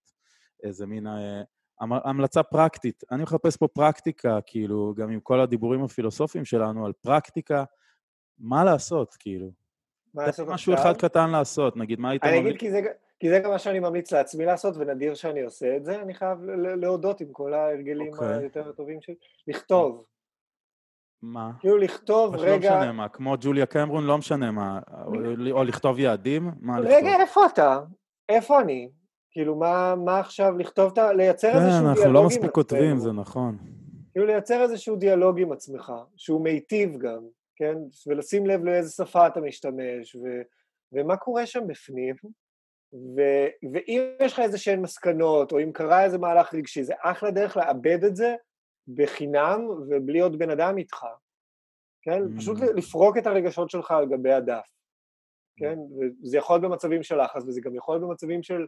איזה 0.63 0.87
מין 0.87 1.07
אה, 1.07 1.43
המלצה 1.81 2.43
פרקטית. 2.43 3.03
אני 3.11 3.23
מחפש 3.23 3.57
פה 3.57 3.69
פרקטיקה, 3.69 4.39
כאילו, 4.47 4.95
גם 4.97 5.11
עם 5.11 5.21
כל 5.21 5.41
הדיבורים 5.41 5.85
הפילוסופיים 5.85 6.45
שלנו 6.45 6.87
על 6.87 6.93
פרקטיקה, 6.93 7.65
מה 8.39 8.65
לעשות, 8.65 9.15
כאילו? 9.19 9.51
מה 10.15 10.27
לעשות 10.27 10.49
משהו 10.49 10.75
אחד 10.75 10.97
קטן 10.97 11.31
לעשות, 11.31 11.77
נגיד, 11.77 12.01
מה 12.01 12.11
היית 12.11 12.25
ממליץ? 12.25 12.41
אני 12.41 12.49
אגיד, 12.49 12.61
כי 12.61 12.71
זה, 12.71 12.81
כי 13.21 13.31
זה 13.31 13.39
גם 13.39 13.51
מה 13.51 13.59
שאני 13.59 13.81
ממליץ 13.81 14.13
לעצמי 14.13 14.45
לעשות, 14.45 14.75
ונדיר 14.77 15.15
שאני 15.15 15.43
עושה 15.43 15.77
את 15.77 15.85
זה, 15.85 16.03
אני 16.03 16.15
חייב 16.15 16.39
להודות 16.81 17.21
עם 17.21 17.29
כל 17.33 17.55
ההרגלים 17.55 18.13
okay. 18.13 18.17
אוקיי. 18.17 18.39
היותר 18.39 18.73
טובים 18.73 19.01
שלי. 19.01 19.15
לכתוב. 19.47 20.05
מה? 21.23 21.51
כאילו 21.61 21.79
לכתוב 21.79 22.35
רגע... 22.35 22.71
לא 22.71 22.77
משנה 22.79 22.93
מה, 22.93 23.09
כמו 23.09 23.35
ג'וליה 23.41 23.67
קמרון, 23.67 24.05
לא 24.05 24.19
משנה 24.19 24.51
מה, 24.51 24.81
או, 25.07 25.13
או 25.51 25.65
לכתוב 25.65 25.99
יעדים, 25.99 26.51
מה 26.61 26.81
לכתוב? 26.81 26.97
רגע, 26.97 27.21
איפה 27.21 27.47
אתה? 27.47 27.81
איפה 28.29 28.61
אני? 28.61 28.91
כאילו, 29.31 29.57
מה, 29.57 29.95
מה 29.95 30.21
עכשיו 30.21 30.59
לכתוב, 30.59 30.93
את 30.93 30.99
ה... 30.99 31.13
לייצר 31.13 31.53
כן, 31.53 31.59
איזשהו 31.59 31.95
דיאלוג 31.95 31.95
עם 31.95 31.95
עצמך. 31.95 32.03
כן, 32.03 32.03
אנחנו 32.07 32.13
לא 32.13 32.27
מספיק 32.27 32.51
כותבים, 32.51 32.99
זה 32.99 33.13
נכון. 33.13 33.57
כאילו, 34.13 34.27
לייצר 34.27 34.63
איזשהו 34.63 34.97
דיאלוג 34.97 35.41
עם 35.41 35.53
עצמך, 35.53 35.93
שהוא 36.17 36.45
מיטיב 36.45 36.99
גם, 36.99 37.21
כן? 37.57 37.75
ולשים 38.07 38.47
לב 38.47 38.65
לאיזה 38.65 38.91
שפה 38.91 39.27
אתה 39.27 39.41
משתמש, 39.41 40.15
ו... 40.15 40.21
ומה 40.93 41.17
קורה 41.17 41.47
שם 41.47 41.67
בפנים, 41.67 42.15
ו... 42.93 43.21
ואם 43.73 44.03
יש 44.23 44.33
לך 44.33 44.39
איזה 44.39 44.59
שהן 44.59 44.81
מסקנות, 44.81 45.53
או 45.53 45.61
אם 45.61 45.73
קרה 45.73 46.05
איזה 46.05 46.19
מהלך 46.19 46.55
רגשי, 46.55 46.85
זה 46.85 46.95
אחלה 47.01 47.31
דרך 47.31 47.57
לאבד 47.57 48.05
את 48.05 48.17
זה 48.17 48.35
בחינם 48.95 49.61
ובלי 49.89 50.21
עוד 50.21 50.39
בן 50.39 50.51
אדם 50.51 50.79
איתך, 50.79 51.07
כן? 52.03 52.23
Mm. 52.23 52.39
פשוט 52.39 52.59
לפרוק 52.77 53.19
את 53.19 53.27
הרגשות 53.27 53.71
שלך 53.71 53.91
על 53.91 54.07
גבי 54.07 54.33
הדף. 54.33 54.79
כן? 55.59 55.79
וזה 56.23 56.39
יכול 56.39 56.57
להיות 56.57 56.71
במצבים 56.71 57.03
של 57.03 57.23
לחץ, 57.23 57.43
וזה 57.47 57.61
גם 57.61 57.75
יכול 57.75 57.95
להיות 57.95 58.09
במצבים 58.09 58.43
של 58.43 58.67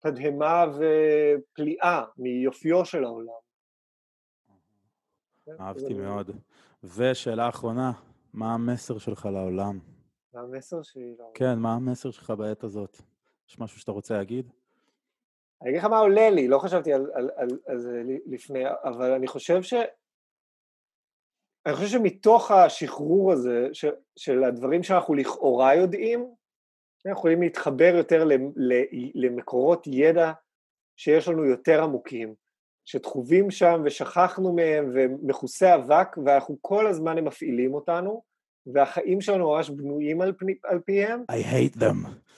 תדהמה 0.00 0.64
ופליאה 0.74 2.04
מיופיו 2.16 2.84
של 2.84 3.04
העולם. 3.04 3.32
כן? 5.44 5.52
אהבתי 5.60 5.94
מאוד. 5.94 6.30
ושאלה 6.84 7.48
אחרונה, 7.48 7.92
מה 8.34 8.54
המסר 8.54 8.98
שלך 8.98 9.26
לעולם? 9.26 9.78
מה 10.34 10.40
המסר 10.40 10.82
שלי 10.82 11.14
לעולם? 11.18 11.32
כן, 11.34 11.58
מה 11.58 11.74
המסר 11.74 12.10
שלך 12.10 12.30
בעת 12.30 12.64
הזאת? 12.64 13.02
יש 13.50 13.58
משהו 13.58 13.80
שאתה 13.80 13.92
רוצה 13.92 14.14
להגיד? 14.16 14.52
אני 15.62 15.70
אגיד 15.70 15.80
לך 15.80 15.86
מה 15.86 15.98
עולה 15.98 16.30
לי, 16.30 16.48
לא 16.48 16.58
חשבתי 16.58 16.92
על, 16.92 17.10
על, 17.14 17.30
על, 17.36 17.48
על 17.66 17.78
זה 17.78 18.02
לפני, 18.26 18.64
אבל 18.84 19.12
אני 19.12 19.26
חושב 19.26 19.62
ש... 19.62 19.74
אני 21.66 21.74
חושב 21.74 21.86
שמתוך 21.88 22.50
השחרור 22.50 23.32
הזה 23.32 23.68
ש, 23.72 23.84
של 24.16 24.44
הדברים 24.44 24.82
שאנחנו 24.82 25.14
לכאורה 25.14 25.74
יודעים, 25.74 26.20
אנחנו 26.20 27.10
יכולים 27.18 27.42
להתחבר 27.42 27.94
יותר 27.96 28.28
למקורות 29.14 29.86
ידע 29.86 30.32
שיש 30.96 31.28
לנו 31.28 31.44
יותר 31.44 31.82
עמוקים, 31.82 32.34
שדחובים 32.84 33.50
שם 33.50 33.82
ושכחנו 33.84 34.52
מהם 34.52 34.90
ומכוסי 34.94 35.74
אבק 35.74 36.16
ואנחנו 36.24 36.58
כל 36.60 36.86
הזמן 36.86 37.18
הם 37.18 37.24
מפעילים 37.24 37.74
אותנו 37.74 38.22
והחיים 38.66 39.20
שלנו 39.20 39.50
ממש 39.50 39.70
בנויים 39.70 40.20
על, 40.20 40.32
פני, 40.38 40.54
על 40.64 40.80
פיהם. 40.80 41.24
I 41.30 41.44
hate 41.44 41.80
them. 41.80 42.29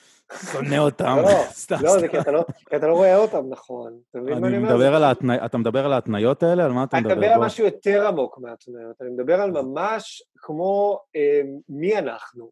שונא 0.51 0.77
אותם. 0.77 1.17
לא, 1.21 1.77
לא, 1.83 1.99
זה 1.99 2.07
כי 2.07 2.19
אתה 2.19 2.31
לא, 2.31 2.43
כי 2.69 2.75
אתה 2.75 2.87
לא 2.87 2.93
רואה 2.93 3.17
אותם 3.17 3.49
נכון. 3.49 3.99
אתה 4.11 4.19
אני? 4.19 5.45
אתה 5.45 5.57
מדבר 5.57 5.85
על 5.85 5.93
ההתניות 5.93 6.43
האלה? 6.43 6.65
על 6.65 6.71
מה 6.71 6.83
אתה 6.83 6.97
מדבר? 6.97 7.11
אני 7.11 7.19
מדבר 7.19 7.33
על 7.33 7.39
משהו 7.39 7.65
יותר 7.65 8.07
עמוק 8.07 8.39
מההתניות. 8.39 9.01
אני 9.01 9.09
מדבר 9.09 9.41
על 9.41 9.51
ממש 9.51 10.23
כמו 10.35 10.99
אה, 11.15 11.41
מי 11.69 11.97
אנחנו. 11.97 12.49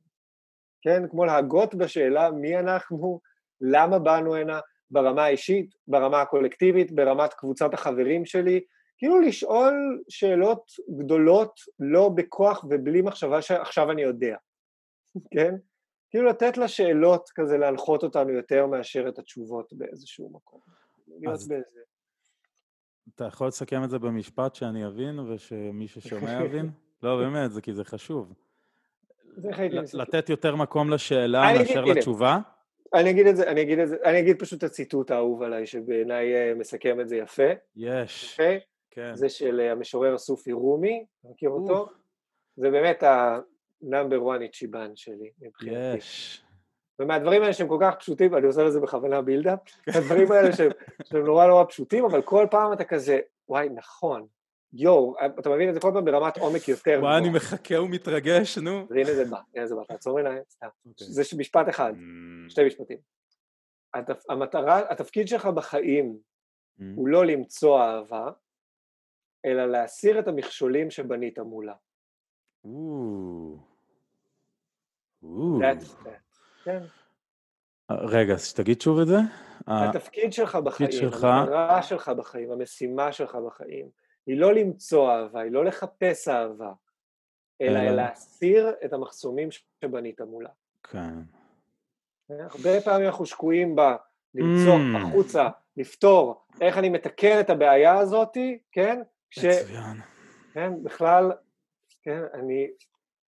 כן? 0.82 1.04
כמו 1.10 1.26
להגות 1.26 1.76
בשאלה 1.76 2.32
מי 2.32 2.60
אנחנו, 2.60 3.20
למה 3.62 4.00
באנו 4.00 4.36
הנה, 4.36 4.60
ברמה 4.92 5.24
האישית, 5.24 5.76
ברמה 5.88 6.22
הקולקטיבית, 6.22 6.92
ברמת 6.92 7.34
קבוצת 7.34 7.74
החברים 7.74 8.26
שלי. 8.26 8.62
כאילו 8.98 9.22
לשאול 9.22 10.02
שאלות 10.10 10.72
גדולות, 11.00 11.60
לא 11.80 12.10
בכוח 12.10 12.66
ובלי 12.70 13.02
מחשבה 13.02 13.42
שעכשיו 13.42 13.92
אני 13.92 14.02
יודע, 14.02 14.36
כן? 15.34 15.56
כאילו 16.12 16.30
לתת 16.30 16.58
לשאלות 16.58 17.30
כזה 17.36 17.58
להנחות 17.58 18.04
אותנו 18.04 18.30
יותר 18.30 18.66
מאשר 18.66 19.08
את 19.08 19.20
התשובות 19.20 19.74
באיזשהו 19.74 20.30
מקום. 20.30 20.60
באיזה... 21.08 21.56
אתה 23.16 23.26
יכול 23.26 23.48
לסכם 23.48 23.84
את 23.84 23.90
זה 23.90 24.00
במשפט 24.00 24.56
שאני 24.56 24.88
אבין 24.88 25.20
ושמי 25.20 25.88
ששומע 25.88 26.44
יבין? 26.46 26.70
לא, 27.04 27.18
באמת, 27.24 27.52
זה 27.52 27.62
כי 27.62 27.74
זה 27.74 27.84
חשוב. 27.84 28.34
זה 29.36 29.50
לתת 29.94 30.30
יותר 30.30 30.56
מקום 30.56 30.90
לשאלה 30.90 31.54
מאשר 31.58 31.86
לתשובה? 31.86 32.40
אני 32.94 33.10
אגיד 33.10 33.28
את 33.28 33.36
זה, 33.36 33.52
אני 33.52 33.62
אגיד 33.62 33.80
את 33.80 33.88
זה, 33.88 33.98
אני 34.06 34.20
אגיד 34.20 34.40
פשוט 34.40 34.60
את 34.60 34.64
הציטוט 34.64 35.12
האהוב 35.12 35.42
עליי, 35.42 35.66
שבעיניי 35.66 36.36
אה, 36.36 36.54
מסכם 36.56 37.00
את 37.02 37.10
זה 37.10 37.16
יפה. 37.16 37.52
יש. 37.76 38.34
יפה. 38.34 38.66
כן. 38.92 39.16
זה 39.16 39.30
של 39.30 39.60
אה, 39.60 39.72
המשורר 39.72 40.14
הסופי 40.14 40.52
רומי, 40.52 41.06
מכיר 41.24 41.50
אותו? 41.50 41.88
זה 42.56 42.70
באמת 42.72 43.04
ה... 43.04 43.40
number 43.82 44.24
one 44.24 44.42
ichiban 44.42 44.92
שלי, 44.96 45.32
מבחינתי. 45.42 45.98
יש. 45.98 46.44
ומהדברים 47.00 47.42
האלה 47.42 47.54
שהם 47.54 47.68
כל 47.68 47.78
כך 47.82 47.96
פשוטים, 48.00 48.36
אני 48.36 48.48
עושה 48.48 48.64
לזה 48.64 48.80
בכוונה 48.80 49.22
build-up, 49.22 49.60
הדברים 49.98 50.32
האלה 50.32 50.54
שהם, 50.54 50.72
שהם 51.04 51.26
נורא 51.26 51.48
נורא 51.48 51.64
פשוטים, 51.64 52.06
אבל 52.06 52.22
כל 52.22 52.48
פעם 52.52 52.74
אתה 52.74 52.84
כזה, 52.84 53.20
וואי, 53.50 53.70
נכון, 53.70 54.28
יואו, 54.74 55.16
אתה 55.40 55.50
מבין 55.50 55.70
את 55.70 55.74
זה 55.74 55.80
כל 55.80 55.92
פעם 55.94 56.06
ברמת 56.06 56.38
עומק 56.38 56.68
יותר. 56.68 57.00
וואי, 57.02 57.18
אני 57.18 57.30
מחכה 57.30 57.82
ומתרגש, 57.82 58.58
נו. 58.58 58.82
אז 58.82 58.92
הנה 58.92 59.14
זה 59.14 59.26
בא, 59.26 59.40
הנה 59.56 59.68
זה 59.68 59.76
בא, 59.76 59.84
תעצום 59.84 60.18
עיניים, 60.18 60.42
סתם. 60.50 60.68
אוקיי. 60.86 61.08
זה 61.08 61.22
משפט 61.38 61.70
אחד, 61.70 61.94
אממ. 61.94 62.50
שתי 62.50 62.66
משפטים. 62.66 62.98
המטרה, 64.30 64.92
התפקיד 64.92 65.28
שלך 65.28 65.46
בחיים 65.46 66.18
mm. 66.80 66.84
הוא 66.96 67.08
לא 67.08 67.26
למצוא 67.26 67.82
אהבה, 67.82 68.30
אלא 69.46 69.66
להסיר 69.66 70.20
את 70.20 70.28
המכשולים 70.28 70.92
שבנית 70.92 71.40
מולה. 71.40 71.76
כן. 76.64 76.80
רגע, 77.92 78.34
אז 78.34 78.54
תגיד 78.54 78.82
שוב 78.82 79.00
את 79.00 79.08
זה. 79.08 79.18
התפקיד 79.68 80.34
שלך 80.34 80.56
בחיים, 80.56 80.90
המטרה 81.04 81.84
שלך 81.84 82.10
בחיים, 82.10 82.52
המשימה 82.52 83.12
שלך 83.12 83.36
בחיים, 83.36 83.90
היא 84.28 84.38
לא 84.38 84.54
למצוא 84.54 85.12
אהבה, 85.12 85.42
היא 85.42 85.52
לא 85.52 85.66
לחפש 85.66 86.28
אהבה, 86.28 86.72
אלא 87.62 87.90
להסיר 87.90 88.70
את 88.86 88.94
המחסומים 88.94 89.50
שבנית 89.52 90.22
מולה. 90.22 90.50
כן. 90.84 91.14
הרבה 92.30 92.82
פעמים 92.86 93.08
אנחנו 93.08 93.26
שקועים 93.26 93.76
בה, 93.76 93.96
למצוא 94.36 94.78
mm. 94.78 94.98
החוצה, 94.98 95.50
לפתור, 95.78 96.46
איך 96.62 96.78
אני 96.78 96.90
מתקן 96.90 97.40
את 97.40 97.50
הבעיה 97.50 97.98
הזאת, 97.98 98.38
כן? 98.72 99.02
מצוין. 99.38 99.98
כן, 100.54 100.84
בכלל, 100.84 101.32
כן, 102.04 102.22
אני 102.34 102.68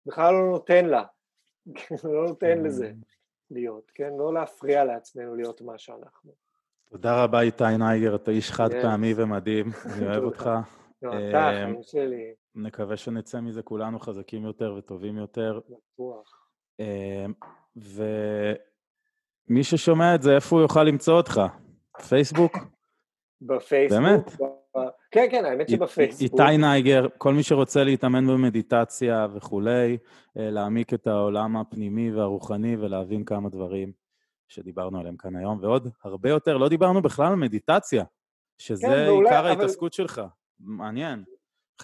בכלל 0.06 0.34
לא 0.34 0.50
נותן 0.52 0.86
לה, 0.86 1.04
לא 2.14 2.26
נותן 2.28 2.58
mm. 2.60 2.66
לזה 2.68 2.92
להיות, 3.52 3.92
כן? 3.96 4.10
לא 4.18 4.34
להפריע 4.34 4.84
לעצמנו 4.84 5.36
להיות 5.36 5.62
מה 5.62 5.78
שאנחנו. 5.78 6.32
תודה 6.90 7.24
רבה 7.24 7.42
איתי 7.42 7.78
נייגר, 7.80 8.16
אתה 8.16 8.32
איש 8.32 8.52
חד 8.52 8.70
פעמי 8.82 9.14
ומדהים, 9.18 9.66
אני 9.86 10.06
אוהב 10.10 10.24
אותך. 10.24 10.50
אתה, 11.00 11.08
אמ, 11.08 11.66
חיים 11.66 11.84
שלי. 11.84 12.34
נקווה 12.56 12.98
שנצא 12.98 13.40
מזה 13.40 13.62
כולנו 13.62 14.00
חזקים 14.00 14.46
יותר 14.46 14.76
וטובים 14.78 15.18
יותר. 15.18 15.60
בטוח. 15.70 16.48
אמ, 16.80 17.34
ומי 17.76 19.64
ששומע 19.64 20.16
את 20.16 20.22
זה, 20.22 20.36
איפה 20.36 20.56
הוא 20.56 20.62
יוכל 20.64 20.84
למצוא 20.84 21.14
אותך? 21.14 21.42
פייסבוק? 22.08 22.58
בפייסבוק. 23.42 24.02
באמת? 24.02 24.53
כן, 25.14 25.28
כן, 25.32 25.46
האמת 25.46 25.70
שבפייסבוק. 25.70 26.42
איתי 26.42 26.58
נייגר, 26.58 27.08
כל 27.18 27.34
מי 27.34 27.44
שרוצה 27.44 27.84
להתאמן 27.84 28.28
במדיטציה 28.28 29.28
וכולי, 29.36 29.98
אה, 30.38 30.50
להעמיק 30.50 30.94
את 30.94 31.08
העולם 31.08 31.58
הפנימי 31.58 32.12
והרוחני 32.12 32.78
ולהבין 32.78 33.26
כמה 33.26 33.50
דברים 33.50 33.92
שדיברנו 34.48 35.00
עליהם 35.00 35.18
כאן 35.18 35.36
היום, 35.36 35.60
ועוד 35.62 35.88
הרבה 36.04 36.30
יותר, 36.30 36.58
לא 36.58 36.70
דיברנו 36.70 37.02
בכלל 37.02 37.28
על 37.28 37.36
מדיטציה, 37.36 38.04
שזה 38.58 38.88
כן, 38.88 39.10
ואולי, 39.10 39.30
עיקר 39.30 39.40
אבל... 39.40 39.50
ההתעסקות 39.50 39.94
שלך. 39.94 40.22
מעניין. 40.60 41.24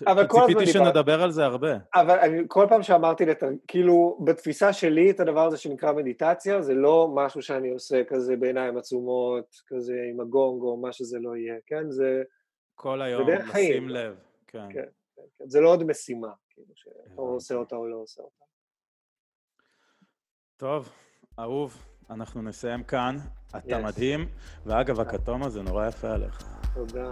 אבל 0.07 0.27
כל 0.27 0.38
הזמן 0.38 0.53
ציפיתי 0.53 0.72
שנדבר 0.72 1.23
על 1.23 1.31
זה 1.31 1.45
הרבה. 1.45 1.77
אבל 1.95 2.19
אני, 2.19 2.41
כל 2.47 2.65
פעם 2.69 2.84
שאמרתי, 2.84 3.26
לת... 3.26 3.43
כאילו, 3.68 4.19
בתפיסה 4.23 4.73
שלי 4.73 5.11
את 5.11 5.19
הדבר 5.19 5.45
הזה 5.45 5.57
שנקרא 5.57 5.91
מדיטציה, 5.91 6.61
זה 6.61 6.73
לא 6.73 7.11
משהו 7.15 7.41
שאני 7.41 7.69
עושה 7.69 8.03
כזה 8.03 8.35
בעיניים 8.35 8.77
עצומות, 8.77 9.56
כזה 9.68 9.93
עם 10.14 10.19
הגונג 10.19 10.61
או 10.61 10.77
מה 10.77 10.91
שזה 10.91 11.19
לא 11.19 11.35
יהיה, 11.35 11.56
כן? 11.68 11.89
זה... 11.89 12.23
כל 12.81 13.01
היום, 13.01 13.30
לשים 13.30 13.51
חיים. 13.51 13.89
לב, 13.89 14.15
כן. 14.47 14.68
כן, 14.73 14.81
כן, 15.15 15.22
כן. 15.38 15.49
זה 15.49 15.60
לא 15.60 15.69
עוד 15.69 15.84
משימה, 15.84 16.27
כאילו, 16.49 16.68
שאתה 16.76 17.22
עושה 17.22 17.56
אותה 17.56 17.76
או 17.76 17.88
לא 17.88 17.95
עושה 17.95 18.22
אותה. 18.22 18.43
טוב, 20.57 20.89
אהוב, 21.39 21.77
אנחנו 22.10 22.41
נסיים 22.41 22.84
כאן. 22.84 23.18
אתה 23.49 23.80
yes. 23.80 23.84
מדהים, 23.84 24.27
ואגב, 24.65 24.99
הכתום 24.99 25.43
הזה 25.43 25.61
נורא 25.61 25.88
יפה 25.88 26.11
עליך. 26.11 26.43
תודה. 26.73 27.11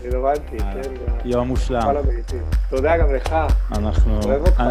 אני 0.00 0.10
למדתי, 0.10 0.58
כן. 0.58 0.94
יום 1.24 1.48
מושלם. 1.48 1.82
תודה 2.70 2.98
גם 2.98 3.14
לך. 3.14 3.34
אנחנו... 3.72 4.20
אוהב 4.22 4.42
אותך. 4.46 4.62